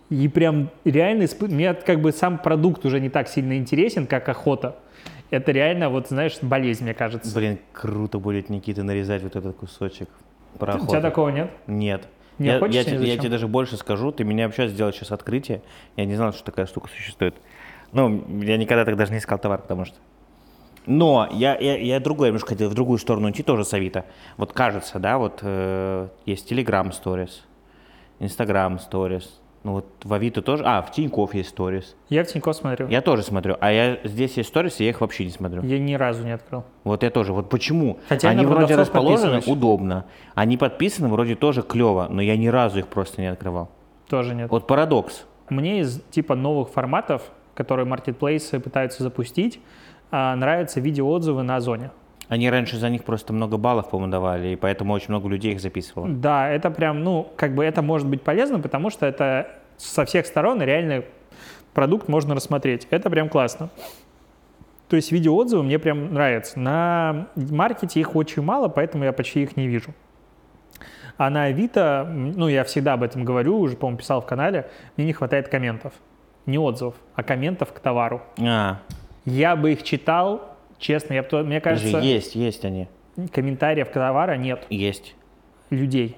И 0.08 0.26
прям 0.28 0.70
реально, 0.86 1.24
испы- 1.24 1.48
мне 1.48 1.74
как 1.74 2.00
бы 2.00 2.12
сам 2.12 2.38
продукт 2.38 2.86
уже 2.86 2.98
не 2.98 3.10
так 3.10 3.28
сильно 3.28 3.58
интересен, 3.58 4.06
как 4.06 4.26
охота. 4.26 4.76
Это 5.28 5.52
реально, 5.52 5.90
вот 5.90 6.08
знаешь, 6.08 6.38
болезнь, 6.40 6.84
мне 6.84 6.94
кажется. 6.94 7.34
Блин, 7.34 7.58
круто 7.74 8.18
будет, 8.18 8.48
Никита, 8.48 8.82
нарезать 8.84 9.22
вот 9.22 9.36
этот 9.36 9.54
кусочек. 9.54 10.08
Про 10.58 10.76
У 10.76 10.78
тебя 10.78 10.84
охоту. 10.84 11.02
такого 11.02 11.28
нет? 11.28 11.50
Нет. 11.66 12.08
Не 12.38 12.46
я, 12.46 12.58
я, 12.58 12.66
я 12.66 12.82
зачем? 12.84 13.18
тебе 13.18 13.28
даже 13.28 13.48
больше 13.48 13.76
скажу, 13.76 14.12
ты 14.12 14.24
меня 14.24 14.46
вообще 14.46 14.68
сделал 14.68 14.92
сейчас 14.94 15.12
открытие. 15.12 15.60
Я 15.96 16.06
не 16.06 16.14
знал, 16.16 16.32
что 16.32 16.42
такая 16.42 16.64
штука 16.64 16.88
существует. 16.88 17.34
Ну, 17.94 18.24
я 18.42 18.56
никогда 18.56 18.84
так 18.84 18.96
даже 18.96 19.12
не 19.12 19.18
искал 19.18 19.38
товар, 19.38 19.62
потому 19.62 19.84
что... 19.84 19.96
Но 20.86 21.28
я, 21.30 21.56
я, 21.56 21.78
я 21.78 22.00
другое 22.00 22.28
немножко 22.28 22.50
хотел, 22.50 22.68
в 22.68 22.74
другую 22.74 22.98
сторону 22.98 23.30
идти, 23.30 23.42
тоже 23.42 23.64
с 23.64 23.72
Авито. 23.72 24.04
Вот 24.36 24.52
кажется, 24.52 24.98
да, 24.98 25.16
вот 25.16 25.38
э, 25.40 26.08
есть 26.26 26.50
Telegram 26.50 26.90
Stories, 26.90 27.30
Instagram 28.20 28.78
Stories. 28.78 29.24
Ну 29.62 29.72
вот 29.72 29.86
в 30.04 30.12
Авито 30.12 30.42
тоже... 30.42 30.62
А, 30.66 30.82
в 30.82 30.92
Тинькофф 30.92 31.32
есть 31.32 31.56
Stories. 31.56 31.86
Я 32.10 32.24
в 32.24 32.26
Тинькофф 32.26 32.54
смотрю. 32.54 32.86
Я, 32.88 32.96
Я 32.96 33.00
тоже 33.00 33.22
смотрю. 33.22 33.56
А 33.60 33.72
я 33.72 33.98
здесь 34.04 34.36
есть 34.36 34.54
Stories, 34.54 34.74
и 34.78 34.84
я 34.84 34.90
их 34.90 35.00
вообще 35.00 35.24
не 35.24 35.30
смотрю. 35.30 35.62
ни 35.62 35.94
разу 35.94 36.22
не 36.22 36.32
открыл. 36.32 36.64
Вот 36.84 37.02
я 37.02 37.10
тоже. 37.10 37.32
Вот 37.32 37.48
почему? 37.48 37.98
Хотя 38.06 38.30
я 38.30 38.38
Они 38.38 38.44
вроде 38.44 38.76
расположены 38.76 39.40
удобно. 39.46 40.04
Они 40.34 40.58
подписаны 40.58 41.08
вроде 41.08 41.34
тоже 41.34 41.62
клево, 41.62 42.08
но 42.10 42.20
я 42.20 42.36
ни 42.36 42.48
разу 42.48 42.80
их 42.80 42.88
просто 42.88 43.22
не 43.22 43.28
открывал. 43.28 43.70
Тоже 44.06 44.34
нет. 44.34 44.50
Вот 44.50 44.66
парадокс. 44.66 45.24
Мне 45.48 45.80
из 45.80 46.02
типа 46.10 46.34
новых 46.34 46.68
форматов, 46.68 47.22
которые 47.54 47.86
маркетплейсы 47.86 48.60
пытаются 48.60 49.02
запустить, 49.02 49.60
а, 50.10 50.34
нравятся 50.36 50.80
видеоотзывы 50.80 51.42
на 51.42 51.56
Озоне. 51.56 51.90
Они 52.28 52.48
раньше 52.48 52.78
за 52.78 52.88
них 52.88 53.04
просто 53.04 53.32
много 53.32 53.58
баллов, 53.58 53.90
по-моему, 53.90 54.10
давали, 54.10 54.48
и 54.48 54.56
поэтому 54.56 54.94
очень 54.94 55.08
много 55.10 55.28
людей 55.28 55.52
их 55.52 55.60
записывало. 55.60 56.08
Да, 56.08 56.48
это 56.48 56.70
прям, 56.70 57.04
ну, 57.04 57.28
как 57.36 57.54
бы 57.54 57.64
это 57.64 57.82
может 57.82 58.08
быть 58.08 58.22
полезно, 58.22 58.60
потому 58.60 58.90
что 58.90 59.06
это 59.06 59.48
со 59.76 60.04
всех 60.04 60.26
сторон 60.26 60.62
реально 60.62 61.04
продукт 61.74 62.08
можно 62.08 62.34
рассмотреть. 62.34 62.86
Это 62.90 63.10
прям 63.10 63.28
классно. 63.28 63.68
То 64.88 64.96
есть 64.96 65.12
видеоотзывы 65.12 65.62
мне 65.62 65.78
прям 65.78 66.14
нравятся. 66.14 66.58
На 66.58 67.26
маркете 67.34 68.00
их 68.00 68.14
очень 68.16 68.42
мало, 68.42 68.68
поэтому 68.68 69.04
я 69.04 69.12
почти 69.12 69.42
их 69.42 69.56
не 69.56 69.66
вижу. 69.66 69.92
А 71.16 71.30
на 71.30 71.44
Авито, 71.44 72.08
ну, 72.10 72.48
я 72.48 72.64
всегда 72.64 72.94
об 72.94 73.02
этом 73.02 73.24
говорю, 73.24 73.58
уже, 73.58 73.76
по-моему, 73.76 73.98
писал 73.98 74.20
в 74.20 74.26
канале, 74.26 74.68
мне 74.96 75.06
не 75.06 75.12
хватает 75.12 75.48
комментов. 75.48 75.92
Не 76.46 76.58
отзывов, 76.58 76.94
а 77.14 77.22
комментов 77.22 77.72
к 77.72 77.78
товару. 77.80 78.22
А, 78.40 78.78
Я 79.24 79.56
бы 79.56 79.72
их 79.72 79.82
читал, 79.82 80.56
честно, 80.78 81.14
я 81.14 81.22
мне 81.22 81.60
подожди, 81.60 81.60
кажется, 81.60 81.98
есть, 81.98 82.34
есть 82.34 82.64
они. 82.64 82.88
комментариев 83.32 83.88
к 83.88 83.92
товару 83.92 84.34
нет 84.36 84.66
Есть. 84.68 85.14
людей, 85.70 86.16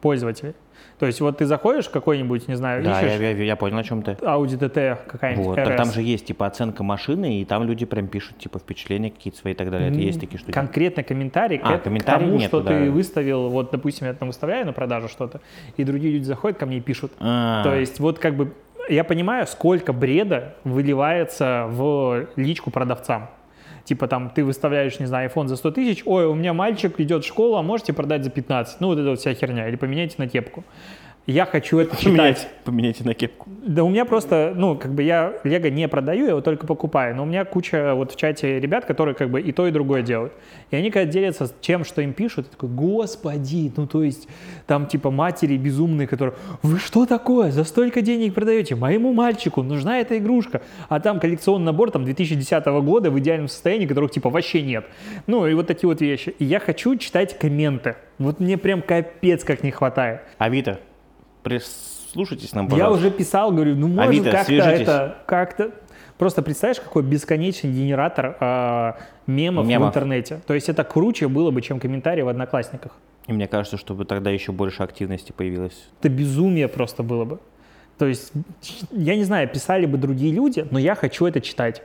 пользователей. 0.00 0.54
То 0.98 1.06
есть 1.06 1.20
вот 1.20 1.38
ты 1.38 1.46
заходишь 1.46 1.86
в 1.86 1.90
какой-нибудь, 1.90 2.46
не 2.48 2.54
знаю, 2.56 2.82
Да, 2.82 3.00
я, 3.00 3.06
ищешь 3.08 3.20
я- 3.20 3.30
я 3.44 3.56
понял, 3.56 3.78
о 3.78 3.84
чем 3.84 4.02
ты. 4.02 4.12
Audi 4.12 4.58
TT 4.58 4.98
какая-нибудь 5.06 5.46
Вот, 5.46 5.54
так 5.56 5.68
RS. 5.68 5.76
там 5.76 5.92
же 5.92 6.02
есть, 6.02 6.26
типа, 6.26 6.46
оценка 6.46 6.82
машины, 6.82 7.40
и 7.40 7.44
там 7.44 7.64
люди 7.64 7.84
прям 7.86 8.06
пишут, 8.08 8.38
типа, 8.38 8.58
впечатления 8.58 9.10
какие-то 9.10 9.38
свои 9.38 9.54
и 9.54 9.56
так 9.56 9.70
далее. 9.70 9.90
Это 9.90 9.98
есть 9.98 10.20
такие 10.20 10.38
штуки. 10.38 10.52
Конкретно 10.52 11.02
комментарий 11.02 11.58
к, 11.58 11.64
А, 11.64 11.78
к 11.78 11.84
комментарий 11.84 12.26
тому, 12.26 12.38
нету, 12.38 12.48
что 12.48 12.60
ты 12.62 12.86
да. 12.86 12.90
выставил, 12.90 13.48
вот, 13.48 13.70
допустим, 13.72 14.06
я 14.06 14.14
там 14.14 14.28
выставляю 14.28 14.66
на 14.66 14.72
продажу 14.72 15.08
что-то, 15.08 15.40
и 15.76 15.84
другие 15.84 16.12
люди 16.14 16.24
заходят 16.24 16.58
ко 16.58 16.66
мне 16.66 16.78
и 16.78 16.80
пишут. 16.80 17.12
А, 17.20 17.62
То 17.64 17.74
есть 17.74 17.98
вот 18.00 18.18
как 18.18 18.36
бы 18.36 18.52
я 18.88 19.04
понимаю, 19.04 19.46
сколько 19.46 19.92
бреда 19.92 20.54
выливается 20.64 21.66
в 21.68 22.26
личку 22.36 22.70
продавцам. 22.70 23.30
Типа 23.84 24.08
там 24.08 24.30
ты 24.30 24.44
выставляешь, 24.44 24.98
не 24.98 25.06
знаю, 25.06 25.30
iPhone 25.30 25.46
за 25.46 25.56
100 25.56 25.70
тысяч, 25.72 26.02
ой, 26.06 26.26
у 26.26 26.34
меня 26.34 26.54
мальчик 26.54 26.98
идет 27.00 27.24
в 27.24 27.26
школу, 27.26 27.56
а 27.56 27.62
можете 27.62 27.92
продать 27.92 28.24
за 28.24 28.30
15. 28.30 28.80
Ну 28.80 28.86
вот 28.88 28.98
это 28.98 29.10
вот 29.10 29.20
вся 29.20 29.34
херня, 29.34 29.68
или 29.68 29.76
поменяйте 29.76 30.14
на 30.18 30.26
кепку. 30.26 30.64
Я 31.26 31.46
хочу 31.46 31.78
это 31.78 31.96
читать. 31.96 32.04
Поменяйте, 32.04 32.48
поменяйте 32.64 33.04
на 33.04 33.14
кепку. 33.14 33.48
Да 33.66 33.82
у 33.82 33.88
меня 33.88 34.04
просто, 34.04 34.52
ну, 34.54 34.76
как 34.76 34.92
бы 34.92 35.02
я 35.02 35.32
Лего 35.42 35.70
не 35.70 35.88
продаю, 35.88 36.24
я 36.24 36.30
его 36.30 36.42
только 36.42 36.66
покупаю. 36.66 37.16
Но 37.16 37.22
у 37.22 37.26
меня 37.26 37.46
куча 37.46 37.94
вот 37.94 38.12
в 38.12 38.16
чате 38.16 38.60
ребят, 38.60 38.84
которые 38.84 39.14
как 39.14 39.30
бы 39.30 39.40
и 39.40 39.52
то, 39.52 39.66
и 39.66 39.70
другое 39.70 40.02
делают. 40.02 40.34
И 40.70 40.76
они 40.76 40.90
когда 40.90 41.10
делятся 41.10 41.50
тем, 41.62 41.82
что 41.82 42.02
им 42.02 42.12
пишут, 42.12 42.50
такой, 42.50 42.68
господи, 42.68 43.72
ну 43.74 43.86
то 43.86 44.02
есть 44.02 44.28
там 44.66 44.86
типа 44.86 45.10
матери 45.10 45.56
безумные, 45.56 46.06
которые, 46.06 46.36
вы 46.62 46.78
что 46.78 47.06
такое, 47.06 47.52
за 47.52 47.64
столько 47.64 48.02
денег 48.02 48.34
продаете? 48.34 48.74
Моему 48.74 49.14
мальчику 49.14 49.62
нужна 49.62 49.98
эта 49.98 50.18
игрушка. 50.18 50.60
А 50.90 51.00
там 51.00 51.18
коллекционный 51.18 51.64
набор 51.64 51.90
там 51.90 52.04
2010 52.04 52.66
года 52.66 53.10
в 53.10 53.18
идеальном 53.18 53.48
состоянии, 53.48 53.86
которых 53.86 54.10
типа 54.10 54.28
вообще 54.28 54.60
нет. 54.60 54.84
Ну 55.26 55.46
и 55.46 55.54
вот 55.54 55.66
такие 55.66 55.88
вот 55.88 56.02
вещи. 56.02 56.34
И 56.38 56.44
я 56.44 56.60
хочу 56.60 56.96
читать 56.96 57.38
комменты. 57.38 57.96
Вот 58.18 58.40
мне 58.40 58.58
прям 58.58 58.82
капец 58.82 59.42
как 59.42 59.62
не 59.62 59.70
хватает. 59.70 60.20
Авито, 60.36 60.80
прислушайтесь 62.14 62.52
нам, 62.54 62.66
Я 62.66 62.70
пожалуйста. 62.70 63.06
уже 63.06 63.10
писал, 63.16 63.52
говорю, 63.52 63.74
ну 63.76 63.88
может 63.88 64.08
Авито, 64.08 64.30
как-то 64.30 64.46
свяжитесь. 64.46 64.80
это, 64.82 65.16
как-то... 65.26 65.70
Просто 66.18 66.42
представляешь, 66.42 66.80
какой 66.80 67.02
бесконечный 67.02 67.72
генератор 67.72 68.36
а, 68.38 68.96
мемов, 69.26 69.66
Мемов. 69.66 69.88
в 69.88 69.90
интернете. 69.90 70.40
То 70.46 70.54
есть 70.54 70.68
это 70.68 70.84
круче 70.84 71.26
было 71.26 71.50
бы, 71.50 71.60
чем 71.60 71.80
комментарии 71.80 72.22
в 72.22 72.28
Одноклассниках. 72.28 72.92
И 73.26 73.32
мне 73.32 73.48
кажется, 73.48 73.76
чтобы 73.76 74.04
тогда 74.04 74.30
еще 74.30 74.52
больше 74.52 74.84
активности 74.84 75.32
появилось. 75.32 75.88
Это 75.98 76.08
безумие 76.08 76.68
просто 76.68 77.02
было 77.02 77.24
бы. 77.24 77.40
То 77.98 78.06
есть, 78.06 78.32
я 78.92 79.16
не 79.16 79.24
знаю, 79.24 79.48
писали 79.48 79.86
бы 79.86 79.98
другие 79.98 80.32
люди, 80.32 80.66
но 80.70 80.78
я 80.78 80.94
хочу 80.94 81.26
это 81.26 81.40
читать. 81.40 81.82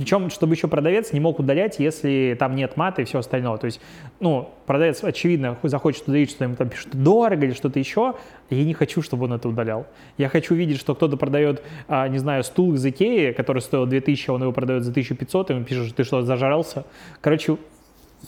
Причем, 0.00 0.30
чтобы 0.30 0.54
еще 0.54 0.66
продавец 0.66 1.12
не 1.12 1.20
мог 1.20 1.40
удалять, 1.40 1.78
если 1.78 2.34
там 2.38 2.56
нет 2.56 2.78
мата 2.78 3.02
и 3.02 3.04
все 3.04 3.18
остальное. 3.18 3.58
То 3.58 3.66
есть, 3.66 3.82
ну, 4.18 4.48
продавец, 4.64 5.04
очевидно, 5.04 5.58
захочет 5.62 6.08
удалить, 6.08 6.30
что 6.30 6.42
ему 6.42 6.56
там 6.56 6.70
пишут 6.70 6.94
дорого 6.94 7.44
или 7.44 7.52
что-то 7.52 7.78
еще, 7.78 8.14
я 8.48 8.64
не 8.64 8.72
хочу, 8.72 9.02
чтобы 9.02 9.26
он 9.26 9.34
это 9.34 9.46
удалял. 9.46 9.86
Я 10.16 10.30
хочу 10.30 10.54
видеть, 10.54 10.78
что 10.78 10.94
кто-то 10.94 11.18
продает, 11.18 11.62
а, 11.86 12.08
не 12.08 12.16
знаю, 12.16 12.44
стул 12.44 12.72
из 12.72 12.86
Икеи, 12.86 13.32
который 13.32 13.60
стоил 13.60 13.84
2000, 13.84 14.30
а 14.30 14.32
он 14.32 14.40
его 14.40 14.52
продает 14.52 14.84
за 14.84 14.90
1500, 14.90 15.50
и 15.50 15.52
ему 15.52 15.64
пишет, 15.66 15.88
что 15.88 15.96
ты 15.96 16.04
что, 16.04 16.22
зажрался? 16.22 16.86
Короче, 17.20 17.58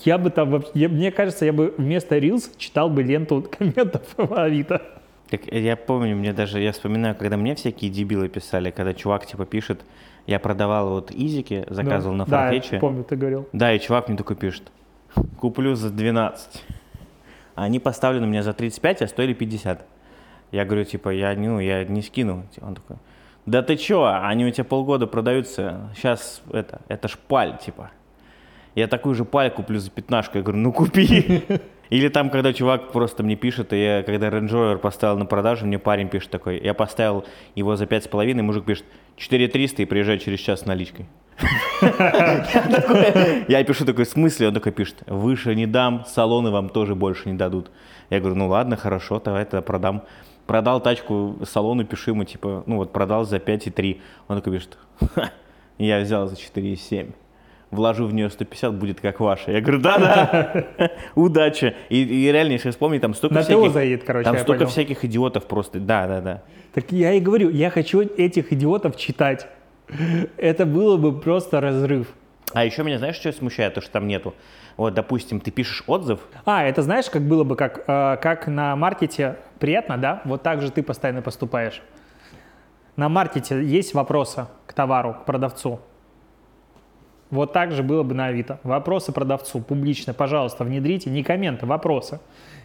я 0.04 0.18
бы 0.18 0.28
там, 0.28 0.62
я- 0.74 0.90
мне 0.90 1.10
кажется, 1.10 1.46
я 1.46 1.54
бы 1.54 1.72
вместо 1.78 2.18
Reels 2.18 2.50
читал 2.58 2.90
бы 2.90 3.02
ленту 3.02 3.48
комментов 3.50 4.02
Авито. 4.18 4.82
Так 5.30 5.40
э, 5.50 5.58
я 5.58 5.76
помню, 5.76 6.16
мне 6.16 6.34
даже, 6.34 6.60
я 6.60 6.72
вспоминаю, 6.72 7.14
когда 7.14 7.38
мне 7.38 7.54
всякие 7.54 7.90
дебилы 7.90 8.28
писали, 8.28 8.70
когда 8.70 8.92
чувак 8.92 9.24
типа 9.24 9.46
пишет, 9.46 9.80
я 10.26 10.38
продавал 10.38 10.90
вот 10.90 11.10
изики, 11.10 11.64
заказывал 11.68 12.14
на 12.14 12.24
Да, 12.24 12.42
фарфетче. 12.42 12.74
я 12.76 12.80
помню, 12.80 13.04
ты 13.04 13.16
говорил. 13.16 13.48
Да, 13.52 13.72
и 13.72 13.80
чувак 13.80 14.08
мне 14.08 14.16
такой 14.16 14.36
пишет, 14.36 14.70
куплю 15.38 15.74
за 15.74 15.90
12. 15.90 16.62
А 17.54 17.64
Они 17.64 17.78
поставлены 17.80 18.26
меня 18.26 18.42
за 18.42 18.52
35, 18.52 19.02
а 19.02 19.06
стоили 19.08 19.34
50. 19.34 19.84
Я 20.52 20.64
говорю, 20.64 20.84
типа, 20.84 21.10
я, 21.10 21.34
ну, 21.34 21.60
я 21.60 21.84
не 21.84 22.02
скину. 22.02 22.46
Он 22.60 22.74
такой, 22.74 22.96
да 23.46 23.62
ты 23.62 23.76
чё, 23.76 24.04
они 24.04 24.46
у 24.46 24.50
тебя 24.50 24.64
полгода 24.64 25.06
продаются, 25.06 25.90
сейчас 25.96 26.42
это, 26.52 26.80
это 26.88 27.08
шпаль, 27.08 27.58
типа. 27.58 27.90
Я 28.74 28.86
такую 28.86 29.14
же 29.14 29.24
паль 29.24 29.50
куплю 29.50 29.78
за 29.78 29.90
пятнашку. 29.90 30.38
Я 30.38 30.44
говорю, 30.44 30.60
ну 30.60 30.72
купи. 30.72 31.42
Или 31.92 32.08
там, 32.08 32.30
когда 32.30 32.54
чувак 32.54 32.90
просто 32.90 33.22
мне 33.22 33.36
пишет, 33.36 33.74
и 33.74 33.76
я, 33.76 34.02
когда 34.02 34.28
Range 34.28 34.48
Rover 34.48 34.78
поставил 34.78 35.18
на 35.18 35.26
продажу, 35.26 35.66
мне 35.66 35.78
парень 35.78 36.08
пишет 36.08 36.30
такой, 36.30 36.58
я 36.58 36.72
поставил 36.72 37.26
его 37.54 37.76
за 37.76 37.84
пять 37.84 38.04
с 38.04 38.08
половиной, 38.08 38.42
мужик 38.42 38.64
пишет, 38.64 38.86
4300 39.16 39.82
и 39.82 39.84
приезжай 39.84 40.18
через 40.18 40.40
час 40.40 40.60
с 40.60 40.64
наличкой. 40.64 41.04
Я 41.82 43.62
пишу 43.66 43.84
такой, 43.84 44.06
в 44.06 44.08
смысле? 44.08 44.48
Он 44.48 44.54
такой 44.54 44.72
пишет, 44.72 45.02
выше 45.06 45.54
не 45.54 45.66
дам, 45.66 46.06
салоны 46.06 46.50
вам 46.50 46.70
тоже 46.70 46.94
больше 46.94 47.28
не 47.28 47.36
дадут. 47.36 47.70
Я 48.08 48.20
говорю, 48.20 48.36
ну 48.36 48.48
ладно, 48.48 48.78
хорошо, 48.78 49.20
давай 49.20 49.44
тогда 49.44 49.60
продам. 49.60 50.04
Продал 50.46 50.80
тачку 50.80 51.40
салону, 51.44 51.84
пишу 51.84 52.12
ему, 52.12 52.24
типа, 52.24 52.62
ну 52.64 52.76
вот 52.76 52.94
продал 52.94 53.26
за 53.26 53.36
5,3. 53.36 54.00
Он 54.28 54.38
такой 54.38 54.54
пишет, 54.54 54.78
«Ха, 55.14 55.30
я 55.76 56.00
взял 56.00 56.26
за 56.26 56.36
4,7. 56.36 57.12
Вложу 57.72 58.06
в 58.06 58.12
нее 58.12 58.28
150, 58.28 58.74
будет 58.74 59.00
как 59.00 59.18
ваша. 59.18 59.50
Я 59.50 59.62
говорю, 59.62 59.80
да-да, 59.80 60.66
удачи. 61.14 61.74
И, 61.88 62.02
и 62.02 62.30
реально, 62.30 62.52
если 62.52 62.70
вспомнить, 62.70 63.00
там 63.00 63.14
столько 63.14 63.36
На 63.36 63.42
всяких... 63.42 63.72
заедет, 63.72 64.04
короче, 64.04 64.24
Там 64.24 64.36
столько 64.38 64.60
понял. 64.60 64.70
всяких 64.70 65.04
идиотов 65.06 65.46
просто, 65.46 65.80
да-да-да. 65.80 66.42
Так 66.74 66.92
я 66.92 67.12
и 67.14 67.20
говорю, 67.20 67.48
я 67.48 67.70
хочу 67.70 68.00
этих 68.02 68.52
идиотов 68.52 68.96
читать. 68.96 69.48
Это 70.36 70.66
было 70.66 70.98
бы 70.98 71.18
просто 71.18 71.60
разрыв. 71.62 72.08
А 72.52 72.64
еще 72.66 72.82
меня, 72.82 72.98
знаешь, 72.98 73.16
что 73.16 73.32
смущает? 73.32 73.72
То, 73.72 73.80
что 73.80 73.90
там 73.92 74.06
нету. 74.06 74.34
Вот, 74.76 74.92
допустим, 74.92 75.40
ты 75.40 75.50
пишешь 75.50 75.82
отзыв, 75.86 76.20
А, 76.44 76.64
это 76.64 76.82
знаешь, 76.82 77.08
как 77.08 77.22
было 77.22 77.44
бы, 77.44 77.56
как, 77.56 77.84
э, 77.86 78.16
как 78.20 78.46
на 78.48 78.76
маркете 78.76 79.36
приятно, 79.58 79.96
да? 79.96 80.20
Вот 80.26 80.42
так 80.42 80.60
же 80.60 80.70
ты 80.70 80.82
постоянно 80.82 81.22
поступаешь. 81.22 81.80
На 82.96 83.08
маркете 83.08 83.62
есть 83.64 83.94
вопросы 83.94 84.46
к 84.66 84.74
товару, 84.74 85.14
к 85.14 85.24
продавцу. 85.24 85.80
Вот 87.32 87.54
так 87.54 87.72
же 87.72 87.82
было 87.82 88.02
бы 88.02 88.14
на 88.14 88.26
Авито. 88.26 88.60
Вопросы 88.62 89.10
продавцу 89.10 89.60
публично, 89.60 90.12
пожалуйста, 90.12 90.64
внедрите, 90.64 91.08
не 91.08 91.24
комменты, 91.24 91.64
вопросы. 91.64 92.20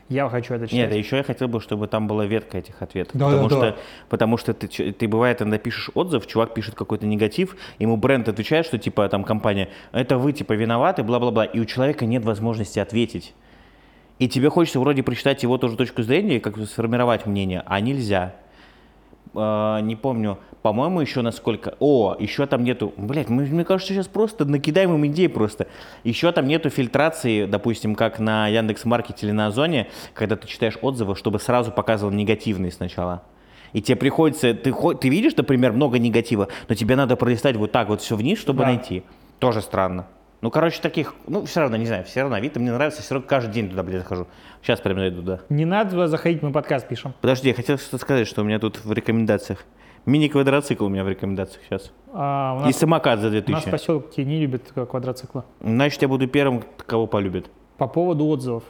Я 0.10 0.28
хочу 0.28 0.54
это 0.54 0.68
читать. 0.68 0.80
Нет, 0.80 0.92
а 0.92 0.96
еще 0.96 1.16
я 1.16 1.24
хотел 1.24 1.48
бы, 1.48 1.62
чтобы 1.62 1.88
там 1.88 2.06
была 2.06 2.26
ветка 2.26 2.58
этих 2.58 2.82
ответов. 2.82 3.16
Да, 3.16 3.28
потому, 3.28 3.50
да, 3.50 3.56
что, 3.56 3.62
да. 3.62 3.76
потому 4.10 4.38
что 4.38 4.54
ты, 4.54 4.92
ты 4.92 5.08
бывает, 5.08 5.42
иногда 5.42 5.58
пишешь 5.58 5.90
отзыв, 5.94 6.28
чувак 6.28 6.54
пишет 6.54 6.76
какой-то 6.76 7.06
негатив, 7.06 7.56
ему 7.80 7.96
бренд 7.96 8.28
отвечает, 8.28 8.66
что 8.66 8.78
типа 8.78 9.08
там 9.08 9.24
компания, 9.24 9.70
это 9.94 10.18
вы 10.18 10.34
типа 10.34 10.52
виноваты, 10.52 11.02
бла-бла-бла, 11.02 11.46
и 11.46 11.62
у 11.62 11.66
человека 11.66 12.06
нет 12.06 12.26
возможности 12.26 12.80
ответить. 12.80 13.34
И 14.20 14.28
тебе 14.28 14.50
хочется 14.50 14.82
вроде 14.82 15.02
прочитать 15.02 15.44
его 15.44 15.58
тоже 15.58 15.78
точку 15.78 16.04
зрения, 16.04 16.42
как 16.42 16.58
сформировать 16.58 17.26
мнение, 17.26 17.64
а 17.66 17.80
нельзя. 17.80 18.36
А, 19.40 19.80
не 19.82 19.96
помню, 19.96 20.40
по-моему, 20.62 21.00
еще 21.00 21.22
насколько... 21.22 21.76
О, 21.80 22.16
еще 22.18 22.46
там 22.46 22.64
нету... 22.64 22.94
Блять, 22.98 23.30
мне 23.30 23.64
кажется, 23.64 23.94
сейчас 23.94 24.08
просто 24.08 24.46
накидаем 24.46 24.94
им 24.96 25.06
идей 25.08 25.30
просто. 25.30 25.68
Еще 26.04 26.32
там 26.32 26.48
нету 26.48 26.70
фильтрации, 26.70 27.46
допустим, 27.46 27.96
как 27.96 28.20
на 28.20 28.48
Яндекс.Маркете 28.48 29.28
или 29.28 29.32
на 29.32 29.48
Озоне, 29.48 29.88
когда 30.14 30.36
ты 30.36 30.48
читаешь 30.48 30.78
отзывы, 30.82 31.16
чтобы 31.16 31.40
сразу 31.40 31.72
показывал 31.72 32.12
негативные 32.12 32.72
сначала. 32.72 33.22
И 33.74 33.82
тебе 33.82 33.96
приходится... 33.96 34.54
Ты, 34.54 34.74
ты 35.00 35.10
видишь, 35.10 35.36
например, 35.36 35.74
много 35.74 36.00
негатива, 36.00 36.48
но 36.68 36.76
тебе 36.76 36.96
надо 36.96 37.16
пролистать 37.16 37.56
вот 37.56 37.72
так 37.72 37.90
вот 37.90 38.02
все 38.02 38.16
вниз, 38.16 38.40
чтобы 38.40 38.60
Да. 38.60 38.66
найти. 38.66 39.04
Тоже 39.40 39.62
странно. 39.62 40.08
Ну, 40.42 40.52
короче, 40.52 40.80
таких... 40.82 41.16
Ну, 41.28 41.46
все 41.46 41.62
равно, 41.62 41.78
не 41.78 41.86
знаю, 41.88 42.04
все 42.04 42.22
равно 42.22 42.36
Авито 42.36 42.60
мне 42.60 42.72
нравится, 42.72 43.02
все 43.02 43.16
равно 43.16 43.28
каждый 43.28 43.54
день 43.54 43.70
туда, 43.70 43.82
блядь, 43.84 44.02
захожу. 44.04 44.28
Сейчас 44.62 44.80
прям 44.80 44.98
зайду 45.00 45.22
туда. 45.22 45.40
Не 45.50 45.66
надо 45.66 45.92
туда 45.92 46.08
заходить, 46.08 46.44
мы 46.44 46.52
подкаст 46.52 46.88
пишем. 46.88 47.14
Подожди, 47.22 47.50
я 47.50 47.56
хотел 47.56 47.78
что-то 47.80 47.98
сказать, 47.98 48.28
что 48.28 48.42
у 48.42 48.46
меня 48.46 48.60
тут 48.60 48.84
в 48.86 48.92
рекомендациях. 48.94 49.66
Мини-квадроцикл 50.06 50.86
у 50.86 50.90
меня 50.90 51.04
в 51.04 51.10
рекомендациях 51.10 51.64
сейчас. 51.68 51.92
А, 52.14 52.56
у 52.60 52.62
И 52.62 52.66
нас, 52.68 52.78
самокат 52.78 53.20
за 53.20 53.28
у 53.28 53.32
нас 53.32 53.44
2000. 53.44 53.68
в 53.68 53.72
поселке 53.72 54.24
не 54.26 54.40
любят 54.40 54.62
квадроциклы. 54.74 55.44
Значит, 55.60 56.02
я 56.04 56.08
буду 56.08 56.28
первым, 56.28 56.64
кого 56.86 57.08
полюбит. 57.08 57.50
По 57.78 57.88
поводу 57.88 58.26
отзывов. 58.28 58.64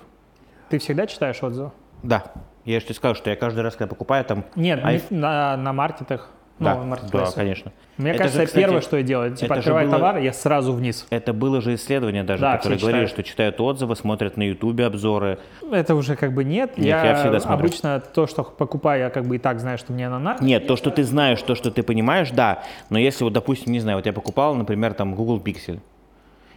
Ты 0.70 0.80
всегда 0.80 1.06
читаешь 1.06 1.44
отзывы? 1.44 1.72
Да. 2.02 2.32
Я 2.66 2.80
же 2.80 2.86
тебе 2.88 2.96
сказал, 2.96 3.16
что 3.16 3.30
я 3.30 3.36
каждый 3.36 3.60
раз, 3.62 3.76
когда 3.76 3.90
покупаю, 3.90 4.26
там... 4.26 4.46
Нет, 4.56 4.80
А 4.84 4.92
не 4.94 4.98
if- 5.00 5.06
на, 5.14 5.56
на 5.58 5.74
маркетах. 5.74 6.30
Ну, 6.60 6.66
да, 6.66 6.98
да, 7.12 7.32
конечно. 7.36 7.72
Мне 7.98 8.12
Это 8.12 8.20
кажется, 8.20 8.42
же, 8.42 8.46
кстати, 8.48 8.64
первое, 8.64 8.82
что 8.82 8.98
я 8.98 9.04
делаю, 9.04 9.36
типа 9.36 9.56
открываю 9.56 9.88
было- 9.88 9.98
товар, 9.98 10.18
я 10.18 10.34
сразу 10.34 10.74
вниз. 10.74 11.06
Это 11.12 11.34
было 11.34 11.62
же 11.62 11.76
исследование 11.76 12.24
даже, 12.24 12.42
Да, 12.42 12.58
которые 12.58 12.80
говорили, 12.80 13.06
читают. 13.06 13.12
что 13.12 13.24
читают 13.24 13.62
отзывы, 13.62 13.96
смотрят 13.96 14.38
на 14.38 14.44
ютубе 14.44 14.86
обзоры. 14.86 15.38
Это 15.72 15.94
уже 15.96 16.16
как 16.16 16.34
бы 16.34 16.44
нет. 16.44 16.78
Нет, 16.78 16.86
я, 16.88 17.06
я 17.06 17.16
всегда 17.16 17.40
смотрю. 17.40 17.66
обычно 17.68 18.00
то, 18.00 18.26
что 18.28 18.44
покупаю, 18.44 19.02
я 19.02 19.10
как 19.10 19.26
бы 19.26 19.36
и 19.36 19.40
так 19.40 19.60
знаю, 19.60 19.78
что 19.78 19.94
мне 19.94 20.08
она 20.08 20.20
на. 20.20 20.38
Нет, 20.42 20.66
то, 20.68 20.76
что 20.76 20.90
ты 20.92 21.04
знаешь, 21.04 21.42
то, 21.42 21.54
что 21.56 21.70
ты 21.72 21.84
понимаешь, 21.84 22.32
да. 22.32 22.64
Но 22.90 22.98
если 22.98 23.24
вот, 23.24 23.34
допустим, 23.34 23.72
не 23.72 23.80
знаю, 23.80 23.98
вот 23.98 24.06
я 24.06 24.14
покупал, 24.14 24.56
например, 24.56 24.94
там 24.94 25.14
Google 25.16 25.40
Pixel. 25.40 25.80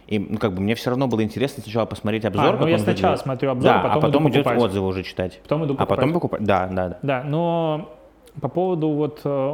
И, 0.07 0.19
ну, 0.19 0.37
как 0.39 0.53
бы 0.53 0.61
мне 0.61 0.75
все 0.75 0.89
равно 0.89 1.07
было 1.07 1.23
интересно 1.23 1.63
сначала 1.63 1.85
посмотреть 1.85 2.25
обзор. 2.25 2.55
А, 2.55 2.57
ну, 2.59 2.67
я 2.67 2.77
сначала 2.79 3.11
выбрать. 3.11 3.21
смотрю 3.23 3.51
обзор, 3.51 3.71
да, 3.73 3.79
потом 3.79 3.97
а 3.97 4.01
потом 4.01 4.23
иду 4.23 4.31
идет 4.33 4.43
покупать. 4.43 4.63
отзывы 4.65 4.87
уже 4.87 5.03
читать. 5.03 5.39
Потом 5.43 5.65
иду 5.65 5.75
А 5.77 5.85
потом 5.85 6.11
покупать. 6.13 6.39
покупать. 6.41 6.43
Да, 6.47 6.67
да, 6.67 6.89
да. 6.89 6.97
Да, 7.01 7.23
но 7.23 7.93
по 8.41 8.47
поводу 8.49 8.89
вот 8.89 9.21
э, 9.23 9.53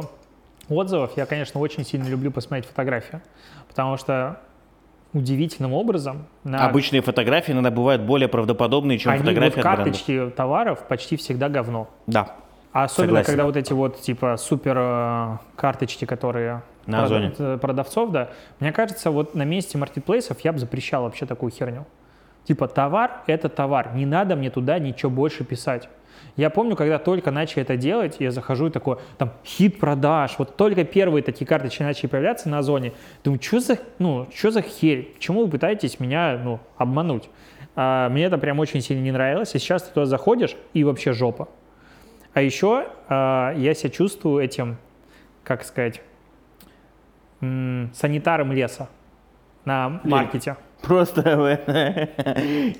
отзывов, 0.68 1.12
я, 1.16 1.26
конечно, 1.26 1.60
очень 1.60 1.84
сильно 1.84 2.08
люблю 2.08 2.30
посмотреть 2.30 2.66
фотографии, 2.66 3.20
потому 3.68 3.96
что 3.96 4.40
удивительным 5.12 5.72
образом 5.72 6.26
на 6.44 6.66
Обычные 6.66 7.00
фотографии 7.00 7.52
иногда 7.52 7.70
бывают 7.70 8.02
более 8.02 8.28
правдоподобные, 8.28 8.98
чем 8.98 9.12
они 9.12 9.20
фотографии 9.20 9.56
вот 9.56 9.62
карточки 9.62 10.32
товаров 10.36 10.86
почти 10.86 11.16
всегда 11.16 11.48
говно. 11.48 11.88
Да. 12.06 12.36
А 12.72 12.84
особенно, 12.84 13.08
Согласен. 13.08 13.26
когда 13.26 13.44
вот 13.44 13.56
эти 13.56 13.72
вот 13.72 14.00
типа 14.00 14.36
супер 14.36 14.76
э, 14.78 15.38
карточки, 15.56 16.04
которые 16.04 16.62
На 16.86 17.04
Озоне. 17.04 17.32
э, 17.38 17.58
продавцов, 17.58 18.10
да. 18.10 18.28
Мне 18.60 18.72
кажется, 18.72 19.10
вот 19.10 19.34
на 19.34 19.42
месте 19.42 19.78
маркетплейсов 19.78 20.40
я 20.40 20.52
бы 20.52 20.58
запрещал 20.58 21.04
вообще 21.04 21.24
такую 21.24 21.50
херню. 21.50 21.86
Типа 22.44 22.68
товар– 22.68 23.22
это 23.26 23.48
товар, 23.48 23.94
не 23.94 24.06
надо 24.06 24.36
мне 24.36 24.50
туда 24.50 24.78
ничего 24.78 25.10
больше 25.10 25.44
писать. 25.44 25.88
Я 26.38 26.50
помню, 26.50 26.76
когда 26.76 27.00
только 27.00 27.32
начали 27.32 27.62
это 27.62 27.76
делать, 27.76 28.16
я 28.20 28.30
захожу 28.30 28.68
и 28.68 28.70
такой, 28.70 28.98
там, 29.18 29.32
хит 29.44 29.80
продаж, 29.80 30.36
вот 30.38 30.56
только 30.56 30.84
первые 30.84 31.24
такие 31.24 31.48
карточки 31.48 31.82
начали 31.82 32.06
появляться 32.06 32.48
на 32.48 32.58
Озоне. 32.58 32.92
Думаю, 33.24 33.42
что 33.42 33.58
за, 33.58 33.78
ну, 33.98 34.28
что 34.32 34.52
за 34.52 34.62
херь? 34.62 35.08
Почему 35.14 35.44
вы 35.44 35.50
пытаетесь 35.50 35.98
меня, 35.98 36.40
ну, 36.40 36.60
обмануть? 36.76 37.28
А, 37.74 38.08
мне 38.10 38.26
это 38.26 38.38
прям 38.38 38.60
очень 38.60 38.80
сильно 38.80 39.02
не 39.02 39.10
нравилось, 39.10 39.52
и 39.56 39.58
сейчас 39.58 39.82
ты 39.82 39.92
туда 39.92 40.06
заходишь, 40.06 40.54
и 40.74 40.84
вообще 40.84 41.12
жопа. 41.12 41.48
А 42.34 42.40
еще 42.40 42.86
а, 43.08 43.52
я 43.56 43.74
себя 43.74 43.90
чувствую 43.90 44.44
этим, 44.44 44.76
как 45.42 45.64
сказать, 45.64 46.00
санитаром 47.40 48.52
леса 48.52 48.88
на 49.64 50.00
маркете. 50.04 50.56
Просто... 50.82 51.22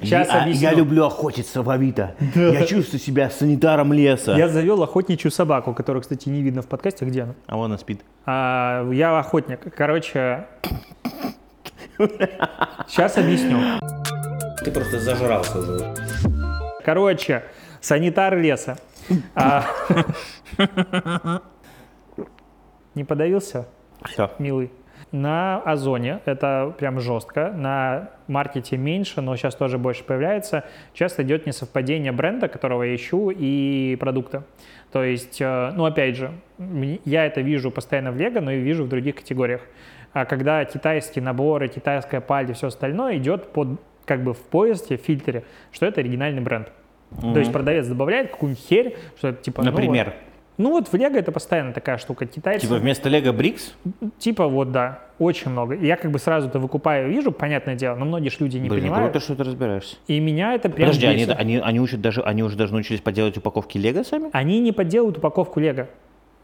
Щас 0.03 0.29
я, 0.29 0.43
объясню. 0.43 0.63
я 0.69 0.75
люблю 0.75 1.05
охотиться 1.05 1.63
в 1.63 1.71
Авито. 1.71 2.15
Я 2.35 2.65
чувствую 2.67 3.01
себя 3.01 3.31
санитаром 3.31 3.93
леса. 3.93 4.37
Я 4.37 4.49
завел 4.49 4.83
охотничью 4.83 5.31
собаку, 5.31 5.75
которую, 5.75 6.03
кстати, 6.03 6.29
не 6.29 6.43
видно 6.43 6.63
в 6.63 6.67
подкасте. 6.69 7.05
Где 7.05 7.23
она? 7.23 7.35
А 7.47 7.57
вон 7.57 7.67
она 7.67 7.79
спит. 7.79 8.01
А, 8.25 8.89
я 8.93 9.19
охотник. 9.19 9.75
Короче, 9.75 10.47
сейчас 12.87 13.19
объясню. 13.19 13.59
Ты 14.65 14.71
просто 14.71 15.01
зажрался 15.01 15.59
уже. 15.59 15.95
Короче, 16.85 17.43
санитар 17.81 18.39
леса. 18.39 18.79
А, 19.35 19.65
Не 22.95 23.05
подавился, 23.05 23.69
Все. 24.05 24.31
милый? 24.39 24.71
На 25.11 25.63
Озоне 25.63 26.21
это 26.27 26.75
прям 26.79 27.01
жестко, 27.01 27.51
на 27.57 28.11
маркете 28.27 28.77
меньше, 28.77 29.23
но 29.23 29.37
сейчас 29.37 29.55
тоже 29.55 29.79
больше 29.79 30.05
появляется. 30.05 30.65
Часто 30.93 31.23
идет 31.23 31.47
несовпадение 31.47 32.13
бренда, 32.13 32.49
которого 32.49 32.83
я 32.83 32.95
ищу, 32.95 33.31
и 33.31 33.97
продукта. 33.99 34.45
То 34.93 35.03
есть, 35.03 35.41
э, 35.41 35.73
ну 35.75 35.87
опять 35.87 36.17
же, 36.17 36.33
я 37.05 37.25
это 37.25 37.41
вижу 37.41 37.71
постоянно 37.71 38.13
в 38.13 38.17
Лего, 38.17 38.41
но 38.41 38.51
и 38.51 38.61
вижу 38.61 38.85
в 38.85 38.89
других 38.89 39.17
категориях. 39.17 39.63
А 40.13 40.25
когда 40.27 40.65
китайские 40.65 41.23
наборы, 41.23 41.69
китайская 41.69 42.21
паль 42.21 42.51
и 42.51 42.53
все 42.53 42.67
остальное 42.67 43.17
идет 43.17 43.53
под 43.53 43.81
как 44.05 44.23
бы 44.23 44.35
в 44.35 44.41
поиске, 44.41 44.97
в 44.97 45.01
фильтре, 45.03 45.45
что 45.71 45.87
это 45.87 46.01
оригинальный 46.01 46.41
бренд. 46.41 46.73
То 47.21 47.39
есть 47.39 47.53
продавец 47.53 47.87
добавляет 47.87 48.31
какую-нибудь 48.31 48.63
херь, 48.63 48.97
что 49.17 49.29
это 49.29 49.43
типа... 49.43 49.63
ну, 49.63 49.71
Например, 49.71 50.07
вот. 50.07 50.15
Ну 50.59 50.71
вот 50.71 50.89
в 50.89 50.95
Лего 50.95 51.17
это 51.17 51.31
постоянно 51.31 51.73
такая 51.73 51.99
штука. 51.99 52.27
Китайцы... 52.27 52.67
типа 52.67 52.79
вместо 52.79 53.09
Лего 53.09 53.33
Брикс? 53.33 53.75
Типа 54.19 54.49
вот, 54.49 54.73
да, 54.73 54.99
очень 55.21 55.53
много. 55.53 55.75
И 55.75 55.87
Я 55.87 55.97
как 55.97 56.11
бы 56.11 56.19
сразу 56.19 56.49
это 56.49 56.59
выкупаю, 56.59 57.09
вижу, 57.09 57.31
понятное 57.31 57.77
дело, 57.77 57.95
но 57.95 58.05
многие 58.05 58.29
ж 58.29 58.41
люди 58.41 58.59
не 58.59 58.69
Блин, 58.69 58.83
понимают. 58.83 59.13
круто, 59.13 59.25
что 59.25 59.37
ты 59.37 59.45
разбираешься. 59.45 59.97
И 60.09 60.19
меня 60.19 60.55
это 60.55 60.69
прям 60.69 60.89
Подожди, 60.89 61.07
они, 61.07 61.25
бесит. 61.25 61.39
они, 61.39 61.59
они, 61.59 61.81
учат 61.81 62.01
даже, 62.01 62.23
они 62.23 62.43
уже 62.43 62.57
даже 62.57 62.73
научились 62.73 63.01
поделать 63.01 63.37
упаковки 63.37 63.79
Лего 63.79 64.03
сами? 64.03 64.31
Они 64.33 64.59
не 64.59 64.73
подделывают 64.73 65.19
упаковку 65.19 65.61
Лего. 65.61 65.87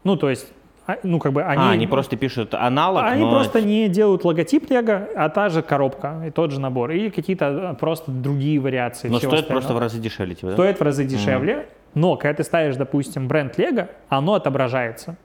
Ну, 0.05 0.15
то 0.15 0.29
есть, 0.29 0.47
а, 0.87 0.97
ну, 1.03 1.19
как 1.19 1.33
бы 1.33 1.43
они... 1.43 1.61
а, 1.61 1.71
они 1.71 1.87
просто 1.87 2.15
пишут 2.15 2.53
аналог, 2.53 3.03
Они 3.03 3.21
но... 3.21 3.31
просто 3.31 3.61
не 3.61 3.89
делают 3.89 4.23
логотип 4.23 4.69
Лего, 4.69 5.09
а 5.15 5.29
та 5.29 5.49
же 5.49 5.61
коробка 5.61 6.23
и 6.27 6.31
тот 6.31 6.51
же 6.51 6.61
набор. 6.61 6.91
Или 6.91 7.09
какие-то 7.09 7.71
а, 7.71 7.73
просто 7.73 8.11
другие 8.11 8.59
вариации. 8.59 9.09
Но 9.09 9.17
стоит 9.17 9.33
остального. 9.33 9.53
просто 9.59 9.73
в 9.73 9.79
разы 9.79 9.99
дешевле, 9.99 10.35
типа, 10.35 10.47
да? 10.47 10.53
Стоит 10.53 10.79
в 10.79 10.83
разы 10.83 11.03
дешевле, 11.05 11.67
но 11.95 12.17
когда 12.17 12.35
ты 12.35 12.43
ставишь, 12.43 12.75
допустим, 12.75 13.27
бренд 13.27 13.57
Лего, 13.57 13.89
оно 14.09 14.35
отображается. 14.35 15.15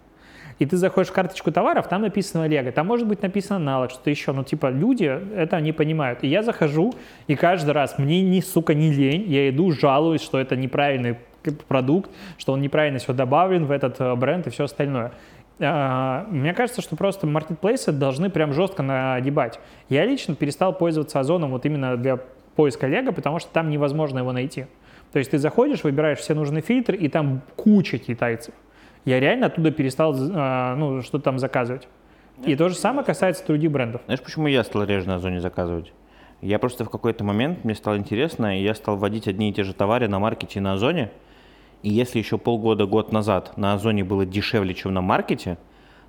И 0.58 0.66
ты 0.66 0.76
заходишь 0.76 1.08
в 1.08 1.12
карточку 1.12 1.50
товаров, 1.52 1.88
там 1.88 2.02
написано 2.02 2.46
Лего, 2.46 2.70
там 2.70 2.86
может 2.86 3.06
быть 3.06 3.22
написано 3.22 3.56
аналог, 3.56 3.90
что-то 3.90 4.10
еще. 4.10 4.32
Ну, 4.32 4.44
типа, 4.44 4.70
люди 4.70 5.04
это 5.34 5.60
не 5.60 5.72
понимают. 5.72 6.22
И 6.22 6.28
я 6.28 6.42
захожу, 6.42 6.92
и 7.26 7.34
каждый 7.34 7.70
раз 7.70 7.98
мне 7.98 8.22
ни, 8.22 8.40
сука, 8.40 8.74
не 8.74 8.92
лень, 8.92 9.24
я 9.26 9.48
иду, 9.48 9.72
жалуюсь, 9.72 10.22
что 10.22 10.38
это 10.38 10.56
неправильный 10.56 11.16
продукт, 11.68 12.10
что 12.38 12.52
он 12.52 12.60
неправильно 12.60 12.98
все 12.98 13.12
добавлен 13.12 13.64
в 13.64 13.70
этот 13.70 13.98
э, 14.00 14.14
бренд 14.14 14.46
и 14.46 14.50
все 14.50 14.64
остальное. 14.64 15.12
А, 15.58 16.26
Мне 16.30 16.54
кажется, 16.54 16.82
что 16.82 16.96
просто 16.96 17.26
маркетплейсы 17.26 17.92
должны 17.92 18.30
прям 18.30 18.52
жестко 18.52 18.82
нагибать. 18.82 19.58
Я 19.88 20.04
лично 20.04 20.34
перестал 20.34 20.72
пользоваться 20.72 21.20
Озоном 21.20 21.50
вот 21.50 21.66
именно 21.66 21.96
для 21.96 22.18
поиска 22.56 22.86
Лего, 22.86 23.12
потому 23.12 23.38
что 23.38 23.50
там 23.52 23.70
невозможно 23.70 24.18
его 24.18 24.32
найти. 24.32 24.66
То 25.12 25.18
есть 25.18 25.30
ты 25.30 25.38
заходишь, 25.38 25.82
выбираешь 25.84 26.18
все 26.18 26.34
нужные 26.34 26.62
фильтры, 26.62 26.96
и 26.96 27.08
там 27.08 27.42
куча 27.56 27.98
китайцев. 27.98 28.54
Я 29.04 29.18
реально 29.18 29.46
оттуда 29.46 29.70
перестал 29.70 30.14
а, 30.16 30.76
ну, 30.76 31.02
что-то 31.02 31.24
там 31.24 31.38
заказывать. 31.38 31.88
И 32.44 32.54
то 32.56 32.68
же 32.68 32.74
самое 32.74 33.04
касается 33.04 33.46
других 33.46 33.70
брендов. 33.70 34.02
Знаешь, 34.06 34.22
почему 34.22 34.46
я 34.46 34.64
стал 34.64 34.84
реже 34.84 35.06
на 35.06 35.16
Озоне 35.16 35.40
заказывать? 35.40 35.92
Я 36.40 36.58
просто 36.58 36.84
в 36.84 36.90
какой-то 36.90 37.22
момент, 37.22 37.64
мне 37.64 37.74
стало 37.74 37.98
интересно, 37.98 38.58
и 38.58 38.62
я 38.62 38.74
стал 38.74 38.96
вводить 38.96 39.28
одни 39.28 39.50
и 39.50 39.52
те 39.52 39.62
же 39.62 39.74
товары 39.74 40.08
на 40.08 40.18
маркете 40.18 40.58
и 40.58 40.62
на 40.62 40.74
Озоне. 40.74 41.10
И 41.82 41.90
если 41.90 42.18
еще 42.18 42.38
полгода, 42.38 42.86
год 42.86 43.12
назад 43.12 43.56
на 43.56 43.74
Озоне 43.74 44.04
было 44.04 44.24
дешевле, 44.24 44.74
чем 44.74 44.94
на 44.94 45.02
маркете, 45.02 45.58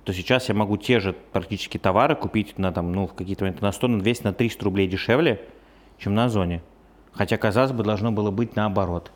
то 0.04 0.12
сейчас 0.12 0.48
я 0.48 0.54
могу 0.54 0.78
те 0.78 1.00
же 1.00 1.12
практически 1.12 1.78
товары 1.78 2.16
купить 2.16 2.58
на, 2.58 2.72
там, 2.72 2.92
ну, 2.92 3.06
в 3.06 3.14
какие-то 3.14 3.44
моменты 3.44 3.62
на 3.62 3.72
100, 3.72 3.88
на 3.88 4.00
200, 4.00 4.24
на 4.24 4.32
300 4.32 4.64
рублей 4.64 4.88
дешевле, 4.88 5.40
чем 5.98 6.14
на 6.14 6.24
Озоне. 6.24 6.62
Хотя, 7.12 7.36
казалось 7.36 7.72
бы, 7.72 7.84
должно 7.84 8.12
было 8.12 8.30
быть 8.30 8.56
наоборот. 8.56 9.10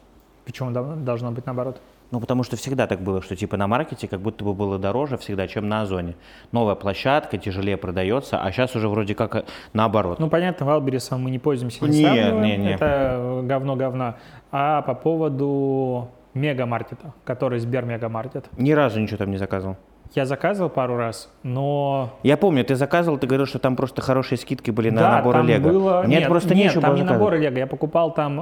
Почему 0.44 0.70
должно 0.70 1.32
быть 1.32 1.46
наоборот? 1.46 1.80
Ну, 2.12 2.20
потому 2.20 2.44
что 2.44 2.56
всегда 2.56 2.86
так 2.86 3.00
было, 3.00 3.20
что 3.20 3.34
типа 3.34 3.56
на 3.56 3.66
маркете 3.66 4.06
как 4.06 4.20
будто 4.20 4.44
бы 4.44 4.54
было 4.54 4.78
дороже 4.78 5.16
всегда, 5.18 5.48
чем 5.48 5.68
на 5.68 5.82
Озоне. 5.82 6.14
Новая 6.52 6.76
площадка, 6.76 7.36
тяжелее 7.36 7.76
продается, 7.76 8.40
а 8.40 8.52
сейчас 8.52 8.76
уже 8.76 8.88
вроде 8.88 9.16
как 9.16 9.34
э, 9.34 9.44
наоборот. 9.72 10.20
Ну, 10.20 10.30
понятно, 10.30 10.66
Валберисом 10.66 11.22
мы 11.22 11.30
не 11.32 11.40
пользуемся, 11.40 11.84
не 11.84 11.98
Не, 11.98 12.04
сравниваем. 12.04 12.42
не, 12.42 12.56
не. 12.58 12.74
Это 12.74 13.40
говно-говно. 13.42 14.14
А 14.52 14.82
по 14.82 14.94
поводу 14.94 16.08
мегамаркета, 16.34 17.12
который 17.24 17.58
Сбер 17.58 17.84
мегамаркет. 17.84 18.46
Ни 18.56 18.70
разу 18.70 19.00
ничего 19.00 19.16
там 19.16 19.30
не 19.32 19.36
заказывал. 19.38 19.76
Я 20.14 20.24
заказывал 20.24 20.70
пару 20.70 20.96
раз, 20.96 21.30
но 21.42 22.10
Я 22.22 22.36
помню, 22.36 22.64
ты 22.64 22.74
заказывал, 22.76 23.18
ты 23.18 23.26
говорил, 23.26 23.46
что 23.46 23.58
там 23.58 23.76
просто 23.76 24.00
хорошие 24.02 24.38
скидки 24.38 24.70
были 24.70 24.90
на 24.90 25.00
да, 25.00 25.16
наборы 25.16 25.38
там 25.38 25.46
Лего. 25.46 25.68
было... 25.68 26.06
Нет, 26.06 26.20
нет, 26.20 26.28
просто 26.28 26.54
нет, 26.54 26.66
нечего 26.66 26.80
там 26.82 26.90
было 26.90 26.96
не 26.96 27.02
заказывать. 27.02 27.20
наборы 27.20 27.38
Лего. 27.38 27.58
Я 27.58 27.66
покупал 27.66 28.12
там 28.12 28.34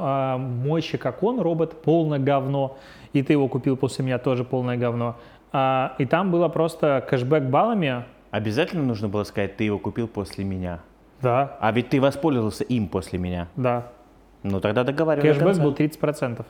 мощи, 0.64 0.98
как 0.98 1.22
он, 1.22 1.40
робот, 1.40 1.82
полное 1.82 2.18
говно. 2.18 2.76
И 3.12 3.22
ты 3.22 3.32
его 3.32 3.48
купил 3.48 3.76
после 3.76 4.04
меня 4.04 4.18
тоже 4.18 4.44
полное 4.44 4.76
говно. 4.76 5.16
А, 5.52 5.94
и 5.98 6.04
там 6.06 6.30
было 6.30 6.48
просто 6.48 7.04
кэшбэк 7.08 7.44
баллами. 7.44 8.04
Обязательно 8.30 8.82
нужно 8.82 9.08
было 9.08 9.24
сказать, 9.24 9.56
ты 9.56 9.64
его 9.64 9.78
купил 9.78 10.06
после 10.08 10.44
меня. 10.44 10.80
Да, 11.22 11.56
А 11.60 11.72
ведь 11.72 11.88
ты 11.90 12.00
воспользовался 12.00 12.64
им 12.64 12.88
после 12.88 13.18
меня. 13.18 13.48
да. 13.56 13.88
Ну 14.42 14.60
тогда 14.60 14.84
договаривались. 14.84 15.38
Кэшбэк 15.38 15.58
был 15.62 15.72
30%. 15.72 16.44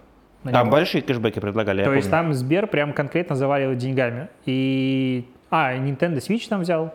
На 0.45 0.53
Там 0.53 0.67
него. 0.67 0.77
большие 0.77 1.03
кэшбэки 1.03 1.41
предлагали, 1.41 1.83
То 1.85 1.93
есть 1.95 2.11
помню. 2.11 2.25
там 2.27 2.35
Сбер 2.35 2.67
прям 2.67 2.93
конкретно 2.93 3.35
заваливает 3.37 3.79
деньгами. 3.79 4.29
И... 4.45 5.27
А, 5.51 5.75
Nintendo 5.77 6.17
Switch 6.17 6.47
там 6.49 6.61
взял, 6.61 6.95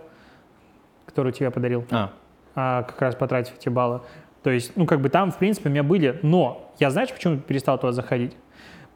который 1.05 1.31
тебе 1.31 1.49
подарил, 1.51 1.85
А, 1.91 2.11
а, 2.55 2.83
как 2.83 3.01
раз 3.01 3.15
потратив 3.15 3.55
эти 3.57 3.69
баллы. 3.69 4.01
То 4.43 4.49
есть, 4.51 4.73
ну, 4.75 4.85
как 4.85 5.01
бы 5.01 5.09
там, 5.09 5.31
в 5.31 5.37
принципе, 5.37 5.69
у 5.69 5.71
меня 5.71 5.83
были. 5.83 6.19
Но 6.21 6.71
я, 6.79 6.91
знаешь, 6.91 7.09
почему 7.11 7.37
перестал 7.37 7.77
туда 7.77 7.91
заходить? 7.91 8.35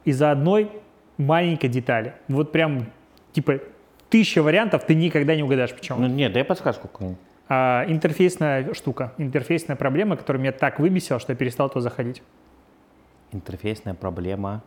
Из-за 0.04 0.30
одной 0.30 0.70
маленькой 1.18 1.68
детали. 1.68 2.14
Вот 2.28 2.52
прям, 2.52 2.86
типа, 3.32 3.58
тысяча 4.10 4.42
вариантов, 4.42 4.84
ты 4.84 4.94
никогда 4.94 5.34
не 5.36 5.42
угадаешь, 5.42 5.74
почему. 5.74 6.00
ну 6.00 6.06
нет, 6.06 6.32
дай 6.32 6.44
подсказку 6.44 6.88
какую-нибудь. 6.88 7.20
А, 7.48 7.84
интерфейсная 7.88 8.72
штука, 8.74 9.12
интерфейсная 9.18 9.76
проблема, 9.76 10.16
которая 10.16 10.40
меня 10.40 10.52
так 10.52 10.78
выбесила, 10.78 11.18
что 11.18 11.32
я 11.32 11.36
перестал 11.36 11.68
туда 11.68 11.80
заходить. 11.82 12.22
Интерфейсная 13.34 13.94
проблема. 13.94 14.62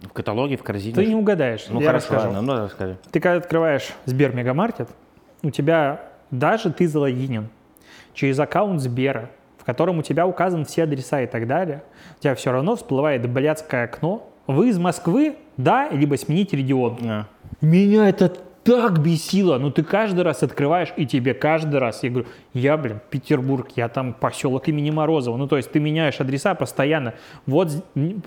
В 0.00 0.08
каталоге, 0.12 0.56
в 0.56 0.62
корзине. 0.62 0.94
Ты 0.94 1.06
не 1.06 1.14
угадаешь, 1.14 1.66
Ну 1.68 1.80
я 1.80 1.88
хорошо, 1.88 2.14
расскажу. 2.14 2.34
ладно, 2.34 2.42
ну 2.42 2.64
расскажи. 2.64 2.98
Ты 3.12 3.20
когда 3.20 3.36
открываешь 3.36 3.90
Сбер 4.06 4.34
Мегамаркет, 4.34 4.88
у 5.42 5.50
тебя 5.50 6.00
даже 6.30 6.72
ты 6.72 6.88
залогинен 6.88 7.48
через 8.14 8.38
аккаунт 8.40 8.80
Сбера, 8.80 9.30
в 9.58 9.64
котором 9.64 9.98
у 9.98 10.02
тебя 10.02 10.26
указаны 10.26 10.64
все 10.64 10.84
адреса 10.84 11.20
и 11.22 11.26
так 11.26 11.46
далее, 11.46 11.84
у 12.18 12.22
тебя 12.22 12.34
все 12.34 12.50
равно 12.50 12.76
всплывает 12.76 13.28
блядское 13.30 13.84
окно. 13.84 14.28
Вы 14.46 14.70
из 14.70 14.78
Москвы? 14.78 15.36
Да, 15.56 15.88
либо 15.90 16.16
сменить 16.16 16.52
регион. 16.52 16.98
А. 17.04 17.26
Меня 17.60 18.08
это 18.08 18.32
так 18.62 19.00
бесило. 19.00 19.58
Ну, 19.58 19.70
ты 19.70 19.82
каждый 19.82 20.22
раз 20.22 20.42
открываешь, 20.42 20.92
и 20.96 21.06
тебе 21.06 21.34
каждый 21.34 21.80
раз, 21.80 22.02
я 22.02 22.10
говорю, 22.10 22.28
я, 22.52 22.76
блин, 22.76 23.00
Петербург, 23.10 23.68
я 23.76 23.88
там 23.88 24.12
поселок 24.12 24.68
имени 24.68 24.90
Морозова. 24.90 25.36
Ну, 25.36 25.48
то 25.48 25.56
есть 25.56 25.72
ты 25.72 25.80
меняешь 25.80 26.20
адреса 26.20 26.54
постоянно. 26.54 27.14
Вот 27.46 27.70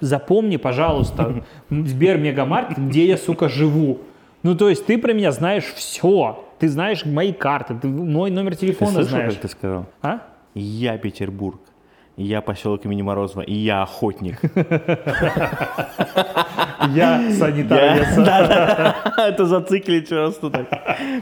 запомни, 0.02 0.58
пожалуйста, 0.58 1.44
Сбер 1.70 2.18
Мегамаркет, 2.18 2.78
где 2.78 3.08
я, 3.08 3.18
сука, 3.18 3.50
живу. 3.50 4.00
Ну, 4.42 4.56
то 4.56 4.70
есть 4.70 4.86
ты 4.86 4.98
про 4.98 5.14
меня 5.14 5.32
знаешь 5.32 5.66
все. 5.66 6.44
Ты 6.60 6.70
знаешь 6.70 7.06
мои 7.06 7.34
карты, 7.34 7.76
ты 7.82 7.88
мой 7.88 8.32
номер 8.32 8.56
Ты 8.56 8.68
телефона 8.68 8.92
слышал, 8.92 9.10
знаешь. 9.10 9.34
как 9.34 9.42
ты 9.42 9.48
сказал? 9.48 9.86
А? 10.02 10.20
Я 10.56 10.98
Петербург. 10.98 11.60
Я 12.16 12.42
поселок 12.42 12.86
имени 12.86 13.02
Морозова. 13.02 13.42
И 13.42 13.54
я 13.54 13.82
охотник. 13.82 14.40
Я 16.90 17.32
санитар 17.32 17.96
леса. 18.00 18.16
Да-да-да. 18.26 19.28
Это 19.30 19.46
зациклить 19.46 20.10
просто 20.10 20.50
так. 20.50 20.68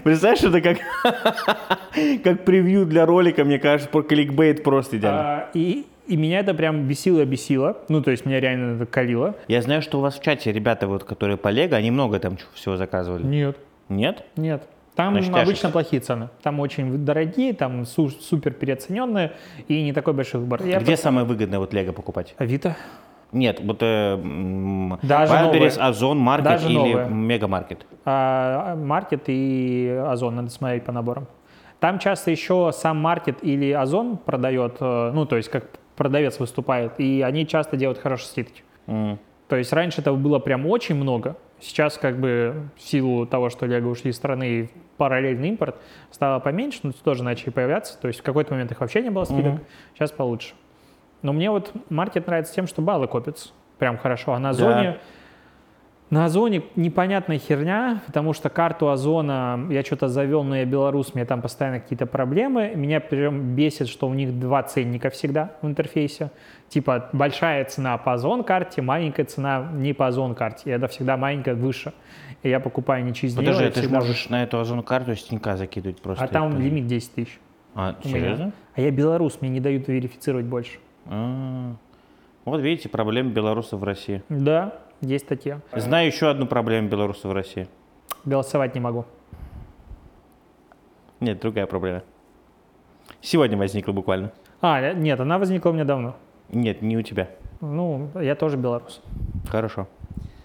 Представляешь, 0.04 0.44
это 0.44 0.62
как, 0.62 0.78
как 2.24 2.46
превью 2.46 2.86
для 2.86 3.06
ролика, 3.06 3.44
мне 3.44 3.60
кажется, 3.60 3.90
про 3.90 4.02
кликбейт 4.02 4.64
просто 4.64 4.98
идеально. 4.98 5.22
А, 5.22 5.50
И, 5.54 5.86
и 6.08 6.18
меня 6.18 6.40
это 6.40 6.54
прям 6.54 6.88
бесило-бесило. 6.88 7.78
Ну, 7.90 8.02
то 8.02 8.12
есть 8.12 8.26
меня 8.26 8.40
реально 8.40 8.76
это 8.76 8.86
калило. 8.86 9.36
Я 9.48 9.62
знаю, 9.62 9.82
что 9.82 10.00
у 10.00 10.02
вас 10.02 10.20
в 10.20 10.24
чате 10.24 10.52
ребята, 10.52 10.88
вот, 10.88 11.04
которые 11.04 11.38
по 11.38 11.50
Лего, 11.50 11.76
они 11.76 11.92
много 11.92 12.20
там 12.20 12.38
всего 12.54 12.78
заказывали. 12.78 13.24
Нет. 13.24 13.58
Нет? 13.90 14.24
Нет. 14.36 14.64
Там 14.96 15.14
Значит, 15.14 15.30
обычно 15.34 15.46
тяжесть. 15.54 15.72
плохие 15.72 16.02
цены. 16.02 16.30
Там 16.44 16.60
очень 16.60 17.06
дорогие, 17.06 17.54
там 17.54 17.86
су- 17.86 18.10
супер 18.10 18.52
переоцененные 18.52 19.32
и 19.70 19.82
не 19.84 19.94
такой 19.94 20.14
большой 20.14 20.42
выбор. 20.42 20.62
Я 20.66 20.80
Где 20.80 20.98
самое 20.98 21.26
выгодное 21.26 21.60
вот 21.60 21.74
Лего 21.74 21.94
покупать? 21.94 22.36
Авито. 22.38 22.76
Нет, 23.32 23.60
вот 23.62 23.78
э, 23.82 24.18
Даже 25.04 25.34
Wildberries, 25.34 25.44
новые. 25.54 25.70
Озон, 25.70 26.18
Маркет 26.20 26.46
Даже 26.46 26.68
или 26.70 26.76
новые. 26.78 27.08
Мегамаркет. 27.08 27.86
А, 28.06 28.76
Маркет 28.76 29.24
и 29.28 30.04
Озон, 30.08 30.36
надо 30.36 30.50
смотреть 30.50 30.84
по 30.84 30.92
наборам. 30.92 31.28
Там 31.80 31.98
часто 32.00 32.30
еще 32.32 32.72
сам 32.74 32.98
Маркет 32.98 33.38
или 33.44 33.72
Озон 33.72 34.18
продает, 34.18 34.78
э, 34.82 35.12
ну, 35.14 35.26
то 35.26 35.38
есть 35.38 35.50
как 35.50 35.66
продавец 35.96 36.40
выступает, 36.40 37.00
и 37.00 37.22
они 37.22 37.48
часто 37.48 37.78
делают 37.78 38.00
хорошие 38.00 38.28
скидки. 38.30 38.64
М. 38.88 39.18
То 39.48 39.56
есть 39.56 39.72
раньше 39.74 40.02
этого 40.02 40.16
было 40.16 40.40
прям 40.40 40.66
очень 40.66 40.96
много. 40.96 41.36
Сейчас 41.60 41.98
как 41.98 42.20
бы 42.20 42.70
в 42.76 42.82
силу 42.82 43.26
того, 43.26 43.50
что 43.50 43.66
Лего 43.66 43.90
ушли 43.90 44.12
из 44.12 44.16
страны 44.16 44.50
и 44.50 44.70
параллельный 44.98 45.50
импорт, 45.50 45.76
стало 46.10 46.40
поменьше, 46.40 46.80
но 46.84 46.92
тоже 46.92 47.24
начали 47.24 47.50
появляться. 47.50 48.00
То 48.00 48.08
есть 48.08 48.20
в 48.20 48.24
какой-то 48.24 48.54
момент 48.54 48.72
их 48.72 48.80
вообще 48.82 49.02
не 49.02 49.10
было 49.10 49.26
скидок, 49.26 49.54
Мгм. 49.54 49.60
сейчас 49.94 50.12
получше. 50.12 50.54
Но 51.22 51.34
мне 51.34 51.52
вот 51.52 51.72
маркет 51.90 52.28
нравится 52.28 52.54
тем, 52.54 52.68
что 52.68 52.82
баллы 52.82 53.08
копятся 53.08 53.50
прям 53.78 53.98
хорошо. 53.98 54.34
А 54.34 54.40
на 54.40 54.54
Да. 54.54 54.58
Озоне, 54.68 54.98
на 56.12 56.26
Озоне 56.26 56.64
непонятная 56.76 57.40
херня, 57.40 58.02
потому 58.06 58.34
что 58.34 58.50
карту 58.50 58.90
Озона 58.90 59.68
я 59.70 59.82
что-то 59.82 60.10
завел, 60.10 60.44
но 60.44 60.58
я 60.58 60.66
белорус, 60.66 61.12
у 61.14 61.18
меня 61.18 61.26
там 61.26 61.42
постоянно 61.42 61.80
какие-то 61.80 62.06
проблемы. 62.06 62.74
Меня 62.76 63.00
прям 63.00 63.56
бесит, 63.56 63.88
что 63.88 64.08
у 64.08 64.14
них 64.14 64.38
два 64.38 64.62
ценника 64.64 65.10
всегда 65.10 65.54
в 65.62 65.68
интерфейсе. 65.68 66.30
Типа 66.68 67.10
большая 67.14 67.64
цена 67.66 67.98
по 67.98 68.14
Озон 68.14 68.44
карте, 68.44 68.82
маленькая 68.82 69.24
цена 69.24 69.70
не 69.74 69.94
по 69.94 70.08
Озон 70.08 70.36
карте. 70.36 70.70
И 70.70 70.74
это 70.74 70.88
всегда 70.88 71.16
маленькая 71.16 71.56
выше. 71.56 71.94
И 72.44 72.50
я 72.50 72.60
покупаю 72.60 73.06
не 73.06 73.14
через 73.14 73.36
Подожди, 73.36 73.62
нее, 73.62 73.72
ты 73.72 73.76
же 73.76 73.82
всегда 73.84 74.00
можешь 74.00 74.30
на 74.30 74.44
эту 74.44 74.60
Озону 74.60 74.84
карту 74.84 75.16
с 75.16 75.24
Тинька 75.24 75.56
закидывать 75.56 76.02
просто. 76.02 76.26
а 76.26 76.28
там 76.28 76.60
лимит 76.60 76.88
10 76.88 77.14
тысяч. 77.14 77.40
А, 77.74 77.96
серьезно? 78.04 78.52
А 78.76 78.82
я 78.82 78.92
белорус, 78.92 79.40
мне 79.40 79.50
не 79.50 79.60
дают 79.60 79.88
верифицировать 79.88 80.46
больше. 80.46 80.78
А. 81.06 81.76
Вот 82.46 82.60
видите, 82.60 82.90
проблемы 82.90 83.32
белорусов 83.32 83.80
в 83.80 83.84
России. 83.84 84.24
Да, 84.30 84.80
есть 85.02 85.28
такие. 85.28 85.62
Знаю 85.76 86.08
еще 86.08 86.30
одну 86.30 86.48
проблему 86.48 86.90
белорусов 86.90 87.26
в 87.26 87.34
России. 87.34 87.68
Голосовать 88.26 88.76
не 88.76 88.82
могу. 88.82 89.06
Нет, 91.20 91.40
другая 91.40 91.68
проблема. 91.68 92.04
Сегодня 93.22 93.58
возникла 93.58 93.92
буквально. 93.92 94.32
А, 94.62 94.94
нет, 94.94 95.20
она 95.20 95.38
возникла 95.38 95.70
у 95.70 95.74
меня 95.74 95.86
давно. 95.86 96.16
Нет, 96.50 96.82
не 96.82 96.98
у 96.98 97.02
тебя. 97.02 97.30
Ну, 97.62 98.10
я 98.20 98.36
тоже 98.36 98.58
белорус. 98.58 99.02
Хорошо. 99.48 99.88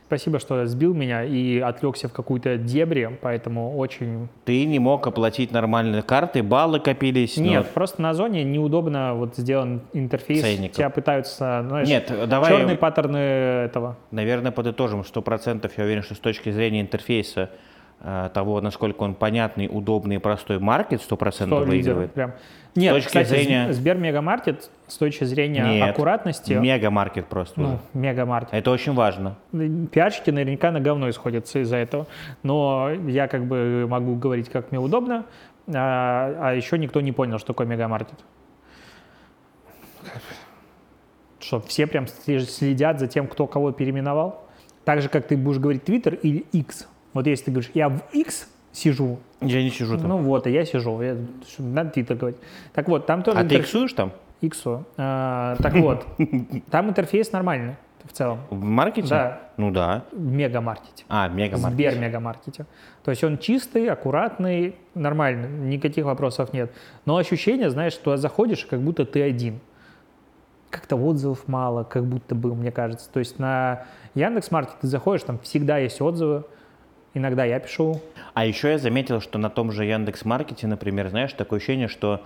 Спасибо, 0.07 0.39
что 0.39 0.65
сбил 0.67 0.95
меня 0.95 1.25
и 1.25 1.59
отвлекся 1.59 2.09
в 2.09 2.13
какую-то 2.13 2.57
дебри, 2.59 3.19
поэтому 3.21 3.77
очень... 3.77 4.29
Ты 4.45 4.65
не 4.65 4.79
мог 4.79 5.05
оплатить 5.07 5.51
нормальные 5.51 6.03
карты, 6.03 6.45
баллы 6.45 6.79
копились. 6.79 7.37
ну, 7.37 7.43
Нет, 7.43 7.67
просто 7.75 8.01
на 8.01 8.15
зоне 8.15 8.45
неудобно 8.45 9.15
вот 9.15 9.37
сделан 9.37 9.83
интерфейс. 9.93 10.43
Ценников. 10.43 10.77
Тебя 10.77 10.91
пытаются, 10.91 11.65
знаешь, 11.69 11.89
Нет, 11.89 12.13
давай, 12.29 12.53
черные 12.53 12.77
паттерны 12.77 13.17
этого. 13.17 13.97
наверное, 14.13 14.53
подытожим. 14.53 15.05
Сто 15.05 15.23
процентов 15.23 15.73
я 15.77 15.83
уверен, 15.85 16.03
что 16.05 16.15
с 16.15 16.19
точки 16.21 16.51
зрения 16.51 16.83
интерфейса 16.83 17.51
э, 18.01 18.31
того, 18.33 18.61
насколько 18.61 19.03
он 19.03 19.15
понятный, 19.15 19.69
удобный 19.69 20.17
и 20.17 20.19
простой 20.19 20.61
маркет, 20.61 21.01
сто 21.01 21.09
Что 21.09 21.17
процентов 21.17 21.61
лидер 21.63 21.95
выигрывает. 21.95 22.13
прям. 22.13 22.33
Нет, 22.77 22.95
точки 22.95 23.09
кстати, 23.09 23.29
зрения- 23.29 23.73
Сбер 23.73 23.97
Мегамаркет 23.97 24.71
с 24.89 24.97
точки 24.99 25.25
зрения 25.25 25.65
Нет, 25.65 25.91
аккуратности, 25.91 26.53
Мега-маркет 26.53 27.27
просто. 27.27 27.61
ну, 27.61 27.69
уже. 27.69 27.79
Мегамаркет. 27.95 28.55
Это 28.55 28.71
очень 28.71 28.95
важно. 28.95 29.37
Пиарщики 29.53 30.31
наверняка 30.31 30.71
на 30.71 30.81
говно 30.81 31.11
исходятся 31.11 31.59
из-за 31.61 31.77
этого. 31.77 32.07
Но 32.43 32.91
я 33.07 33.27
как 33.27 33.47
бы 33.47 33.87
могу 33.89 34.15
говорить, 34.15 34.49
как 34.49 34.71
мне 34.71 34.79
удобно. 34.81 35.25
А, 35.69 36.37
а 36.41 36.55
еще 36.55 36.79
никто 36.79 37.01
не 37.01 37.11
понял, 37.13 37.39
что 37.39 37.49
такое 37.49 37.67
мегамаркет. 37.67 38.19
Что, 41.41 41.61
все 41.61 41.87
прям 41.87 42.07
следят 42.07 42.99
за 42.99 43.07
тем, 43.09 43.27
кто 43.27 43.47
кого 43.47 43.73
переименовал? 43.73 44.45
Так 44.85 45.03
же, 45.03 45.09
как 45.09 45.27
ты 45.27 45.37
будешь 45.37 45.59
говорить 45.59 45.83
Twitter 45.85 46.19
или 46.21 46.45
X. 46.53 46.89
Вот 47.13 47.27
если 47.27 47.47
ты 47.47 47.51
говоришь, 47.51 47.71
я 47.75 47.89
в 47.89 48.01
X 48.13 48.49
сижу, 48.73 49.19
Я 49.41 49.63
не 49.63 49.71
сижу 49.71 49.97
там. 49.99 50.09
ну 50.09 50.19
вот, 50.19 50.47
и 50.47 50.51
я 50.53 50.65
сижу, 50.65 51.01
я, 51.03 51.17
надо 51.59 51.91
Twitter 51.99 52.15
говорить. 52.15 52.39
Так 52.73 52.89
вот, 52.89 53.07
там 53.07 53.23
тоже 53.23 53.39
а 53.39 53.45
ты 53.45 53.57
интерф- 53.57 53.61
иксуешь 53.63 53.93
там? 53.95 54.13
Иксу. 54.41 54.85
А, 54.97 55.57
так 55.57 55.75
вот, 55.75 56.07
там 56.71 56.91
интерфейс 56.91 57.33
нормальный 57.33 57.77
в 58.07 58.13
целом. 58.13 58.41
В 58.51 58.63
маркете? 58.63 59.09
Да. 59.09 59.41
Ну 59.57 59.71
да. 59.71 60.05
В 60.13 60.21
мегамаркете. 60.21 61.05
А, 61.09 61.29
мега-маркет. 61.29 61.75
Сбер 61.75 61.99
мегамаркете. 61.99 62.67
То 63.05 63.11
есть 63.11 63.25
он 63.25 63.39
чистый, 63.39 63.89
аккуратный, 63.89 64.77
нормальный, 64.95 65.49
никаких 65.49 66.05
вопросов 66.05 66.53
нет. 66.53 66.73
Но 67.05 67.17
ощущение, 67.17 67.71
знаешь, 67.71 67.93
что 67.93 68.17
заходишь, 68.17 68.65
как 68.67 68.81
будто 68.81 69.05
ты 69.05 69.23
один. 69.23 69.61
Как-то 70.71 70.97
отзывов 70.97 71.49
мало, 71.49 71.85
как 71.85 72.05
будто 72.05 72.35
бы, 72.35 72.55
мне 72.55 72.71
кажется. 72.71 73.11
То 73.11 73.19
есть 73.19 73.39
на 73.39 73.87
Яндекс.Маркет 74.15 74.77
ты 74.81 74.87
заходишь, 74.87 75.25
там 75.25 75.39
всегда 75.41 75.79
есть 75.79 76.01
отзывы. 76.01 76.45
Иногда 77.15 77.45
я 77.45 77.59
пишу. 77.61 78.03
А 78.35 78.45
еще 78.45 78.73
я 78.73 78.79
заметил, 78.79 79.23
что 79.23 79.39
на 79.39 79.49
том 79.49 79.73
же 79.73 79.87
Яндекс 79.87 80.27
Маркете, 80.27 80.67
например, 80.67 81.09
знаешь, 81.09 81.33
такое 81.33 81.59
ощущение, 81.59 81.89
что 81.89 82.23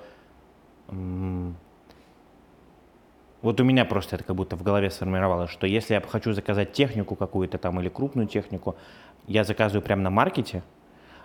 вот 3.43 3.61
у 3.61 3.65
меня 3.65 3.85
просто 3.85 4.17
это 4.17 4.25
как 4.25 4.37
будто 4.37 4.57
в 4.57 4.63
голове 4.63 4.91
сформировалось, 4.91 5.51
что 5.51 5.67
если 5.67 5.95
я 5.95 6.01
хочу 6.01 6.33
заказать 6.33 6.73
технику 6.73 7.17
какую-то 7.17 7.59
там 7.59 7.81
или 7.81 7.89
крупную 7.89 8.29
технику, 8.29 8.77
я 9.27 9.45
заказываю 9.45 9.83
прямо 9.83 10.03
на 10.03 10.11
маркете, 10.11 10.63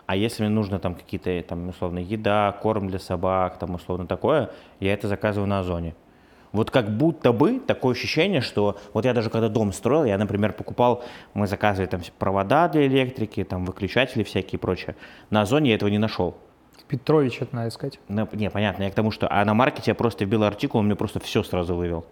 а 0.05 0.15
если 0.15 0.43
мне 0.43 0.51
нужно 0.51 0.79
там 0.79 0.95
какие-то 0.95 1.41
там 1.47 1.69
условно 1.69 1.99
еда, 1.99 2.55
корм 2.61 2.87
для 2.87 2.99
собак, 2.99 3.57
там 3.59 3.75
условно 3.75 4.07
такое, 4.07 4.51
я 4.79 4.93
это 4.93 5.07
заказываю 5.07 5.47
на 5.47 5.59
Озоне. 5.59 5.95
Вот 6.51 6.71
как 6.71 6.89
будто 6.89 7.33
бы 7.33 7.59
такое 7.59 7.93
ощущение, 7.93 8.39
что 8.39 8.77
вот 8.93 9.03
я 9.03 9.13
даже 9.13 9.29
когда 9.29 9.49
дом 9.49 9.73
строил, 9.73 10.05
я, 10.05 10.17
например, 10.17 10.53
покупал, 10.53 11.03
мы 11.33 11.47
заказывали 11.47 11.89
там 11.89 12.01
провода 12.17 12.69
для 12.69 12.87
электрики, 12.87 13.43
там 13.43 13.65
выключатели 13.65 14.23
всякие 14.23 14.57
и 14.57 14.61
прочее. 14.61 14.95
На 15.29 15.41
Озоне 15.41 15.71
я 15.71 15.75
этого 15.75 15.89
не 15.89 15.97
нашел. 15.97 16.37
Петрович, 16.87 17.41
это 17.41 17.55
надо 17.55 17.69
сказать. 17.71 17.99
На- 18.07 18.27
не, 18.33 18.49
понятно, 18.49 18.83
я 18.83 18.91
к 18.91 18.95
тому, 18.95 19.11
что... 19.11 19.27
А 19.31 19.43
на 19.45 19.53
маркете 19.53 19.91
я 19.91 19.95
просто 19.95 20.25
вбил 20.25 20.43
артикул, 20.43 20.79
он 20.79 20.85
мне 20.87 20.95
просто 20.95 21.19
все 21.19 21.43
сразу 21.43 21.75
вывел. 21.75 22.05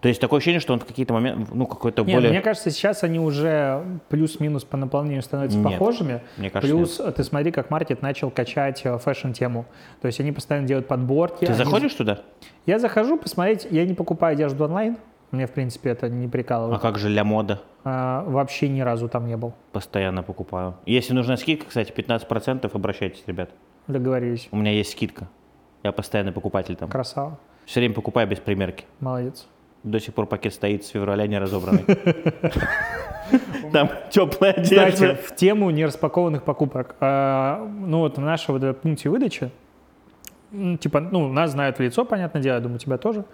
То 0.00 0.08
есть 0.08 0.18
такое 0.18 0.38
ощущение, 0.38 0.60
что 0.60 0.72
он 0.72 0.80
в 0.80 0.86
какие-то 0.86 1.12
моменты, 1.12 1.50
ну, 1.52 1.66
какой-то 1.66 2.02
Нет, 2.04 2.14
более... 2.14 2.30
мне 2.30 2.40
кажется, 2.40 2.70
сейчас 2.70 3.02
они 3.04 3.18
уже 3.18 3.84
плюс-минус 4.08 4.64
по 4.64 4.78
наполнению 4.78 5.22
становятся 5.22 5.58
Нет, 5.58 5.78
похожими. 5.78 6.22
мне 6.38 6.48
кажется, 6.48 6.74
Плюс 6.74 7.00
э, 7.00 7.12
ты 7.12 7.22
смотри, 7.22 7.52
как 7.52 7.68
маркет 7.70 8.00
начал 8.00 8.30
качать 8.30 8.80
э, 8.84 8.96
фэшн-тему. 8.96 9.66
То 10.00 10.06
есть 10.06 10.18
они 10.20 10.32
постоянно 10.32 10.66
делают 10.66 10.88
подборки. 10.88 11.40
Ты 11.44 11.52
они- 11.52 11.54
заходишь 11.54 11.92
туда? 11.92 12.20
Я 12.64 12.78
захожу 12.78 13.18
посмотреть, 13.18 13.66
я 13.70 13.84
не 13.84 13.92
покупаю 13.92 14.32
одежду 14.32 14.64
онлайн. 14.64 14.96
Мне, 15.32 15.46
в 15.46 15.52
принципе, 15.52 15.90
это 15.90 16.08
не 16.08 16.26
А 16.26 16.28
прикалывает. 16.30 16.80
как 16.80 16.98
же 16.98 17.08
для 17.08 17.22
мода? 17.22 17.60
А, 17.84 18.24
вообще 18.24 18.68
ни 18.68 18.80
разу 18.80 19.08
там 19.08 19.26
не 19.26 19.36
был. 19.36 19.52
Постоянно 19.72 20.22
покупаю. 20.22 20.74
Если 20.86 21.12
нужна 21.12 21.36
скидка, 21.36 21.66
кстати, 21.68 21.92
15%, 21.92 22.70
обращайтесь, 22.74 23.22
ребят. 23.26 23.50
Договорились. 23.90 24.48
У 24.50 24.56
меня 24.56 24.72
есть 24.72 24.92
скидка. 24.92 25.28
Я 25.82 25.92
постоянный 25.92 26.32
покупатель 26.32 26.76
там. 26.76 26.90
Красава. 26.90 27.38
Все 27.66 27.80
время 27.80 27.94
покупаю 27.94 28.28
без 28.28 28.38
примерки. 28.38 28.84
Молодец. 29.00 29.46
До 29.82 29.98
сих 29.98 30.14
пор 30.14 30.26
пакет 30.26 30.52
стоит 30.52 30.84
с 30.84 30.88
февраля 30.88 31.26
не 31.26 31.38
разобранный. 31.38 31.84
Там 33.72 33.90
теплая 34.10 34.52
Кстати, 34.54 34.74
одежда. 34.74 35.14
в 35.14 35.36
тему 35.36 35.70
нераспакованных 35.70 36.42
покупок. 36.42 36.96
А, 37.00 37.64
ну 37.64 38.00
вот 38.00 38.18
в 38.18 38.48
вот 38.48 38.62
этой 38.62 38.74
пункте 38.74 39.08
выдачи, 39.08 39.50
типа, 40.50 41.00
ну, 41.00 41.32
нас 41.32 41.52
знают 41.52 41.78
в 41.78 41.80
лицо, 41.80 42.04
понятное 42.04 42.42
дело, 42.42 42.56
я 42.56 42.60
думаю, 42.60 42.78
тебя 42.78 42.98
тоже. 42.98 43.24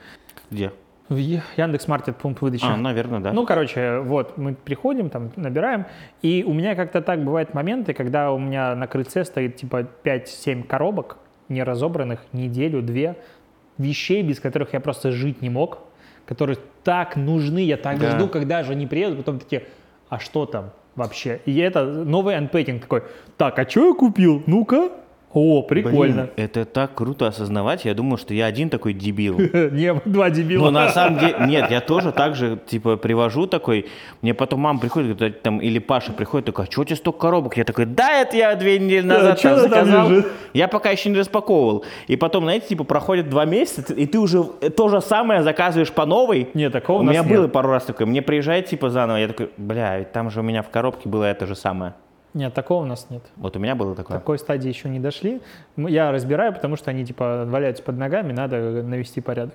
Где? 0.51 0.73
В 1.09 1.17
Е- 1.17 1.43
Яндекс.Маркет 1.57 2.17
пункт 2.17 2.41
выдачи. 2.43 2.65
А, 2.65 2.77
наверное, 2.77 3.21
да. 3.21 3.33
Ну, 3.33 3.47
короче, 3.47 4.01
вот, 4.01 4.37
мы 4.39 4.55
приходим, 4.55 5.09
там, 5.09 5.31
набираем, 5.37 5.87
и 6.21 6.43
у 6.47 6.53
меня 6.53 6.75
как-то 6.75 7.01
так 7.01 7.23
бывают 7.23 7.55
моменты, 7.55 7.93
когда 7.95 8.33
у 8.33 8.39
меня 8.39 8.75
на 8.75 8.87
крыльце 8.89 9.25
стоит, 9.25 9.57
типа, 9.57 9.87
5-7 10.03 10.65
коробок, 10.65 11.19
не 11.49 11.63
разобранных, 11.63 12.21
неделю, 12.33 12.83
две, 12.83 13.15
вещей, 13.79 14.23
без 14.23 14.41
которых 14.41 14.73
я 14.73 14.81
просто 14.81 15.13
жить 15.13 15.43
не 15.43 15.51
мог, 15.51 15.79
которые 16.27 16.59
так 16.83 17.15
нужны, 17.15 17.61
я 17.61 17.77
так 17.77 17.99
Да. 18.01 18.11
жду, 18.11 18.27
когда 18.29 18.65
же 18.65 18.73
они 18.73 18.87
приедут, 18.89 19.19
потом 19.19 19.39
такие, 19.39 19.63
а 20.09 20.19
что 20.19 20.45
там 20.45 20.71
вообще? 20.97 21.41
И 21.45 21.57
это 21.59 21.85
новый 21.85 22.37
анпекинг 22.37 22.83
такой, 22.83 23.03
так, 23.37 23.57
а 23.61 23.69
что 23.69 23.87
я 23.89 23.95
купил? 23.95 24.43
Ну-ка, 24.47 24.91
о, 25.37 25.61
прикольно. 25.61 26.15
Блин, 26.23 26.31
это 26.37 26.65
так 26.65 26.95
круто 26.95 27.27
осознавать. 27.27 27.85
Я 27.85 27.93
думал, 27.93 28.17
что 28.17 28.33
я 28.33 28.47
один 28.47 28.71
такой 28.71 28.95
дебил. 28.95 29.39
Не, 29.71 30.01
два 30.07 30.31
дебила. 30.31 30.65
Но 30.65 30.71
на 30.71 30.89
самом 30.89 31.19
деле, 31.19 31.37
нет, 31.41 31.71
я 31.71 31.83
тоже 31.83 32.11
так 32.11 32.35
же, 32.35 32.59
типа, 32.67 32.97
привожу 32.97 33.47
такой, 33.47 33.87
мне 34.23 34.33
потом 34.33 34.61
мама 34.61 34.81
приходит, 34.81 35.15
говорит, 35.15 35.43
там, 35.43 35.59
или 35.59 35.79
Паша 35.79 36.13
приходит, 36.13 36.47
такой, 36.47 36.65
а 36.65 36.71
что 36.71 36.81
у 36.81 36.85
тебя 36.87 36.97
столько 36.97 37.19
коробок? 37.19 37.59
Я 37.59 37.65
такой, 37.65 37.85
да, 37.85 38.23
это 38.23 38.35
я 38.35 38.55
две 38.55 38.79
недели 38.79 39.05
назад 39.05 39.43
там 39.43 39.59
заказал, 39.59 40.09
лежит?» 40.09 40.27
я 40.55 40.69
пока 40.69 40.91
еще 40.91 41.11
не 41.11 41.19
распаковывал. 41.19 41.85
И 42.07 42.17
потом, 42.17 42.45
знаете, 42.45 42.69
типа, 42.69 42.85
проходит 42.85 43.29
два 43.29 43.45
месяца, 43.45 43.93
и 43.93 44.07
ты 44.07 44.19
уже 44.19 44.43
то 44.43 44.89
же 44.89 45.03
самое 45.03 45.43
заказываешь 45.43 45.93
по 45.93 46.07
новой. 46.07 46.49
Нет, 46.55 46.73
такого 46.73 47.01
У 47.01 47.03
меня 47.03 47.23
было 47.23 47.47
пару 47.47 47.69
раз 47.69 47.85
такое, 47.85 48.07
мне 48.07 48.23
приезжает, 48.23 48.67
типа, 48.69 48.89
заново, 48.89 49.19
я 49.19 49.29
такой, 49.29 49.51
бля, 49.59 49.99
ведь 49.99 50.13
там 50.13 50.31
же 50.31 50.41
у 50.41 50.43
меня 50.43 50.63
в 50.63 50.71
коробке 50.71 51.11
было 51.11 51.25
это 51.25 51.47
же 51.47 51.55
самое. 51.55 51.93
Нет, 52.37 52.53
такого 52.53 52.83
у 52.83 52.87
нас 52.87 53.07
нет. 53.09 53.23
Вот 53.37 53.57
у 53.57 53.59
меня 53.59 53.75
было 53.75 53.95
такое. 53.97 54.19
такой 54.19 54.39
стадии 54.39 54.69
еще 54.69 54.91
не 54.91 55.01
дошли. 55.01 55.41
Я 55.79 56.13
разбираю, 56.13 56.53
потому 56.53 56.77
что 56.77 56.91
они 56.91 57.05
типа 57.07 57.45
валяются 57.47 57.83
под 57.83 57.97
ногами, 57.97 58.33
надо 58.33 58.83
навести 58.83 59.23
порядок. 59.23 59.55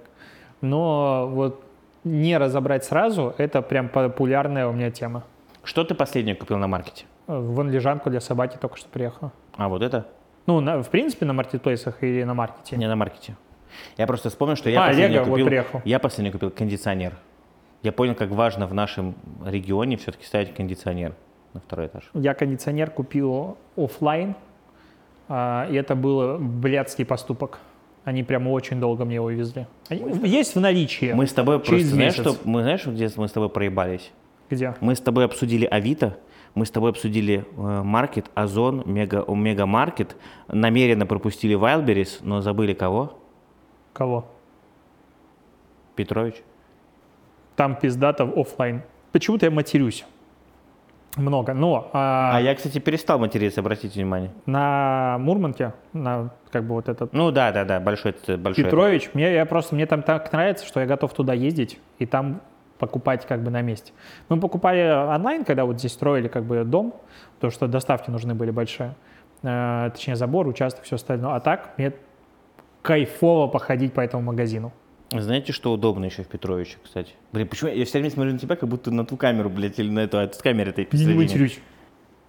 Но 0.62 1.28
вот 1.32 1.64
не 2.04 2.38
разобрать 2.38 2.84
сразу, 2.84 3.36
это 3.38 3.62
прям 3.62 3.88
популярная 3.88 4.68
у 4.68 4.72
меня 4.74 4.90
тема. 4.90 5.24
Что 5.64 5.84
ты 5.84 5.94
последнее 5.94 6.36
купил 6.36 6.58
на 6.58 6.68
маркете? 6.68 7.06
Э, 7.28 7.38
Вон 7.40 7.70
лежанку 7.70 8.10
для 8.10 8.20
собаки 8.20 8.58
только 8.60 8.78
что 8.78 8.90
приехала. 8.90 9.32
А, 9.58 9.70
вот 9.70 9.84
это? 9.84 10.08
Ну, 10.48 10.60
на- 10.60 10.82
в 10.82 10.90
принципе, 10.90 11.26
на 11.28 11.34
маркетплейсах 11.34 12.02
или 12.02 12.24
на 12.24 12.34
маркете. 12.34 12.78
Не 12.78 12.88
на 12.88 12.96
маркете. 12.96 13.36
Я 13.98 14.08
просто 14.08 14.30
вспомнил, 14.30 14.56
что 14.56 14.72
я 14.72 14.84
А, 14.84 14.88
последнее 14.88 15.20
Лего 15.20 15.26
вот 15.26 15.32
купил. 15.34 15.46
приехал. 15.46 15.82
я 15.86 16.00
последнее 16.00 16.32
купил 16.32 16.50
кондиционер. 16.50 17.14
Я 17.84 17.92
понял, 17.92 18.16
как 18.16 18.30
важно 18.32 18.66
в 18.66 18.74
нашем 18.74 19.14
регионе 19.46 19.98
все-таки 19.98 20.26
ставить 20.26 20.54
кондиционер 20.56 21.14
на 21.54 21.60
второй 21.60 21.88
этаж. 21.88 22.10
Я 22.14 22.34
кондиционер 22.34 22.92
купил 22.92 23.58
оффлайн, 23.76 24.36
а, 25.28 25.68
и 25.70 25.76
это 25.76 25.96
был 25.96 26.38
блядский 26.40 27.06
поступок. 27.06 27.60
Они 28.04 28.24
прямо 28.24 28.50
очень 28.50 28.80
долго 28.80 29.06
мне 29.06 29.16
его 29.16 29.30
везли. 29.30 29.68
Они 29.90 30.04
есть 30.28 30.56
в 30.56 30.60
наличии. 30.60 31.14
Мы 31.14 31.28
с 31.28 31.34
тобой 31.34 31.62
Через 31.62 31.68
просто, 31.70 31.88
знаешь, 31.96 32.18
месяц. 32.18 32.36
что, 32.36 32.50
мы 32.50 32.62
знаешь, 32.64 32.86
где 32.86 33.10
мы 33.16 33.28
с 33.28 33.32
тобой 33.32 33.50
проебались? 33.50 34.12
Где? 34.50 34.76
Мы 34.82 34.96
с 34.96 35.00
тобой 35.00 35.26
обсудили 35.26 35.66
Авито, 35.66 36.18
мы 36.56 36.66
с 36.66 36.72
тобой 36.72 36.90
обсудили 36.90 37.46
э, 37.56 37.82
Маркет, 37.84 38.26
Озон, 38.34 38.84
Мега, 38.86 39.24
Омега 39.28 39.66
Маркет, 39.66 40.18
намеренно 40.48 41.06
пропустили 41.06 41.56
Wildberries, 41.56 42.20
но 42.22 42.42
забыли 42.42 42.74
кого? 42.74 43.18
Кого? 43.94 44.26
Петрович. 45.96 46.36
Там 47.56 47.76
пиздато 47.76 48.26
в 48.26 48.38
оффлайн. 48.38 48.82
Почему-то 49.12 49.46
я 49.46 49.52
матерюсь. 49.52 50.06
Много. 51.18 51.54
Но 51.54 51.90
а, 51.94 52.38
А 52.38 52.42
я, 52.42 52.56
кстати, 52.56 52.80
перестал 52.80 53.20
материться, 53.20 53.60
обратите 53.60 54.00
внимание. 54.00 54.32
на 54.46 55.18
Мурманке, 55.20 55.74
на 55.94 56.30
как 56.52 56.64
бы 56.64 56.76
вот 56.76 56.88
этот 56.88 57.12
Ну 57.12 57.32
да, 57.32 57.52
да, 57.52 57.66
да, 57.66 57.80
большой, 57.80 58.16
большой. 58.38 58.64
Петрович, 58.64 59.10
мне 59.14 59.34
я 59.34 59.46
просто 59.46 59.76
мне 59.76 59.86
там 59.86 60.04
так 60.04 60.32
нравится, 60.32 60.66
что 60.66 60.80
я 60.80 60.86
готов 60.86 61.14
туда 61.14 61.34
ездить 61.34 61.80
и 62.00 62.06
там 62.06 62.42
покупать 62.80 63.26
как 63.28 63.44
бы 63.44 63.52
на 63.52 63.62
месте. 63.62 63.92
Мы 64.30 64.40
покупали 64.40 64.90
онлайн, 65.14 65.44
когда 65.44 65.66
вот 65.66 65.80
здесь 65.80 65.92
строили 65.92 66.28
как 66.28 66.46
бы 66.46 66.64
дом, 66.64 66.96
потому 67.36 67.52
что 67.52 67.68
доставки 67.68 68.10
нужны 68.10 68.34
были 68.34 68.52
большие, 68.52 68.96
Э, 69.44 69.90
точнее 69.92 70.16
забор, 70.16 70.48
участок, 70.48 70.84
все 70.84 70.96
остальное. 70.96 71.36
А 71.36 71.40
так 71.40 71.74
мне 71.78 71.94
кайфово 72.82 73.48
походить 73.48 73.94
по 73.94 74.02
этому 74.02 74.24
магазину. 74.24 74.72
Знаете, 75.12 75.52
что 75.52 75.74
удобно 75.74 76.06
еще 76.06 76.24
в 76.24 76.28
Петровиче, 76.28 76.78
кстати? 76.84 77.12
Блин, 77.34 77.48
почему 77.48 77.70
я, 77.70 77.76
я 77.76 77.86
все 77.86 78.00
время 78.00 78.12
смотрю 78.12 78.34
на 78.34 78.40
тебя, 78.40 78.56
как 78.56 78.70
будто 78.70 78.92
на 78.92 79.06
ту 79.06 79.18
камеру, 79.18 79.50
блядь, 79.50 79.78
или 79.78 79.90
на 79.90 80.00
эту, 80.00 80.20
а 80.20 80.32
с 80.32 80.38
камеры 80.38 80.72
этой 80.72 80.82
Я 80.82 80.86
не 80.86 80.90
посередине. 80.92 81.24
матерюсь. 81.24 81.60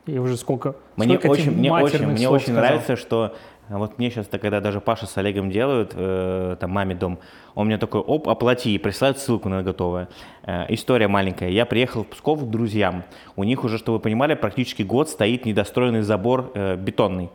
И 0.07 0.19
уже 0.19 0.37
сколько, 0.37 0.75
Мне 0.97 1.15
сколько 1.15 1.29
очень, 1.29 1.53
мне 1.53 1.73
очень, 1.73 2.05
мне 2.09 2.29
очень 2.29 2.47
сказал. 2.47 2.63
нравится, 2.63 2.97
что 2.97 3.37
а 3.69 3.79
вот 3.79 3.99
мне 3.99 4.11
сейчас, 4.11 4.27
когда 4.27 4.61
даже 4.61 4.81
Паша 4.81 5.07
с 5.07 5.17
Олегом 5.17 5.51
делают, 5.51 5.93
э, 5.95 6.57
там, 6.59 6.71
маме 6.71 6.95
дом, 6.95 7.19
он 7.55 7.69
мне 7.69 7.79
такой, 7.79 8.01
оп, 8.01 8.29
оплати, 8.29 8.75
и 8.75 8.79
присылает 8.79 9.19
ссылку 9.19 9.49
на 9.49 9.63
готовое. 9.63 10.09
Э, 10.43 10.67
история 10.69 11.09
маленькая. 11.09 11.51
Я 11.51 11.65
приехал 11.65 12.03
в 12.03 12.09
Псков 12.09 12.41
к 12.43 12.51
друзьям. 12.51 13.05
У 13.37 13.45
них 13.45 13.65
уже, 13.65 13.79
чтобы 13.79 13.99
вы 13.99 14.03
понимали, 14.03 14.35
практически 14.35 14.83
год 14.83 15.09
стоит 15.09 15.47
недостроенный 15.47 16.03
забор 16.03 16.51
э, 16.55 16.77
бетонный. 16.77 17.31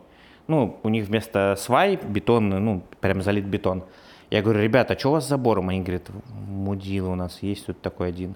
Ну, 0.46 0.78
у 0.82 0.88
них 0.90 1.06
вместо 1.06 1.56
свай 1.58 1.96
бетон, 1.96 2.50
ну, 2.50 2.82
прям 3.00 3.22
залит 3.22 3.44
бетон. 3.46 3.84
Я 4.30 4.42
говорю, 4.42 4.60
ребята, 4.60 4.94
а 4.94 4.98
что 4.98 5.08
у 5.08 5.12
вас 5.12 5.24
с 5.24 5.28
забором? 5.28 5.70
Они 5.70 5.80
говорят, 5.80 6.10
мудила 6.28 7.10
у 7.10 7.14
нас 7.14 7.38
есть 7.42 7.66
тут 7.66 7.80
такой 7.80 8.08
один. 8.08 8.34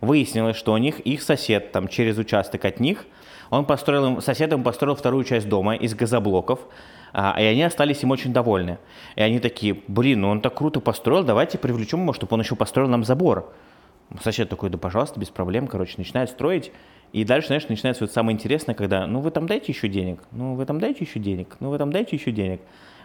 Выяснилось, 0.00 0.56
что 0.56 0.72
у 0.72 0.78
них 0.78 1.00
их 1.00 1.22
сосед 1.22 1.72
там 1.72 1.88
через 1.88 2.18
участок 2.18 2.64
от 2.64 2.80
них, 2.80 3.06
он 3.50 3.64
построил 3.64 4.06
им, 4.06 4.20
сосед 4.20 4.52
им 4.52 4.62
построил 4.62 4.94
вторую 4.94 5.24
часть 5.24 5.48
дома 5.48 5.74
из 5.74 5.94
газоблоков, 5.94 6.60
а, 7.12 7.34
и 7.38 7.44
они 7.44 7.62
остались 7.62 8.02
им 8.02 8.10
очень 8.10 8.32
довольны. 8.32 8.78
И 9.16 9.22
они 9.22 9.38
такие, 9.38 9.80
блин, 9.88 10.20
ну 10.20 10.28
он 10.28 10.40
так 10.40 10.54
круто 10.54 10.80
построил, 10.80 11.24
давайте 11.24 11.58
привлечем 11.58 12.02
его, 12.02 12.12
чтобы 12.12 12.34
он 12.34 12.40
еще 12.40 12.56
построил 12.56 12.88
нам 12.88 13.04
забор. 13.04 13.52
Сосед 14.22 14.48
такой, 14.48 14.70
да 14.70 14.78
пожалуйста, 14.78 15.18
без 15.18 15.28
проблем, 15.28 15.66
короче, 15.66 15.94
начинает 15.98 16.30
строить. 16.30 16.72
И 17.12 17.24
дальше, 17.24 17.48
знаешь, 17.48 17.68
начинается 17.68 18.04
вот 18.04 18.12
самое 18.12 18.34
интересное, 18.34 18.74
когда, 18.74 19.06
ну 19.06 19.20
вы 19.20 19.30
там 19.30 19.46
дайте 19.46 19.72
еще 19.72 19.88
денег, 19.88 20.20
ну 20.30 20.54
вы 20.54 20.66
там 20.66 20.78
дайте 20.78 21.04
еще 21.04 21.18
денег, 21.18 21.56
ну 21.60 21.70
вы 21.70 21.78
там 21.78 21.90
дайте 21.90 22.16
еще 22.16 22.30
денег. 22.30 22.60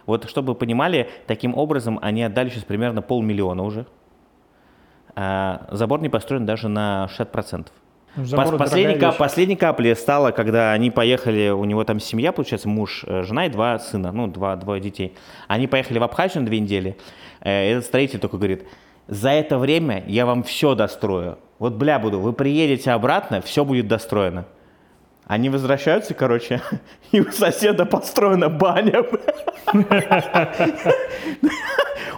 Вот 0.06 0.28
чтобы 0.28 0.52
вы 0.52 0.58
понимали, 0.58 1.08
таким 1.26 1.56
образом 1.56 1.98
они 2.02 2.22
отдали 2.22 2.50
сейчас 2.50 2.64
примерно 2.64 3.02
полмиллиона 3.02 3.62
уже. 3.62 3.86
А 5.16 5.66
забор 5.70 6.00
не 6.00 6.08
построен 6.08 6.44
даже 6.44 6.68
на 6.68 7.08
60%. 7.18 7.66
Ну, 8.16 8.24
забор 8.24 8.54
Пос- 8.54 8.58
последней, 8.58 8.94
кап- 8.98 9.16
последней 9.16 9.56
каплей 9.56 9.96
стало, 9.96 10.30
когда 10.30 10.72
они 10.72 10.90
поехали, 10.90 11.50
у 11.50 11.64
него 11.64 11.82
там 11.84 11.98
семья, 11.98 12.32
получается, 12.32 12.68
муж, 12.68 13.04
э, 13.06 13.22
жена 13.22 13.46
и 13.46 13.48
два 13.48 13.78
сына, 13.80 14.12
ну, 14.12 14.28
два, 14.28 14.54
двое 14.56 14.80
детей. 14.80 15.16
Они 15.48 15.66
поехали 15.66 15.98
в 15.98 16.02
Абхазию 16.04 16.42
на 16.42 16.46
две 16.46 16.60
недели. 16.60 16.96
Э, 17.40 17.70
Этот 17.72 17.84
строитель 17.86 18.20
только 18.20 18.36
говорит, 18.36 18.66
за 19.08 19.30
это 19.30 19.58
время 19.58 20.04
я 20.06 20.26
вам 20.26 20.42
все 20.44 20.74
дострою. 20.76 21.38
Вот 21.58 21.74
бля 21.74 21.98
буду, 21.98 22.20
вы 22.20 22.32
приедете 22.32 22.92
обратно, 22.92 23.40
все 23.40 23.64
будет 23.64 23.88
достроено. 23.88 24.44
Они 25.26 25.48
возвращаются, 25.48 26.12
короче, 26.14 26.60
и 27.12 27.20
у 27.20 27.30
соседа 27.32 27.86
построена 27.86 28.48
баня. 28.48 29.02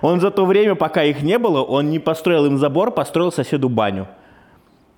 Он 0.03 0.21
за 0.21 0.31
то 0.31 0.45
время, 0.45 0.75
пока 0.75 1.03
их 1.05 1.23
не 1.23 1.39
было, 1.39 1.63
он 1.63 1.91
не 1.91 1.99
построил 1.99 2.45
им 2.47 2.59
забор, 2.59 2.91
построил 2.91 3.33
соседу 3.33 3.69
баню. 3.69 4.07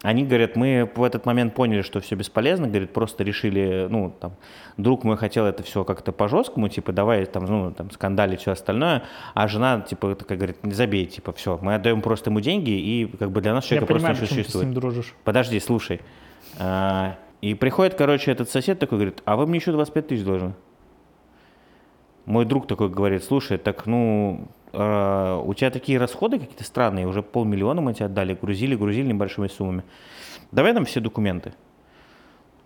Они 0.03 0.25
говорят, 0.25 0.55
мы 0.55 0.91
в 0.95 1.03
этот 1.03 1.27
момент 1.27 1.55
поняли, 1.55 1.83
что 1.83 2.01
все 2.01 2.15
бесполезно, 2.15 2.69
говорит, 2.69 2.93
просто 2.93 3.25
решили, 3.25 3.89
ну, 3.91 4.15
там, 4.21 4.35
друг 4.77 5.03
мой 5.03 5.17
хотел 5.17 5.45
это 5.45 5.65
все 5.65 5.83
как-то 5.83 6.13
по-жесткому, 6.13 6.69
типа, 6.69 6.93
давай 6.93 7.27
там, 7.27 7.45
ну, 7.47 7.73
там, 7.73 7.91
скандалить, 7.91 8.41
все 8.41 8.53
остальное, 8.53 9.03
а 9.35 9.49
жена, 9.49 9.81
типа, 9.81 10.15
такая 10.15 10.39
говорит, 10.39 10.65
не 10.65 10.73
забей, 10.73 11.07
типа, 11.07 11.33
все, 11.33 11.59
мы 11.61 11.75
отдаем 11.75 12.01
просто 12.01 12.31
ему 12.31 12.41
деньги, 12.41 12.71
и 12.71 13.07
как 13.19 13.33
бы 13.33 13.41
для 13.41 13.55
нас 13.55 13.65
Я 13.65 13.69
человека 13.71 13.87
просто 13.87 14.07
понимаю, 14.07 14.15
не 14.15 14.21
почему 14.21 14.37
ты 14.37 14.43
с 14.43 14.47
существует. 14.47 14.67
ним 14.67 14.75
дружишь. 14.75 15.15
Подожди, 15.25 15.59
слушай. 15.59 16.01
А, 16.61 17.17
И 17.41 17.55
приходит, 17.55 17.95
короче, 17.95 18.33
этот 18.33 18.51
сосед 18.51 18.79
такой, 18.79 18.99
говорит, 18.99 19.23
а 19.25 19.37
вы 19.37 19.47
мне 19.47 19.59
еще 19.59 19.73
25 19.73 20.09
тысяч 20.09 20.25
должны. 20.25 20.55
Мой 22.27 22.45
друг 22.45 22.67
такой 22.67 22.89
говорит, 22.89 23.25
слушай, 23.25 23.59
так, 23.59 23.87
ну, 23.87 24.49
а, 24.73 25.41
у 25.41 25.55
тебя 25.55 25.71
такие 25.71 25.99
расходы 25.99 26.39
какие-то 26.39 26.65
странные, 26.65 27.07
уже 27.07 27.23
полмиллиона 27.23 27.81
мы 27.81 27.95
тебе 27.95 28.07
отдали, 28.07 28.35
грузили, 28.35 28.75
грузили 28.75 29.09
небольшими 29.09 29.47
суммами. 29.47 29.85
Давай 30.51 30.73
нам 30.73 30.85
все 30.85 31.01
документы. 31.01 31.55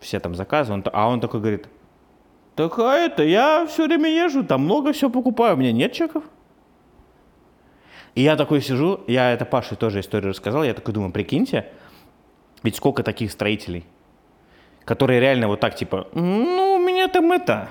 Все 0.00 0.18
там 0.18 0.34
заказы. 0.34 0.72
Он 0.72 0.82
а 0.92 1.08
он 1.08 1.20
такой 1.20 1.40
говорит, 1.40 1.68
так 2.54 2.78
а 2.78 2.96
это, 2.96 3.22
я 3.22 3.66
все 3.66 3.86
время 3.86 4.10
езжу, 4.10 4.44
там 4.44 4.62
много 4.62 4.92
все 4.92 5.08
покупаю, 5.08 5.54
у 5.54 5.58
меня 5.58 5.72
нет 5.72 5.92
чеков. 5.92 6.24
И 8.14 8.22
я 8.22 8.36
такой 8.36 8.60
сижу, 8.60 9.00
я 9.06 9.32
это 9.32 9.44
Паше 9.44 9.74
тоже 9.74 10.00
историю 10.00 10.30
рассказал, 10.30 10.64
я 10.64 10.74
такой 10.74 10.92
думаю, 10.92 11.12
прикиньте, 11.12 11.68
ведь 12.62 12.76
сколько 12.76 13.02
таких 13.02 13.32
строителей, 13.32 13.84
которые 14.84 15.20
реально 15.20 15.48
вот 15.48 15.60
так 15.60 15.74
типа, 15.74 16.08
ну, 16.14 16.74
у 16.74 16.78
меня 16.78 17.08
там 17.08 17.30
это, 17.32 17.68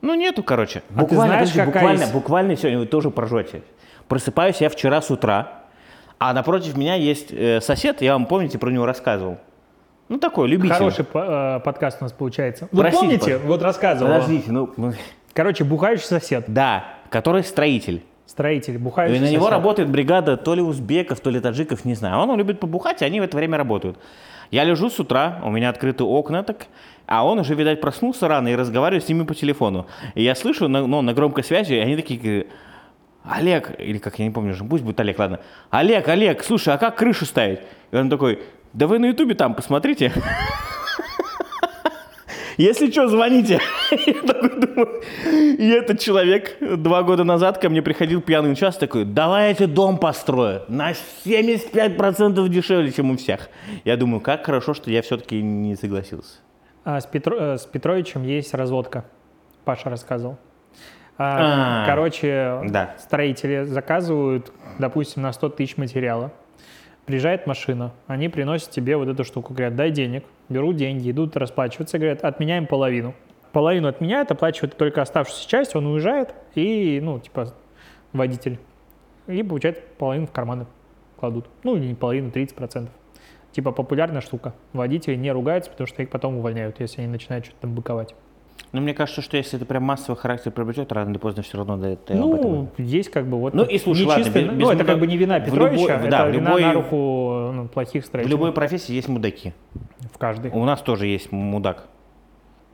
ну, 0.00 0.14
нету, 0.14 0.42
короче. 0.42 0.82
А 0.96 1.04
ты 1.04 1.14
знаешь, 1.14 1.32
подожди, 1.34 1.58
какая 1.58 1.72
буквально, 1.74 2.00
есть- 2.02 2.12
буквально 2.12 2.56
сегодня 2.56 2.78
вы 2.78 2.86
тоже 2.86 3.10
поржете. 3.10 3.62
Просыпаюсь 4.08 4.56
я 4.60 4.68
вчера 4.70 5.02
с 5.02 5.10
утра, 5.10 5.62
а 6.18 6.32
напротив 6.32 6.76
меня 6.76 6.94
есть 6.94 7.28
э, 7.32 7.60
сосед, 7.60 8.00
я 8.02 8.12
вам, 8.14 8.26
помните, 8.26 8.58
про 8.58 8.70
него 8.70 8.86
рассказывал. 8.86 9.38
Ну, 10.08 10.18
такой, 10.18 10.48
любитель. 10.48 10.74
Хороший 10.74 11.04
по- 11.04 11.58
э, 11.58 11.60
подкаст 11.64 11.98
у 12.00 12.04
нас 12.04 12.12
получается. 12.12 12.68
Вы 12.72 12.80
Простите, 12.80 13.00
помните, 13.04 13.24
пожалуйста. 13.24 13.46
вот 13.48 13.62
рассказывал. 13.62 14.12
Подождите, 14.12 14.50
ну, 14.52 14.70
ну, 14.76 14.92
Короче, 15.34 15.64
бухающий 15.64 16.06
сосед, 16.06 16.44
да, 16.48 16.84
который 17.10 17.44
строитель. 17.44 18.02
строитель, 18.26 18.74
И 18.74 18.78
бухающий 18.78 19.20
на 19.20 19.26
него 19.30 19.44
сосед. 19.44 19.52
работает 19.52 19.88
бригада 19.90 20.36
то 20.36 20.54
ли 20.54 20.62
узбеков, 20.62 21.20
то 21.20 21.30
ли 21.30 21.40
таджиков, 21.40 21.84
не 21.84 21.94
знаю. 21.94 22.18
Он 22.18 22.36
любит 22.38 22.58
побухать, 22.60 23.02
и 23.02 23.04
они 23.04 23.20
в 23.20 23.24
это 23.24 23.36
время 23.36 23.56
работают. 23.58 23.98
Я 24.50 24.64
лежу 24.64 24.90
с 24.90 24.98
утра, 24.98 25.40
у 25.44 25.50
меня 25.50 25.68
открыты 25.68 26.04
окна, 26.04 26.42
так, 26.42 26.66
а 27.06 27.26
он 27.26 27.38
уже, 27.38 27.54
видать, 27.54 27.80
проснулся 27.80 28.28
рано 28.28 28.48
и 28.48 28.54
разговаривает 28.54 29.04
с 29.04 29.08
ними 29.08 29.24
по 29.24 29.34
телефону. 29.34 29.86
И 30.14 30.22
я 30.22 30.34
слышу, 30.34 30.68
на, 30.68 30.86
ну, 30.86 31.02
на 31.02 31.14
громкой 31.14 31.44
связи, 31.44 31.74
и 31.74 31.78
они 31.78 31.96
такие, 31.96 32.46
Олег, 33.24 33.78
или 33.78 33.98
как, 33.98 34.18
я 34.18 34.24
не 34.24 34.30
помню, 34.30 34.52
уже, 34.52 34.64
пусть 34.64 34.84
будет 34.84 34.98
Олег, 35.00 35.18
ладно. 35.18 35.40
Олег, 35.70 36.08
Олег, 36.08 36.42
слушай, 36.42 36.72
а 36.72 36.78
как 36.78 36.96
крышу 36.96 37.26
ставить? 37.26 37.60
И 37.90 37.96
он 37.96 38.08
такой, 38.08 38.40
да 38.72 38.86
вы 38.86 38.98
на 38.98 39.06
ютубе 39.06 39.34
там 39.34 39.54
посмотрите. 39.54 40.12
Если 42.58 42.90
что, 42.90 43.08
звоните. 43.08 43.60
Я 44.06 44.22
такой 44.22 44.60
думаю, 44.60 45.02
И 45.58 45.68
этот 45.70 46.00
человек 46.00 46.56
два 46.60 47.02
года 47.04 47.24
назад 47.24 47.58
ко 47.58 47.68
мне 47.70 47.82
приходил 47.82 48.20
пьяный 48.20 48.54
час 48.56 48.76
такой, 48.76 49.04
давай 49.04 49.48
я 49.48 49.54
тебе 49.54 49.66
дом 49.68 49.96
построю 49.98 50.62
на 50.68 50.90
75% 50.92 52.48
дешевле, 52.48 52.92
чем 52.92 53.10
у 53.12 53.16
всех. 53.16 53.48
Я 53.84 53.96
думаю, 53.96 54.20
как 54.20 54.44
хорошо, 54.44 54.74
что 54.74 54.90
я 54.90 55.02
все-таки 55.02 55.40
не 55.40 55.76
согласился. 55.76 56.38
А 56.84 57.00
с, 57.00 57.06
Петро- 57.06 57.54
э, 57.54 57.58
с 57.58 57.64
Петровичем 57.66 58.22
есть 58.24 58.52
разводка. 58.54 59.04
Паша 59.64 59.88
рассказывал. 59.90 60.36
А, 61.16 61.82
А, 61.82 61.86
Короче, 61.86 62.60
да. 62.64 62.94
строители 62.98 63.64
заказывают, 63.64 64.52
допустим, 64.78 65.22
на 65.22 65.32
100 65.32 65.48
тысяч 65.50 65.76
материала. 65.76 66.32
Приезжает 67.08 67.46
машина, 67.46 67.94
они 68.06 68.28
приносят 68.28 68.70
тебе 68.70 68.98
вот 68.98 69.08
эту 69.08 69.24
штуку, 69.24 69.54
говорят, 69.54 69.74
дай 69.74 69.90
денег, 69.90 70.24
берут 70.50 70.76
деньги, 70.76 71.10
идут 71.10 71.38
расплачиваться, 71.38 71.96
говорят, 71.96 72.22
отменяем 72.22 72.66
половину. 72.66 73.14
Половину 73.52 73.88
отменяют, 73.88 74.30
оплачивает 74.30 74.76
только 74.76 75.00
оставшуюся 75.00 75.48
часть, 75.48 75.74
он 75.74 75.86
уезжает, 75.86 76.34
и, 76.54 77.00
ну, 77.02 77.18
типа, 77.18 77.54
водитель, 78.12 78.58
и 79.26 79.42
получает 79.42 79.82
половину 79.96 80.26
в 80.26 80.32
карманы. 80.32 80.66
кладут. 81.18 81.46
Ну, 81.64 81.78
не 81.78 81.94
половину, 81.94 82.28
30%. 82.28 82.90
Типа 83.52 83.72
популярная 83.72 84.20
штука. 84.20 84.52
Водители 84.74 85.14
не 85.14 85.32
ругаются, 85.32 85.70
потому 85.70 85.86
что 85.86 86.02
их 86.02 86.10
потом 86.10 86.36
увольняют, 86.36 86.78
если 86.78 87.00
они 87.00 87.10
начинают 87.10 87.46
что-то 87.46 87.62
там 87.62 87.74
быковать. 87.74 88.14
Ну, 88.72 88.80
мне 88.82 88.92
кажется, 88.92 89.22
что 89.22 89.36
если 89.36 89.56
это 89.58 89.64
прям 89.64 89.82
массовый 89.84 90.18
характер 90.20 90.50
приобретет, 90.52 90.92
рано 90.92 91.10
или 91.10 91.18
поздно 91.18 91.42
все 91.42 91.56
равно 91.56 91.76
да, 91.78 91.86
об 91.88 91.92
этом. 91.92 92.16
Ну, 92.18 92.68
есть 92.76 93.10
как 93.10 93.26
бы 93.26 93.38
вот... 93.38 93.54
Ну 93.54 93.64
и 93.64 93.78
слушай, 93.78 94.04
ладно, 94.04 94.24
чистый- 94.24 94.42
без- 94.44 94.52
ну, 94.52 94.58
без 94.58 94.68
это 94.70 94.84
как 94.84 94.98
бы 94.98 95.06
не 95.06 95.16
вина 95.16 95.38
в 95.40 95.44
Петровича, 95.44 95.80
любой- 95.82 95.90
это 95.96 96.08
да, 96.10 96.26
в 96.26 96.30
вина 96.30 96.48
любой- 96.50 96.62
на 96.62 96.72
руку 96.74 97.50
ну, 97.54 97.68
плохих 97.68 98.04
В 98.04 98.06
строителей. 98.06 98.30
любой 98.30 98.52
профессии 98.52 98.92
есть 98.92 99.08
мудаки. 99.08 99.54
В 100.12 100.18
каждой. 100.18 100.50
У 100.50 100.64
нас 100.64 100.82
тоже 100.82 101.06
есть 101.06 101.32
мудак. 101.32 101.86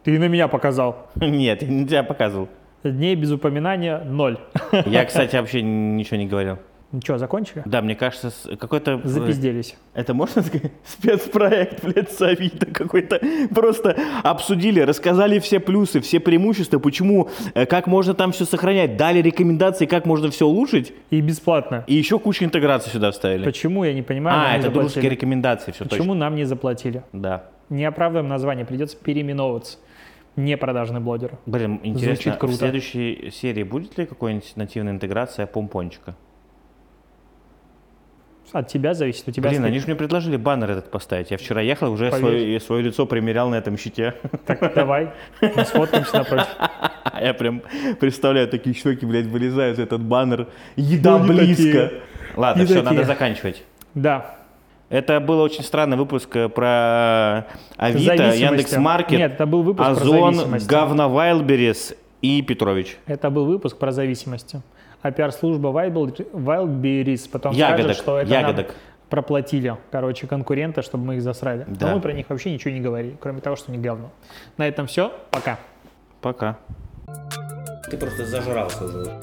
Ты 0.03 0.19
на 0.19 0.27
меня 0.29 0.49
показал. 0.49 1.07
Нет, 1.17 1.63
я 1.63 1.69
не 1.69 1.87
тебя 1.87 2.03
показывал. 2.03 2.49
Дней 2.83 3.15
без 3.15 3.31
упоминания 3.31 4.01
ноль. 4.05 4.39
Я, 4.87 5.05
кстати, 5.07 5.37
вообще 5.37 5.63
ничего 5.63 6.17
не 6.17 6.27
говорил. 6.27 6.59
Ничего, 6.95 7.19
закончили? 7.19 7.63
Да, 7.67 7.83
мне 7.83 7.97
кажется, 7.97 8.33
какой-то... 8.57 9.01
э, 9.03 9.09
Запизделись. 9.09 9.77
Это 9.95 10.15
можно 10.15 10.43
сказать? 10.43 10.71
Спецпроект, 10.87 11.83
блядь, 11.85 12.13
с 12.13 12.23
Авито 12.23 12.67
какой-то. 12.67 13.21
Просто 13.53 13.97
обсудили, 14.23 14.79
рассказали 14.81 15.41
все 15.41 15.59
плюсы, 15.59 16.01
все 16.01 16.21
преимущества, 16.21 16.79
почему, 16.79 17.29
э, 17.55 17.67
как 17.67 17.89
можно 17.89 18.15
там 18.15 18.31
все 18.31 18.45
сохранять, 18.45 18.97
дали 18.97 19.21
рекомендации, 19.21 19.87
как 19.87 20.07
можно 20.07 20.31
все 20.31 20.47
улучшить, 20.47 20.93
И 21.11 21.21
бесплатно. 21.21 21.83
и 21.89 21.95
еще 21.95 22.19
кучу 22.21 22.45
интеграций 22.45 22.93
сюда 22.93 23.11
вставили. 23.11 23.45
Почему, 23.45 23.83
я 23.85 23.93
не 23.93 24.03
понимаю, 24.03 24.39
А, 24.53 24.57
это 24.57 24.71
дружеские 24.71 25.11
рекомендации, 25.11 25.73
все 25.73 25.85
Почему 25.85 25.99
точно. 26.09 26.15
нам 26.15 26.37
не 26.37 26.45
заплатили? 26.45 27.03
Да. 27.13 27.47
Не 27.71 27.85
оправдываем 27.87 28.29
название, 28.29 28.65
придется 28.65 28.97
переименовываться. 28.97 29.79
Не 30.37 30.57
продажный 30.57 31.01
блогер. 31.01 31.39
Блин, 31.47 31.81
интересно, 31.83 32.15
Звучит 32.23 32.37
круто. 32.39 32.55
в 32.55 32.59
следующей 32.59 33.31
серии 33.33 33.63
будет 33.65 33.97
ли 33.99 34.07
какая-нибудь 34.07 34.53
нативная 34.57 34.93
интеграция 34.93 35.47
помпончика? 35.47 36.15
От 38.55 38.69
тебя 38.69 38.95
зависит. 38.95 39.27
У 39.27 39.33
тебя 39.33 39.49
Блин, 39.49 39.63
стоит- 39.63 39.69
они 39.69 39.81
же 39.81 39.87
мне 39.87 39.97
предложили 39.97 40.37
баннер 40.37 40.71
этот 40.71 40.89
поставить. 40.89 41.33
Я 41.33 41.39
вчера 41.39 41.61
ехал, 41.61 41.91
уже 41.91 42.13
свое, 42.13 42.61
свое 42.61 42.83
лицо 42.85 43.05
примерял 43.05 43.51
на 43.51 43.57
этом 43.57 43.77
щите. 43.77 44.15
Так, 44.47 44.73
давай, 44.75 45.11
мы 45.43 45.65
сфоткаемся 45.65 46.19
напротив. 46.19 46.47
Я 47.21 47.35
прям 47.35 47.63
представляю, 47.99 48.47
такие 48.47 48.73
щеки, 48.77 49.07
блядь, 49.07 49.27
вылезают, 49.27 49.81
этот 49.81 50.03
баннер. 50.03 50.47
Еда 50.77 51.19
Ну, 51.19 51.27
близко. 51.27 51.95
Ладно, 52.37 52.61
Не 52.61 52.67
все, 52.67 52.75
такие. 52.83 52.91
надо 52.93 53.05
заканчивать. 53.05 53.65
Да. 53.95 54.37
Это 54.89 55.19
был 55.19 55.41
очень 55.41 55.65
странный 55.65 55.97
выпуск 55.97 56.37
э, 56.37 56.49
про 56.49 57.47
Авито. 57.77 58.35
Яндекс.Маркет, 58.35 59.19
Нет, 59.19 59.33
это 59.33 59.47
был 59.47 59.63
выпуск 59.63 59.85
про 59.85 60.01
Озон, 60.01 60.35
зависимости. 60.37 60.69
Говно 60.69 61.11
Вайлдберрис 61.11 61.95
и 62.23 62.41
Петрович. 62.43 62.99
Это 63.07 63.31
был 63.31 63.47
выпуск 63.47 63.79
про 63.79 63.91
зависимости. 63.91 64.63
А 65.05 65.11
пиар-служба 65.13 65.69
Wild- 65.69 66.33
Wildberries 66.33 67.29
потом 67.31 67.53
Ягодок, 67.53 67.81
скажет, 67.85 67.97
что 68.03 68.19
это 68.21 68.31
нам 68.31 68.41
ягодок. 68.41 68.75
проплатили, 69.11 69.77
короче, 69.91 70.27
конкуренты, 70.27 70.81
чтобы 70.81 71.05
мы 71.05 71.17
их 71.17 71.23
засрали. 71.23 71.67
Да. 71.69 71.89
Но 71.89 71.97
мы 71.97 72.01
про 72.01 72.15
них 72.15 72.31
вообще 72.31 72.51
ничего 72.51 72.73
не 72.73 72.81
говорили, 72.81 73.15
кроме 73.21 73.43
того, 73.43 73.55
что 73.55 73.71
они 73.71 73.83
говно. 73.83 74.11
На 74.57 74.67
этом 74.67 74.87
все. 74.87 75.13
Пока. 75.31 75.59
Пока. 76.23 76.57
Ты 77.91 77.99
просто 77.99 78.25
зажрался 78.25 78.83
уже. 78.87 79.21